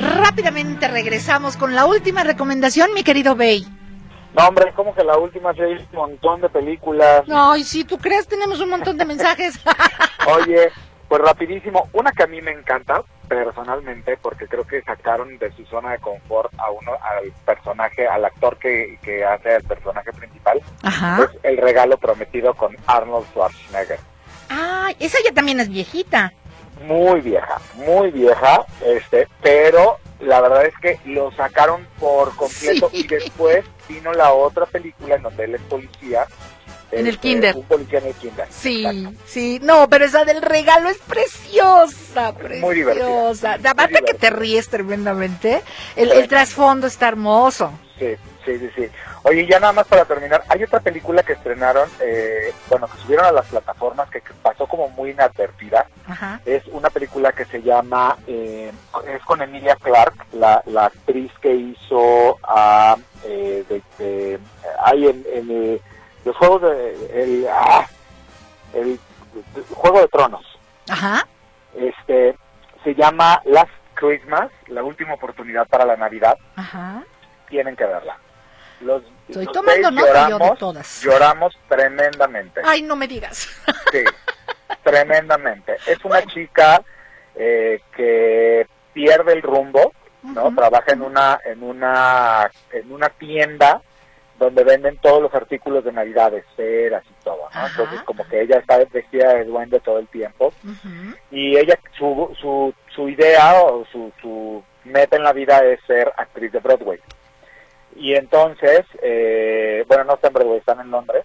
Rápidamente 0.01 0.89
regresamos 0.89 1.57
con 1.57 1.73
la 1.73 1.87
última 1.87 2.25
recomendación, 2.25 2.93
mi 2.95 3.05
querido 3.05 3.37
Bey. 3.37 3.65
No, 4.37 4.49
hombre, 4.49 4.73
como 4.75 4.93
que 4.93 5.05
la 5.05 5.17
última 5.19 5.55
se 5.55 5.63
un 5.67 5.87
montón 5.93 6.41
de 6.41 6.49
películas. 6.49 7.23
Ay, 7.33 7.63
si 7.63 7.85
tú 7.85 7.97
crees, 7.99 8.27
tenemos 8.27 8.59
un 8.59 8.71
montón 8.71 8.97
de 8.97 9.05
mensajes. 9.05 9.61
Oye, 10.27 10.73
pues 11.09 11.21
rapidísimo, 11.23 11.89
una 11.93 12.13
que 12.13 12.23
a 12.23 12.27
mí 12.27 12.41
me 12.43 12.51
encanta 12.53 13.03
personalmente 13.29 14.17
porque 14.19 14.47
creo 14.47 14.67
que 14.67 14.83
sacaron 14.83 15.39
de 15.39 15.51
su 15.53 15.65
zona 15.67 15.93
de 15.93 15.99
confort 15.99 16.53
a 16.59 16.71
uno 16.71 16.93
al 17.01 17.33
personaje, 17.45 18.07
al 18.07 18.25
actor 18.25 18.59
que, 18.59 18.99
que 19.03 19.25
hace 19.25 19.57
el 19.57 19.65
personaje 19.65 20.13
principal, 20.13 20.61
Ajá. 20.83 21.25
es 21.25 21.31
El 21.43 21.57
regalo 21.59 21.97
prometido 21.99 22.55
con 22.55 22.77
Arnold 22.87 23.27
Schwarzenegger. 23.29 23.99
Ay, 24.49 24.97
esa 25.01 25.19
ya 25.25 25.33
también 25.33 25.61
es 25.61 25.69
viejita. 25.69 26.33
Muy 26.87 27.21
vieja, 27.21 27.59
muy 27.75 28.11
vieja, 28.11 28.65
este, 28.85 29.29
pero 29.43 29.99
la 30.21 30.41
verdad 30.41 30.67
es 30.67 30.75
que 30.79 30.99
lo 31.07 31.31
sacaron 31.33 31.87
por 31.99 32.35
completo 32.37 32.89
Sí. 32.91 33.01
y 33.01 33.07
después 33.07 33.65
vino 33.89 34.13
la 34.13 34.33
otra 34.33 34.67
película 34.67 35.15
en 35.17 35.23
donde 35.23 35.45
él 35.45 35.55
es 35.55 35.61
policía. 35.63 36.27
En 36.95 37.07
el 37.07 37.15
este, 37.15 37.21
kinder. 37.29 37.57
Un 37.57 37.63
policía 37.65 37.99
en 38.01 38.07
el 38.07 38.15
kinder. 38.15 38.47
Sí, 38.51 38.85
exacto. 38.87 39.19
sí. 39.27 39.61
No, 39.63 39.89
pero 39.89 40.05
esa 40.05 40.25
del 40.25 40.43
regalo 40.43 40.89
es 40.89 40.99
preciosa, 40.99 42.33
preciosa. 42.35 42.67
Muy 42.67 42.75
divertida. 42.77 43.71
Aparte 43.71 44.03
que 44.03 44.15
te 44.15 44.31
ríes 44.31 44.69
tremendamente, 44.69 45.63
el, 45.97 46.11
Sí. 46.11 46.17
el 46.19 46.29
trasfondo 46.29 46.87
está 46.87 47.09
hermoso. 47.09 47.73
Sí, 47.99 48.17
sí, 48.45 48.59
sí, 48.59 48.71
sí. 48.75 48.87
Oye, 49.23 49.47
ya 49.47 49.59
nada 49.61 49.73
más 49.73 49.87
para 49.87 50.05
terminar, 50.05 50.43
hay 50.49 50.63
otra 50.65 50.81
película 50.81 51.23
que 51.23 51.33
estrenaron, 51.33 51.89
eh, 52.01 52.53
bueno, 52.69 52.87
que 52.89 52.99
subieron 53.01 53.25
a 53.25 53.33
las 53.33 53.47
plataformas 53.47 54.11
que, 54.11 54.21
que 54.21 54.33
pasó 54.43 54.67
como 54.67 54.89
muy 54.91 55.11
inadvertida. 55.11 55.87
Ajá. 56.07 56.41
Es 56.45 56.63
una 56.73 56.91
película 56.91 57.33
que 57.33 57.45
se 57.47 57.63
llama, 57.63 58.19
eh, 58.27 58.71
es 59.09 59.23
con 59.25 59.41
Emilia 59.41 59.77
Clark, 59.77 60.27
la, 60.33 60.63
la 60.67 60.87
actriz 60.87 61.31
que 61.41 61.55
hizo 61.55 62.39
a, 62.43 62.97
eh, 63.25 63.65
de, 63.69 63.83
de- 64.05 64.39
hay 64.85 65.07
en, 65.09 65.25
en, 65.33 65.51
eh, 65.51 65.81
los 66.25 66.37
juegos 66.37 66.63
de, 66.63 67.23
el, 67.23 67.47
ah, 67.49 67.87
el, 68.73 68.99
Juego 69.71 70.01
de 70.01 70.09
Tronos. 70.09 70.45
Ajá. 70.89 71.27
Este, 71.75 72.37
se 72.83 72.95
llama 72.95 73.41
Last 73.45 73.73
Christmas, 73.95 74.51
la 74.69 74.83
última 74.83 75.15
oportunidad 75.15 75.67
para 75.67 75.85
la 75.85 75.97
Navidad. 75.97 76.39
Ajá. 76.57 77.03
Tienen 77.49 77.77
que 77.77 77.85
verla. 77.85 78.19
Los, 78.81 79.03
Estoy 79.29 79.45
los 79.45 79.55
tomando 79.55 79.91
nota 79.91 80.07
yo 80.07 80.25
de 80.25 80.31
lloramos, 80.31 80.59
todas. 80.59 81.03
Lloramos 81.03 81.55
tremendamente. 81.69 82.61
Ay, 82.65 82.83
no 82.83 82.97
me 82.97 83.09
digas. 83.09 83.49
Sí, 83.91 84.05
tremendamente. 84.83 85.77
Es 85.87 86.05
una 86.05 86.23
chica 86.27 86.83
eh, 87.35 87.81
que 87.97 88.67
pierde 88.93 89.33
el 89.33 89.43
rumbo, 89.43 89.93
¿no? 90.23 90.55
Trabaja 90.55 90.93
en 90.93 91.03
una 91.03 91.39
en 91.45 91.63
una 91.63 92.51
en 92.73 92.93
una 92.93 93.09
tienda 93.11 93.81
donde 94.39 94.65
venden 94.65 94.97
todos 94.99 95.23
los 95.23 95.35
artículos 95.35 95.85
de 95.85 95.93
Navidad, 95.93 96.35
esferas 96.35 97.05
y 97.09 97.25
todo, 97.25 97.39
¿no? 97.39 97.47
Ajá. 97.47 97.67
Entonces 97.69 98.03
como 98.03 98.27
que 98.29 98.41
ella 98.41 98.59
está 98.59 98.79
vestida 98.79 99.35
de 99.35 99.45
duende 99.45 99.81
todo 99.81 99.99
el 99.99 100.09
tiempo 100.09 100.53
y 101.31 101.57
ella 101.57 101.79
su 101.97 102.35
su, 102.41 102.75
su 102.95 103.09
idea 103.09 103.55
o 103.63 103.85
su, 103.93 104.13
su 104.21 104.63
meta 104.85 105.17
en 105.17 105.23
la 105.23 105.33
vida 105.33 105.65
es 105.65 105.81
ser 105.87 106.13
actriz 106.17 106.53
de 106.53 106.59
Broadway. 106.59 106.99
Y 107.97 108.15
entonces, 108.17 108.81
eh, 109.03 109.85
bueno, 109.87 110.03
no 110.05 110.15
está 110.15 110.27
en 110.29 110.35
Broadway, 110.35 110.59
están 110.59 110.81
en 110.81 110.91
Londres, 110.91 111.23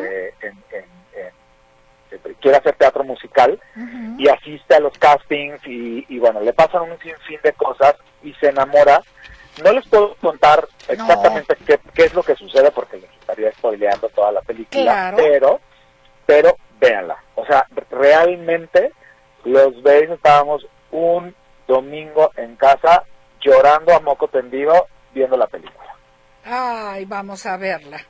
eh, 0.00 0.32
en- 0.42 0.50
en- 0.70 0.84
en- 1.18 2.34
quiere 2.40 2.58
hacer 2.58 2.74
teatro 2.76 3.02
musical 3.04 3.58
y 4.18 4.28
asiste 4.28 4.74
a 4.76 4.80
los 4.80 4.96
castings 4.98 5.66
y, 5.66 6.04
y 6.08 6.18
bueno, 6.20 6.40
le 6.40 6.52
pasan 6.52 6.82
un 6.82 6.98
sinfín 7.00 7.40
de 7.42 7.52
cosas 7.54 7.96
y 8.22 8.32
se 8.34 8.48
enamora. 8.50 9.02
No 9.62 9.72
les 9.72 9.86
puedo 9.88 10.14
contar 10.16 10.66
exactamente 10.88 11.56
qué, 11.66 11.78
qué 11.94 12.04
es 12.04 12.14
lo 12.14 12.22
que 12.22 12.34
sucede 12.36 12.70
porque 12.70 12.96
les 12.96 13.10
estaría 13.20 13.52
spoileando 13.52 14.08
toda 14.10 14.32
la 14.32 14.40
película, 14.40 14.82
Claro. 14.82 15.16
pero, 15.18 15.60
pero 16.26 16.56
véanla. 16.80 17.16
O 17.34 17.44
sea, 17.44 17.66
realmente 17.90 18.92
los 19.44 19.82
veis, 19.82 20.08
estábamos 20.10 20.66
un 20.90 21.34
domingo 21.66 22.30
en 22.36 22.56
casa 22.56 23.04
llorando 23.40 23.94
a 23.94 24.00
moco 24.00 24.28
tendido 24.28 24.86
viendo 25.12 25.36
la 25.36 25.46
película. 25.46 25.94
Ay, 26.44 27.04
vamos 27.04 27.44
a 27.46 27.56
verla. 27.56 28.00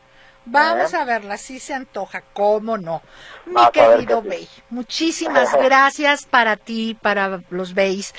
Vamos 0.45 0.93
¿Eh? 0.93 0.97
a 0.97 1.05
verla, 1.05 1.37
sí 1.37 1.61
se 1.61 1.73
antoja, 1.75 2.23
cómo 2.33 2.77
no. 2.77 3.01
Mi 3.47 3.55
Vas 3.55 3.71
querido 3.71 4.23
que 4.23 4.31
sí. 4.31 4.37
Bey, 4.37 4.49
muchísimas 4.71 5.55
gracias 5.63 6.27
para 6.27 6.57
ti, 6.57 6.97
para 7.01 7.41
los 7.51 7.75
Beys, 7.75 8.13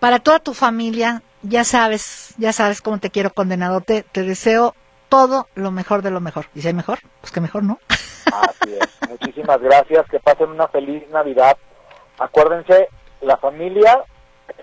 para 0.00 0.18
toda 0.18 0.40
tu 0.40 0.52
familia. 0.54 1.22
Ya 1.42 1.64
sabes, 1.64 2.34
ya 2.38 2.52
sabes 2.52 2.82
cómo 2.82 2.98
te 2.98 3.10
quiero 3.10 3.30
condenadote. 3.30 4.04
Te 4.12 4.22
deseo 4.22 4.74
todo 5.08 5.48
lo 5.54 5.70
mejor 5.70 6.02
de 6.02 6.10
lo 6.10 6.20
mejor. 6.20 6.46
¿Y 6.54 6.62
si 6.62 6.68
hay 6.68 6.74
mejor? 6.74 6.98
Pues 7.20 7.32
que 7.32 7.40
mejor, 7.40 7.62
¿no? 7.62 7.78
Así 8.26 8.74
es. 8.74 9.08
Muchísimas 9.08 9.60
gracias. 9.60 10.06
Que 10.10 10.20
pasen 10.20 10.50
una 10.50 10.68
feliz 10.68 11.08
Navidad. 11.10 11.56
Acuérdense, 12.18 12.88
la 13.22 13.36
familia 13.38 14.04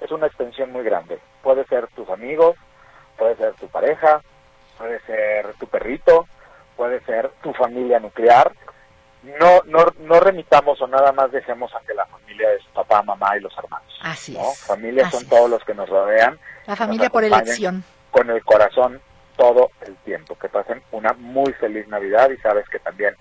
es 0.02 0.12
una 0.12 0.28
extensión 0.28 0.72
muy 0.72 0.84
grande. 0.84 1.20
Puede 1.42 1.66
ser 1.66 1.88
tus 1.96 2.10
amigos, 2.10 2.56
puede 3.18 3.36
ser 3.38 3.54
tu 3.54 3.68
pareja, 3.68 4.22
puede 4.78 5.00
ser 5.02 5.54
tu 5.56 5.68
perrito, 5.68 6.28
puede 6.76 7.04
ser 7.06 7.32
tu 7.42 7.54
familia 7.54 8.00
nuclear. 8.00 8.54
No, 9.40 9.62
no, 9.66 9.86
no 10.00 10.20
remitamos 10.20 10.82
o 10.82 10.88
nada 10.88 11.12
más 11.12 11.32
dejemos 11.32 11.74
a 11.76 11.80
que 11.86 11.94
la 11.94 12.06
familia 12.06 12.48
es 12.54 12.64
papá, 12.74 13.02
mamá 13.04 13.36
y 13.38 13.42
los 13.42 13.56
hermanos. 13.58 13.88
Así 14.02 14.34
¿no? 14.34 14.52
es. 14.52 14.60
Familia 14.60 15.04
así 15.08 15.18
son 15.18 15.24
es. 15.24 15.30
todos 15.30 15.50
los 15.50 15.64
que 15.64 15.74
nos 15.74 15.90
rodean 15.90 16.40
La 16.66 16.76
familia 16.76 17.10
por 17.10 17.24
elección. 17.24 17.84
con 18.12 18.30
el 18.30 18.44
corazón 18.44 19.02
todo 19.36 19.72
el 19.82 19.96
tiempo. 19.98 20.38
Que 20.40 20.50
pasen 20.50 20.82
una 20.92 21.14
muy 21.14 21.52
feliz 21.54 21.88
Navidad 21.88 22.30
y 22.30 22.38
sabes 22.38 22.68
que 22.70 22.80
también 22.80 23.16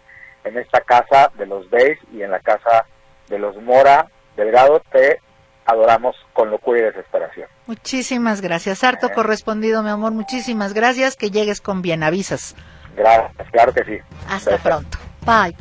en 0.45 0.57
esta 0.59 0.81
casa 0.83 1.31
de 1.37 1.47
los 1.47 1.69
Beys 1.71 1.99
y 2.13 2.23
en 2.23 2.31
la 2.31 2.41
casa 2.41 2.87
de 3.29 3.39
los 3.39 3.57
Mora 3.57 4.07
Delgado 4.37 4.81
te 4.93 5.21
adoramos 5.65 6.15
con 6.33 6.51
locura 6.51 6.79
y 6.79 6.83
desesperación. 6.83 7.49
Muchísimas 7.67 8.41
gracias. 8.41 8.85
Harto 8.85 9.09
Eh. 9.09 9.13
correspondido, 9.13 9.83
mi 9.83 9.91
amor. 9.91 10.13
Muchísimas 10.13 10.73
gracias. 10.75 11.17
Que 11.17 11.31
llegues 11.33 11.61
con 11.61 11.83
bien. 11.83 12.03
Avisas. 12.05 12.55
Gracias, 12.97 13.51
claro 13.51 13.73
que 13.75 13.85
sí. 13.85 13.99
Hasta 14.29 14.59
pronto. 14.59 14.99
Bye. 15.23 15.57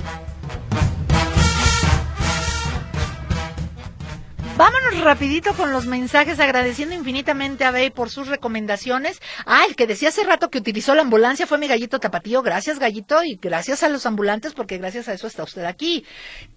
Thank 0.55 0.89
you. 0.89 0.94
Vámonos 4.57 5.01
rapidito 5.01 5.53
con 5.53 5.73
los 5.73 5.85
mensajes 5.85 6.39
agradeciendo 6.39 6.95
infinitamente 6.95 7.65
a 7.65 7.71
Bey 7.71 7.89
por 7.89 8.09
sus 8.09 8.29
recomendaciones. 8.29 9.21
Ah, 9.45 9.63
el 9.67 9.75
que 9.75 9.85
decía 9.85 10.07
hace 10.07 10.23
rato 10.23 10.49
que 10.49 10.59
utilizó 10.59 10.95
la 10.95 11.01
ambulancia 11.01 11.45
fue 11.45 11.57
mi 11.57 11.67
gallito 11.67 11.99
tapatío. 11.99 12.41
Gracias, 12.41 12.79
gallito, 12.79 13.21
y 13.25 13.35
gracias 13.35 13.83
a 13.83 13.89
los 13.89 14.05
ambulantes 14.05 14.53
porque 14.53 14.77
gracias 14.77 15.09
a 15.09 15.13
eso 15.13 15.27
está 15.27 15.43
usted 15.43 15.65
aquí. 15.65 16.05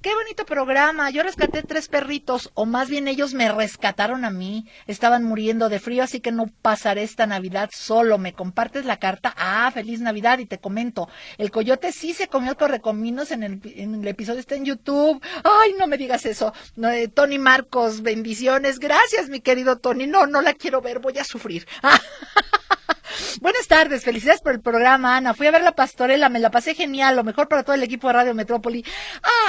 Qué 0.01 0.15
bonito 0.15 0.47
programa. 0.47 1.11
Yo 1.11 1.25
rescaté 1.25 1.65
tres 1.65 1.89
perritos, 1.89 2.53
o 2.55 2.67
más 2.67 2.89
bien 2.89 3.09
ellos 3.09 3.35
me 3.35 3.51
rescataron 3.51 4.25
a 4.25 4.31
mí. 4.31 4.69
Estaban 4.87 5.25
muriendo 5.25 5.69
de 5.69 5.81
frío, 5.81 6.05
así 6.05 6.21
que 6.21 6.31
no 6.31 6.47
pasaré 6.63 7.03
esta 7.03 7.27
Navidad 7.27 7.69
solo. 7.73 8.17
¿Me 8.17 8.33
compartes 8.33 8.85
la 8.85 8.99
carta? 8.99 9.35
Ah, 9.37 9.73
feliz 9.75 10.01
Navidad. 10.01 10.39
Y 10.39 10.47
te 10.47 10.59
comento, 10.59 11.09
el 11.37 11.51
coyote 11.51 11.91
sí 11.91 12.15
se 12.15 12.29
comió 12.29 12.57
correcominos 12.57 13.33
en 13.33 13.43
el, 13.43 13.61
en 13.65 13.97
el 13.97 14.07
episodio, 14.07 14.39
está 14.39 14.55
en 14.55 14.67
YouTube. 14.67 15.21
Ay, 15.43 15.75
no 15.77 15.89
me 15.89 15.99
digas 15.99 16.27
eso. 16.27 16.53
No, 16.77 16.91
eh, 16.91 17.09
Tony 17.09 17.41
Marcos, 17.41 17.88
bendiciones. 18.03 18.79
Gracias, 18.79 19.29
mi 19.29 19.41
querido 19.41 19.79
Tony. 19.79 20.07
No, 20.07 20.27
no 20.27 20.41
la 20.43 20.55
quiero 20.55 20.81
ver, 20.81 21.01
voy 21.01 21.19
a 21.19 21.25
sufrir. 21.25 21.67
Buenas 23.41 23.67
tardes, 23.67 24.05
felicidades 24.05 24.41
por 24.41 24.53
el 24.53 24.61
programa, 24.61 25.17
Ana. 25.17 25.35
Fui 25.35 25.47
a 25.47 25.51
ver 25.51 25.63
la 25.63 25.73
pastorela, 25.73 26.29
me 26.29 26.39
la 26.39 26.51
pasé 26.51 26.75
genial, 26.75 27.17
lo 27.17 27.25
mejor 27.25 27.49
para 27.49 27.63
todo 27.63 27.75
el 27.75 27.83
equipo 27.83 28.07
de 28.07 28.13
Radio 28.13 28.35
Metrópoli. 28.35 28.85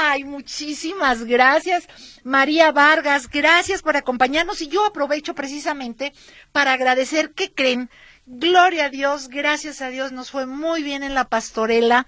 Ay, 0.02 0.24
muchísimas 0.24 1.26
gracias, 1.26 1.88
María 2.24 2.72
Vargas, 2.72 3.30
gracias 3.30 3.82
por 3.82 3.98
acompañarnos 3.98 4.62
y 4.62 4.68
yo 4.68 4.86
aprovecho 4.86 5.36
precisamente 5.36 6.14
para 6.52 6.74
agradecer, 6.74 7.32
¿qué 7.32 7.52
creen? 7.52 7.90
Gloria 8.26 8.86
a 8.86 8.90
Dios, 8.90 9.28
gracias 9.28 9.82
a 9.82 9.90
Dios, 9.90 10.12
nos 10.12 10.30
fue 10.30 10.46
muy 10.46 10.84
bien 10.84 11.04
en 11.04 11.14
la 11.14 11.26
pastorela. 11.26 12.06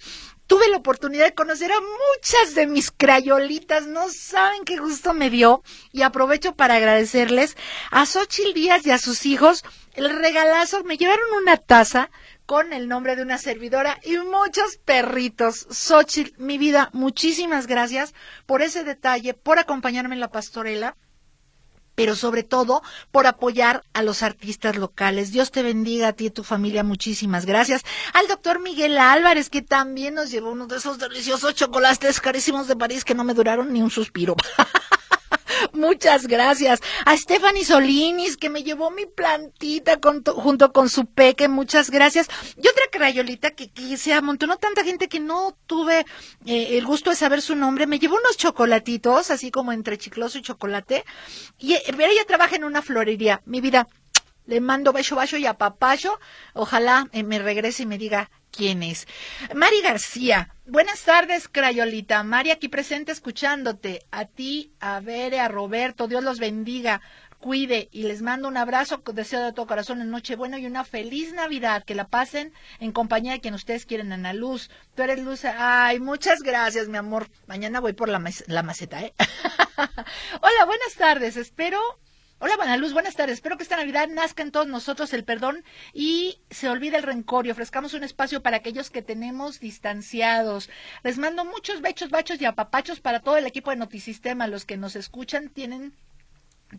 Tuve 0.47 0.67
la 0.69 0.77
oportunidad 0.77 1.25
de 1.25 1.33
conocer 1.33 1.71
a 1.71 1.79
muchas 1.79 2.55
de 2.55 2.67
mis 2.67 2.91
crayolitas, 2.91 3.87
no 3.87 4.09
saben 4.09 4.65
qué 4.65 4.77
gusto 4.77 5.13
me 5.13 5.29
dio. 5.29 5.63
Y 5.91 6.01
aprovecho 6.01 6.55
para 6.55 6.75
agradecerles 6.75 7.55
a 7.89 8.05
Xochil 8.05 8.53
Díaz 8.53 8.85
y 8.85 8.91
a 8.91 8.97
sus 8.97 9.25
hijos 9.25 9.63
el 9.93 10.09
regalazo. 10.09 10.83
Me 10.83 10.97
llevaron 10.97 11.25
una 11.41 11.57
taza 11.57 12.09
con 12.45 12.73
el 12.73 12.89
nombre 12.89 13.15
de 13.15 13.21
una 13.21 13.37
servidora 13.37 13.97
y 14.03 14.17
muchos 14.17 14.77
perritos. 14.83 15.67
Xochitl, 15.69 16.33
mi 16.37 16.57
vida, 16.57 16.89
muchísimas 16.91 17.65
gracias 17.65 18.13
por 18.45 18.61
ese 18.61 18.83
detalle, 18.83 19.33
por 19.33 19.57
acompañarme 19.57 20.15
en 20.15 20.21
la 20.21 20.31
pastorela 20.31 20.97
pero 22.01 22.15
sobre 22.15 22.41
todo 22.41 22.81
por 23.11 23.27
apoyar 23.27 23.83
a 23.93 24.01
los 24.01 24.23
artistas 24.23 24.75
locales. 24.75 25.31
Dios 25.31 25.51
te 25.51 25.61
bendiga 25.61 26.07
a 26.07 26.13
ti 26.13 26.23
y 26.23 26.27
a 26.29 26.33
tu 26.33 26.43
familia. 26.43 26.83
Muchísimas 26.83 27.45
gracias. 27.45 27.83
Al 28.13 28.27
doctor 28.27 28.59
Miguel 28.59 28.97
Álvarez, 28.97 29.51
que 29.51 29.61
también 29.61 30.15
nos 30.15 30.31
llevó 30.31 30.49
uno 30.49 30.65
de 30.65 30.77
esos 30.77 30.97
deliciosos 30.97 31.53
chocolates 31.53 32.19
carísimos 32.19 32.67
de 32.67 32.75
París 32.75 33.05
que 33.05 33.13
no 33.13 33.23
me 33.23 33.35
duraron 33.35 33.71
ni 33.71 33.83
un 33.83 33.91
suspiro. 33.91 34.35
Muchas 35.73 36.27
gracias. 36.27 36.81
A 37.05 37.15
Stephanie 37.17 37.65
Solinis, 37.65 38.37
que 38.37 38.49
me 38.49 38.63
llevó 38.63 38.91
mi 38.91 39.05
plantita 39.05 39.99
junto 40.01 40.71
con 40.73 40.89
su 40.89 41.05
peque. 41.05 41.47
Muchas 41.47 41.89
gracias. 41.89 42.27
Y 42.57 42.67
otra 42.67 42.83
crayolita 42.91 43.51
que, 43.51 43.69
que 43.69 43.97
se 43.97 44.13
amontonó 44.13 44.57
tanta 44.57 44.83
gente 44.83 45.07
que 45.07 45.19
no 45.19 45.57
tuve 45.67 46.05
eh, 46.45 46.77
el 46.77 46.85
gusto 46.85 47.09
de 47.09 47.15
saber 47.15 47.41
su 47.41 47.55
nombre. 47.55 47.87
Me 47.87 47.99
llevó 47.99 48.17
unos 48.17 48.37
chocolatitos, 48.37 49.31
así 49.31 49.51
como 49.51 49.71
entre 49.71 49.97
chicloso 49.97 50.37
y 50.37 50.41
chocolate. 50.41 51.03
Y 51.57 51.73
eh, 51.73 51.83
ella 51.87 52.25
trabaja 52.25 52.55
en 52.55 52.63
una 52.63 52.81
florería. 52.81 53.41
Mi 53.45 53.61
vida, 53.61 53.87
le 54.45 54.61
mando 54.61 54.93
beso, 54.93 55.15
beso 55.15 55.37
y 55.37 55.45
a 55.45 55.57
papayo. 55.57 56.19
Ojalá 56.53 57.07
eh, 57.11 57.23
me 57.23 57.39
regrese 57.39 57.83
y 57.83 57.85
me 57.85 57.97
diga 57.97 58.29
quién 58.51 58.83
es. 58.83 59.07
Mari 59.55 59.81
García, 59.81 60.53
buenas 60.65 61.01
tardes, 61.03 61.47
Crayolita. 61.47 62.23
Mari 62.23 62.51
aquí 62.51 62.67
presente 62.67 63.11
escuchándote. 63.11 64.05
A 64.11 64.25
ti, 64.25 64.73
a 64.79 64.99
Bere, 64.99 65.39
a 65.39 65.47
Roberto, 65.47 66.07
Dios 66.07 66.23
los 66.23 66.39
bendiga, 66.39 67.01
cuide 67.39 67.89
y 67.91 68.03
les 68.03 68.21
mando 68.21 68.47
un 68.47 68.57
abrazo, 68.57 69.01
deseo 69.13 69.43
de 69.43 69.53
todo 69.53 69.67
corazón 69.67 70.01
en 70.01 70.11
Nochebuena 70.11 70.59
y 70.59 70.65
una 70.65 70.83
feliz 70.83 71.33
Navidad. 71.33 71.83
Que 71.83 71.95
la 71.95 72.07
pasen 72.07 72.53
en 72.79 72.91
compañía 72.91 73.33
de 73.33 73.41
quien 73.41 73.53
ustedes 73.53 73.85
quieren, 73.85 74.11
Ana 74.11 74.33
Luz. 74.33 74.69
Tú 74.95 75.03
eres 75.03 75.19
Luz. 75.19 75.45
Ay, 75.45 75.99
muchas 75.99 76.41
gracias, 76.41 76.87
mi 76.87 76.97
amor. 76.97 77.29
Mañana 77.47 77.79
voy 77.79 77.93
por 77.93 78.09
la, 78.09 78.21
la 78.47 78.63
maceta, 78.63 79.01
¿eh? 79.01 79.13
Hola, 80.41 80.65
buenas 80.65 80.93
tardes. 80.97 81.37
Espero 81.37 81.79
Hola, 82.43 82.55
Ana 82.59 82.75
Luz, 82.75 82.91
buenas 82.93 83.13
tardes. 83.13 83.35
Espero 83.35 83.55
que 83.55 83.61
esta 83.61 83.77
Navidad 83.77 84.07
nazca 84.07 84.41
en 84.41 84.49
todos 84.49 84.65
nosotros 84.65 85.13
el 85.13 85.23
perdón 85.23 85.63
y 85.93 86.39
se 86.49 86.69
olvide 86.69 86.97
el 86.97 87.03
rencor 87.03 87.45
y 87.45 87.51
ofrezcamos 87.51 87.93
un 87.93 88.03
espacio 88.03 88.41
para 88.41 88.57
aquellos 88.57 88.89
que 88.89 89.03
tenemos 89.03 89.59
distanciados. 89.59 90.67
Les 91.03 91.19
mando 91.19 91.45
muchos 91.45 91.81
bechos, 91.81 92.09
bachos 92.09 92.41
y 92.41 92.45
apapachos 92.45 92.99
para 92.99 93.19
todo 93.19 93.37
el 93.37 93.45
equipo 93.45 93.69
de 93.69 93.75
Notisistema. 93.75 94.47
Los 94.47 94.65
que 94.65 94.75
nos 94.75 94.95
escuchan 94.95 95.49
tienen 95.49 95.93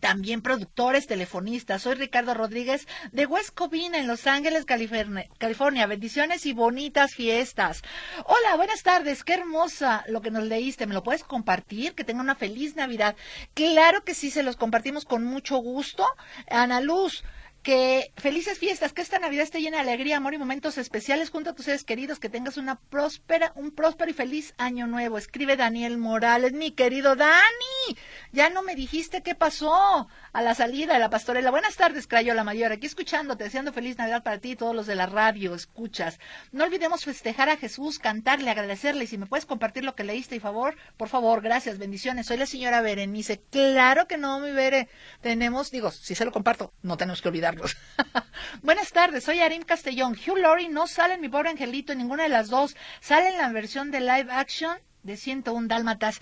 también 0.00 0.42
productores, 0.42 1.06
telefonistas. 1.06 1.82
Soy 1.82 1.94
Ricardo 1.94 2.34
Rodríguez 2.34 2.86
de 3.12 3.26
West 3.26 3.50
Covina, 3.54 3.98
en 3.98 4.06
Los 4.06 4.26
Ángeles, 4.26 4.64
California. 4.64 5.86
Bendiciones 5.86 6.46
y 6.46 6.52
bonitas 6.52 7.14
fiestas. 7.14 7.82
Hola, 8.24 8.56
buenas 8.56 8.82
tardes. 8.82 9.24
Qué 9.24 9.34
hermosa 9.34 10.04
lo 10.08 10.20
que 10.20 10.30
nos 10.30 10.44
leíste. 10.44 10.86
¿Me 10.86 10.94
lo 10.94 11.02
puedes 11.02 11.24
compartir? 11.24 11.94
Que 11.94 12.04
tenga 12.04 12.20
una 12.20 12.34
feliz 12.34 12.76
Navidad. 12.76 13.16
Claro 13.54 14.04
que 14.04 14.14
sí, 14.14 14.30
se 14.30 14.42
los 14.42 14.56
compartimos 14.56 15.04
con 15.04 15.24
mucho 15.24 15.56
gusto. 15.58 16.06
Ana 16.48 16.80
Luz 16.80 17.24
que 17.62 18.12
felices 18.16 18.58
fiestas, 18.58 18.92
que 18.92 19.02
esta 19.02 19.18
Navidad 19.18 19.44
esté 19.44 19.60
llena 19.60 19.76
de 19.76 19.82
alegría, 19.82 20.16
amor 20.16 20.34
y 20.34 20.38
momentos 20.38 20.78
especiales 20.78 21.30
junto 21.30 21.50
a 21.50 21.54
tus 21.54 21.66
seres 21.66 21.84
queridos, 21.84 22.18
que 22.18 22.28
tengas 22.28 22.56
una 22.56 22.80
próspera, 22.80 23.52
un 23.54 23.70
próspero 23.70 24.10
y 24.10 24.14
feliz 24.14 24.54
año 24.58 24.86
nuevo. 24.86 25.16
Escribe 25.16 25.56
Daniel 25.56 25.98
Morales, 25.98 26.52
mi 26.52 26.72
querido 26.72 27.14
Dani. 27.14 27.96
Ya 28.32 28.50
no 28.50 28.62
me 28.62 28.74
dijiste 28.74 29.22
qué 29.22 29.34
pasó 29.34 30.08
a 30.32 30.42
la 30.42 30.54
salida 30.54 30.94
de 30.94 30.98
la 30.98 31.10
pastorela. 31.10 31.50
Buenas 31.50 31.76
tardes, 31.76 32.06
Crayola 32.08 32.42
Mayor, 32.42 32.72
aquí 32.72 32.86
escuchándote, 32.86 33.44
deseando 33.44 33.72
feliz 33.72 33.96
Navidad 33.96 34.24
para 34.24 34.38
ti 34.38 34.52
y 34.52 34.56
todos 34.56 34.74
los 34.74 34.86
de 34.86 34.96
la 34.96 35.06
radio, 35.06 35.54
escuchas. 35.54 36.18
No 36.50 36.64
olvidemos 36.64 37.04
festejar 37.04 37.48
a 37.48 37.56
Jesús, 37.56 38.00
cantarle, 38.00 38.50
agradecerle, 38.50 39.04
y 39.04 39.06
si 39.06 39.18
me 39.18 39.26
puedes 39.26 39.46
compartir 39.46 39.84
lo 39.84 39.94
que 39.94 40.04
leíste, 40.04 40.36
y 40.36 40.40
favor, 40.40 40.76
por 40.96 41.08
favor, 41.08 41.42
gracias, 41.42 41.78
bendiciones. 41.78 42.26
Soy 42.26 42.38
la 42.38 42.46
señora 42.46 42.80
Berenice. 42.80 43.40
Claro 43.50 44.08
que 44.08 44.18
no, 44.18 44.40
mi 44.40 44.50
Bere. 44.50 44.88
Tenemos, 45.20 45.70
digo, 45.70 45.90
si 45.92 46.14
se 46.14 46.24
lo 46.24 46.32
comparto, 46.32 46.72
no 46.82 46.96
tenemos 46.96 47.22
que 47.22 47.28
olvidar 47.28 47.51
Buenas 48.62 48.92
tardes, 48.92 49.24
soy 49.24 49.40
Arim 49.40 49.62
Castellón. 49.62 50.12
Hugh 50.14 50.38
Laurie 50.38 50.68
no 50.68 50.86
sale 50.86 51.14
en 51.14 51.20
mi 51.20 51.28
pobre 51.28 51.50
angelito 51.50 51.92
en 51.92 51.98
ninguna 51.98 52.24
de 52.24 52.28
las 52.28 52.48
dos. 52.48 52.76
Sale 53.00 53.28
en 53.28 53.38
la 53.38 53.50
versión 53.50 53.90
de 53.90 54.00
live 54.00 54.28
action 54.30 54.78
de 55.02 55.16
101 55.16 55.68
Dálmatas. 55.68 56.20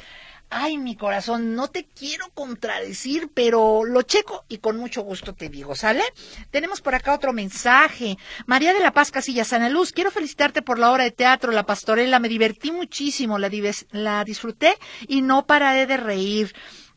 Ay, 0.53 0.79
mi 0.79 0.97
corazón, 0.97 1.55
no 1.55 1.69
te 1.69 1.85
quiero 1.87 2.29
contradecir, 2.35 3.31
pero 3.33 3.85
lo 3.85 4.03
checo 4.03 4.45
y 4.49 4.59
con 4.59 4.79
mucho 4.79 5.03
gusto 5.03 5.33
te 5.33 5.49
digo, 5.49 5.77
¿sale? 5.77 6.03
Tenemos 6.51 6.81
por 6.81 6.97
acá 6.97 7.15
otro 7.15 7.33
mensaje. 7.33 8.19
María 8.47 8.75
de 8.75 8.81
la 8.81 8.93
Paz 8.93 9.13
Casillas, 9.13 9.49
Sana 9.49 9.69
Luz, 9.69 9.93
quiero 9.93 10.11
felicitarte 10.11 10.61
por 10.61 10.81
la 10.81 10.91
obra 10.91 11.05
de 11.05 11.13
teatro, 11.13 11.53
La 11.53 11.67
Pastorela. 11.67 12.19
Me 12.19 12.29
divertí 12.29 12.73
muchísimo, 12.73 13.39
la, 13.39 13.49
la 13.93 14.25
disfruté 14.25 14.77
y 15.07 15.23
no 15.23 15.47
pararé 15.47 15.87
de 15.87 15.97
reír. 15.97 16.53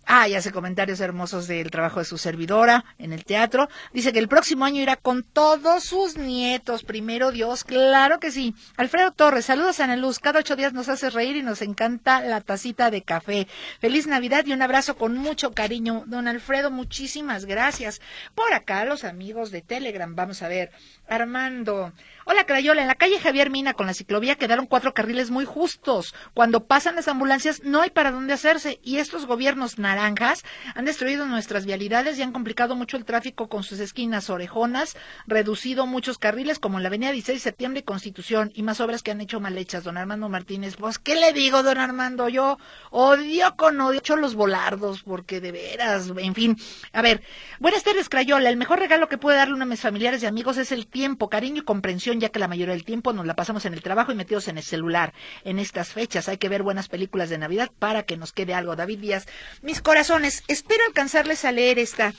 Ah, 0.06 0.28
y 0.28 0.36
hace 0.36 0.52
comentarios 0.52 1.00
hermosos 1.00 1.48
del 1.48 1.72
trabajo 1.72 2.00
de 2.00 2.06
su 2.06 2.18
servidora 2.18 2.84
en 2.98 3.14
el 3.14 3.24
teatro. 3.24 3.70
Dice 3.94 4.12
que 4.12 4.20
el 4.20 4.28
próximo 4.28 4.66
año 4.66 4.82
irá 4.82 4.98
con 4.98 5.24
todos 5.24 5.84
sus 5.86 6.18
nietos. 6.18 6.84
Primero 6.84 7.32
Dios, 7.32 7.64
claro 7.64 8.20
que 8.20 8.32
sí. 8.32 8.54
Alfredo 8.76 9.12
Torres, 9.12 9.46
saludos 9.46 9.80
a 9.80 9.86
Ana 9.86 9.96
Luz. 9.96 10.20
Cada 10.20 10.40
ocho 10.40 10.58
días 10.58 10.74
nos 10.74 10.90
hace 10.90 11.10
reír 11.10 11.38
y 11.38 11.44
nos 11.44 11.62
encanta 11.62 12.20
la 12.22 12.42
tacita 12.42 12.92
de 12.92 13.02
café. 13.02 13.48
Feliz 13.80 14.06
Navidad 14.08 14.46
y 14.46 14.52
un 14.54 14.62
abrazo 14.62 14.98
con 14.98 15.18
mucho 15.18 15.54
cariño. 15.54 16.04
Don 16.06 16.28
Alfredo, 16.28 16.70
muchísimas 16.70 17.46
gracias. 17.46 18.02
Por 18.36 18.54
acá, 18.54 18.84
los 18.86 19.06
amigos 19.06 19.52
de 19.52 19.62
Telegram, 19.62 20.14
vamos 20.16 20.42
a 20.42 20.50
ver. 20.50 20.72
Armando. 21.08 21.92
Hola, 22.26 22.46
Crayola. 22.46 22.82
En 22.82 22.88
la 22.88 22.96
calle 22.96 23.20
Javier 23.20 23.50
Mina 23.50 23.74
con 23.74 23.86
la 23.86 23.94
ciclovía 23.94 24.36
quedaron 24.36 24.66
cuatro 24.66 24.94
carriles 24.94 25.30
muy 25.30 25.44
justos. 25.44 26.16
Cuando 26.34 26.66
pasan 26.66 26.96
las 26.96 27.10
ambulancias 27.10 27.64
no 27.64 27.82
hay 27.82 27.90
para 27.90 28.12
dónde 28.12 28.34
hacerse 28.34 28.80
y 28.82 28.98
estos 28.98 29.26
gobiernos 29.26 29.78
naranjas 29.78 30.44
han 30.74 30.86
destruido 30.86 31.26
nuestras 31.26 31.66
vialidades 31.66 32.18
y 32.18 32.22
han 32.22 32.32
complicado 32.32 32.76
mucho 32.76 32.96
el 32.96 33.04
tráfico 33.04 33.50
con 33.50 33.64
sus 33.64 33.80
esquinas 33.80 34.30
orejonas, 34.30 34.96
reducido 35.28 35.86
muchos 35.86 36.18
carriles 36.18 36.60
como 36.60 36.78
en 36.78 36.84
la 36.84 36.88
avenida 36.88 37.12
16 37.12 37.36
de 37.36 37.44
septiembre 37.44 37.80
y 37.82 37.84
Constitución 37.84 38.52
y 38.56 38.64
más 38.64 38.80
obras 38.80 39.04
que 39.04 39.12
han 39.12 39.20
hecho 39.20 39.42
mal 39.42 39.58
hechas. 39.58 39.84
Don 39.84 39.98
Armando 39.98 40.30
Martínez, 40.30 40.78
pues, 40.78 41.00
¿qué 41.00 41.16
le 41.16 41.34
digo, 41.34 41.62
don 41.62 41.78
Armando? 41.78 42.30
Yo 42.30 42.58
odio 42.92 43.56
con 43.58 43.82
odio 43.82 44.02
los 44.16 44.36
volardos 44.36 45.04
porque 45.04 45.42
de 45.42 45.52
veras, 45.52 46.12
en 46.18 46.36
fin. 46.36 46.58
A 46.92 47.02
ver, 47.02 47.22
buenas 47.60 47.84
tardes, 47.84 48.10
Crayola. 48.10 48.50
El 48.50 48.58
mejor 48.58 48.80
regalo 48.80 49.10
que 49.10 49.18
puede 49.18 49.38
darle 49.38 49.56
uno 49.56 49.64
a 49.64 49.68
mis 49.68 49.82
familiares 49.82 50.24
y 50.24 50.26
amigos 50.26 50.58
es 50.58 50.72
el 50.72 50.88
tiempo, 50.94 51.30
cariño 51.30 51.62
y 51.62 51.66
comprensión, 51.66 52.22
ya 52.22 52.30
que 52.30 52.40
la 52.40 52.48
mayoría 52.48 52.74
del 52.74 52.86
tiempo 52.86 53.12
nos 53.12 53.26
la 53.26 53.36
pasamos 53.36 53.66
en 53.66 53.74
el 53.74 53.82
trabajo 53.82 54.14
y 54.14 54.16
metidos 54.16 54.48
en 54.48 54.58
el 54.58 54.64
celular. 54.64 55.14
En 55.44 55.60
estas 55.60 55.90
fechas 55.90 56.30
hay 56.30 56.38
que 56.38 56.48
ver 56.48 56.64
buenas 56.64 56.88
películas 56.88 57.30
de 57.30 57.38
Navidad 57.38 57.70
para 57.78 58.04
que 58.04 58.16
nos 58.16 58.32
quede 58.32 58.54
algo. 58.54 58.78
David 58.78 59.00
Díaz, 59.00 59.28
mis 59.62 59.82
corazones, 59.82 60.44
espero 60.48 60.86
alcanzarles 60.88 61.44
a 61.44 61.52
leer 61.52 61.80
esta 61.80 62.14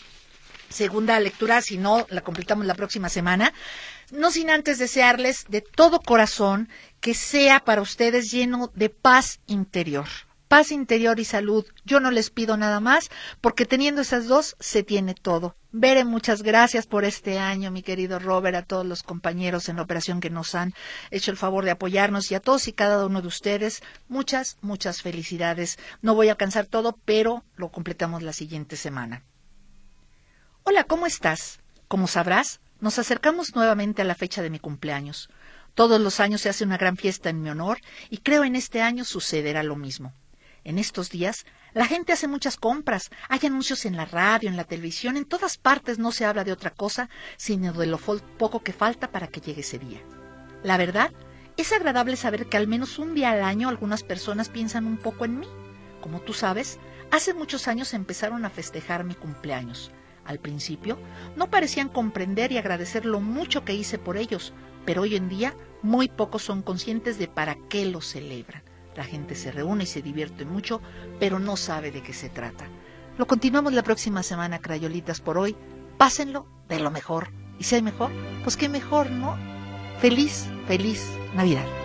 segunda 0.69 1.19
lectura, 1.21 1.63
si 1.63 1.79
no 1.79 2.07
la 2.11 2.21
completamos 2.21 2.67
la 2.67 2.75
próxima 2.75 3.09
semana. 3.09 3.55
No 4.11 4.31
sin 4.31 4.51
antes 4.51 4.79
desearles 4.79 5.47
de 5.49 5.63
todo 5.63 6.01
corazón 6.01 6.69
que 7.01 7.15
sea 7.15 7.61
para 7.61 7.81
ustedes 7.81 8.31
lleno 8.31 8.71
de 8.75 8.91
paz 8.91 9.41
interior 9.47 10.07
paz 10.55 10.71
interior 10.71 11.19
y 11.19 11.25
salud. 11.25 11.67
Yo 11.85 11.99
no 11.99 12.13
les 12.13 12.31
pido 12.31 12.57
nada 12.57 12.79
más, 12.79 13.11
porque 13.41 13.67
teniendo 13.67 14.03
esas 14.03 14.29
dos 14.29 14.55
se 14.61 14.85
tiene 14.85 15.17
todo. 15.17 15.57
Bere, 15.73 16.05
muchas 16.05 16.45
gracias 16.45 16.87
por 16.87 17.05
este 17.05 17.41
año, 17.41 17.73
mi 17.73 17.83
querido 17.83 18.21
Robert, 18.21 18.57
a 18.57 18.63
todos 18.63 18.87
los 18.87 19.03
compañeros 19.03 19.69
en 19.69 19.75
la 19.75 19.83
operación 19.83 20.21
que 20.21 20.31
nos 20.31 20.55
han 20.55 20.73
hecho 21.11 21.33
el 21.33 21.37
favor 21.37 21.65
de 21.65 21.73
apoyarnos 21.73 22.31
y 22.31 22.37
a 22.37 22.41
todos 22.41 22.69
y 22.69 22.73
cada 22.73 23.05
uno 23.05 23.21
de 23.21 23.27
ustedes, 23.27 23.83
muchas, 24.07 24.57
muchas 24.61 25.03
felicidades. 25.03 25.77
No 26.03 26.15
voy 26.15 26.29
a 26.29 26.33
alcanzar 26.35 26.67
todo, 26.67 27.01
pero 27.05 27.43
lo 27.57 27.73
completamos 27.73 28.23
la 28.23 28.33
siguiente 28.33 28.77
semana. 28.77 29.25
Hola, 30.63 30.85
¿cómo 30.85 31.07
estás? 31.07 31.59
Como 31.89 32.07
sabrás, 32.07 32.61
nos 32.79 33.01
acercamos 33.01 33.57
nuevamente 33.57 34.03
a 34.03 34.05
la 34.05 34.15
fecha 34.15 34.41
de 34.41 34.51
mi 34.51 34.61
cumpleaños. 34.61 35.31
Todos 35.75 36.01
los 36.01 36.21
años 36.21 36.43
se 36.43 36.49
hace 36.49 36.63
una 36.63 36.79
gran 36.79 36.97
fiesta 36.97 37.29
en 37.29 37.43
mi 37.43 37.51
honor 37.51 37.81
y 38.09 38.19
creo 38.19 38.45
en 38.45 38.55
este 38.55 38.83
año 38.83 39.05
sucederá 39.05 39.65
lo 39.65 39.75
mismo. 39.75 40.13
En 40.65 40.79
estos 40.79 41.11
días, 41.11 41.45
la 41.75 41.85
gente 41.85 42.15
hace 42.15 42.27
muchas 42.27 42.57
compras, 42.57 43.11
hay 43.29 43.41
anuncios 43.45 43.85
en 43.85 43.97
la 43.97 44.07
radio, 44.07 44.49
en 44.49 44.57
la 44.57 44.65
televisión, 44.65 45.19
en 45.19 45.27
todas 45.27 45.59
partes 45.59 45.99
no 45.99 46.11
se 46.11 46.25
habla 46.25 46.43
de 46.43 46.53
otra 46.53 46.71
cosa, 46.71 47.11
sino 47.37 47.75
de 47.75 47.87
lo 47.87 47.99
poco 47.99 48.63
que 48.63 48.73
falta 48.73 49.11
para 49.11 49.29
que 49.29 49.43
llegue 49.43 49.61
ese 49.61 49.79
día. 49.79 50.01
La 50.63 50.79
verdad, 50.79 51.13
es 51.59 51.71
agradable 51.73 52.17
saber 52.17 52.47
que 52.47 52.57
al 52.57 52.67
menos 52.67 52.99
un 52.99 53.15
día 53.15 53.31
al 53.33 53.43
año 53.43 53.69
algunas 53.69 54.03
personas 54.03 54.49
piensan 54.49 54.87
un 54.87 54.97
poco 54.97 55.27
en 55.27 55.41
mí. 55.41 55.47
Como 56.01 56.21
tú 56.21 56.33
sabes, 56.33 56.79
hace 57.11 57.35
muchos 57.35 57.69
años 57.69 57.93
empezaron 57.93 58.47
a 58.47 58.51
festejar 58.51 59.05
mi 59.05 59.15
cumpleaños. 59.15 59.93
Al 60.25 60.39
principio, 60.39 60.99
no 61.37 61.51
parecían 61.51 61.91
comprender 61.91 62.53
y 62.53 62.57
agradecer 62.57 63.05
lo 63.05 63.21
mucho 63.21 63.67
que 63.67 63.75
hice 63.75 63.99
por 63.99 64.17
ellos, 64.17 64.55
pero 64.87 65.03
hoy 65.03 65.15
en 65.15 65.29
día 65.29 65.55
muy 65.83 66.09
pocos 66.09 66.43
son 66.43 66.63
conscientes 66.63 67.19
de 67.19 67.29
para 67.29 67.57
qué 67.69 67.85
lo 67.85 68.01
celebran. 68.01 68.63
La 68.97 69.05
gente 69.05 69.35
se 69.35 69.51
reúne 69.51 69.85
y 69.85 69.87
se 69.87 70.03
divierte 70.03 70.45
mucho, 70.45 70.81
pero 71.19 71.39
no 71.39 71.57
sabe 71.57 71.91
de 71.91 72.03
qué 72.03 72.13
se 72.13 72.29
trata. 72.29 72.67
Lo 73.19 73.27
continuamos 73.27 73.73
la 73.73 73.83
próxima 73.83 74.23
semana, 74.23 74.61
Crayolitas, 74.61 75.21
por 75.21 75.39
hoy. 75.39 75.57
Pásenlo 75.99 76.47
de 76.69 76.81
lo 76.81 76.91
mejor. 76.91 77.29
Y 77.59 77.65
si 77.65 77.77
hay 77.77 77.83
mejor, 77.83 78.11
pues 78.43 78.57
qué 78.57 78.69
mejor, 78.69 79.11
¿no? 79.11 79.37
Feliz, 80.01 80.47
feliz 80.67 81.09
Navidad. 81.35 81.84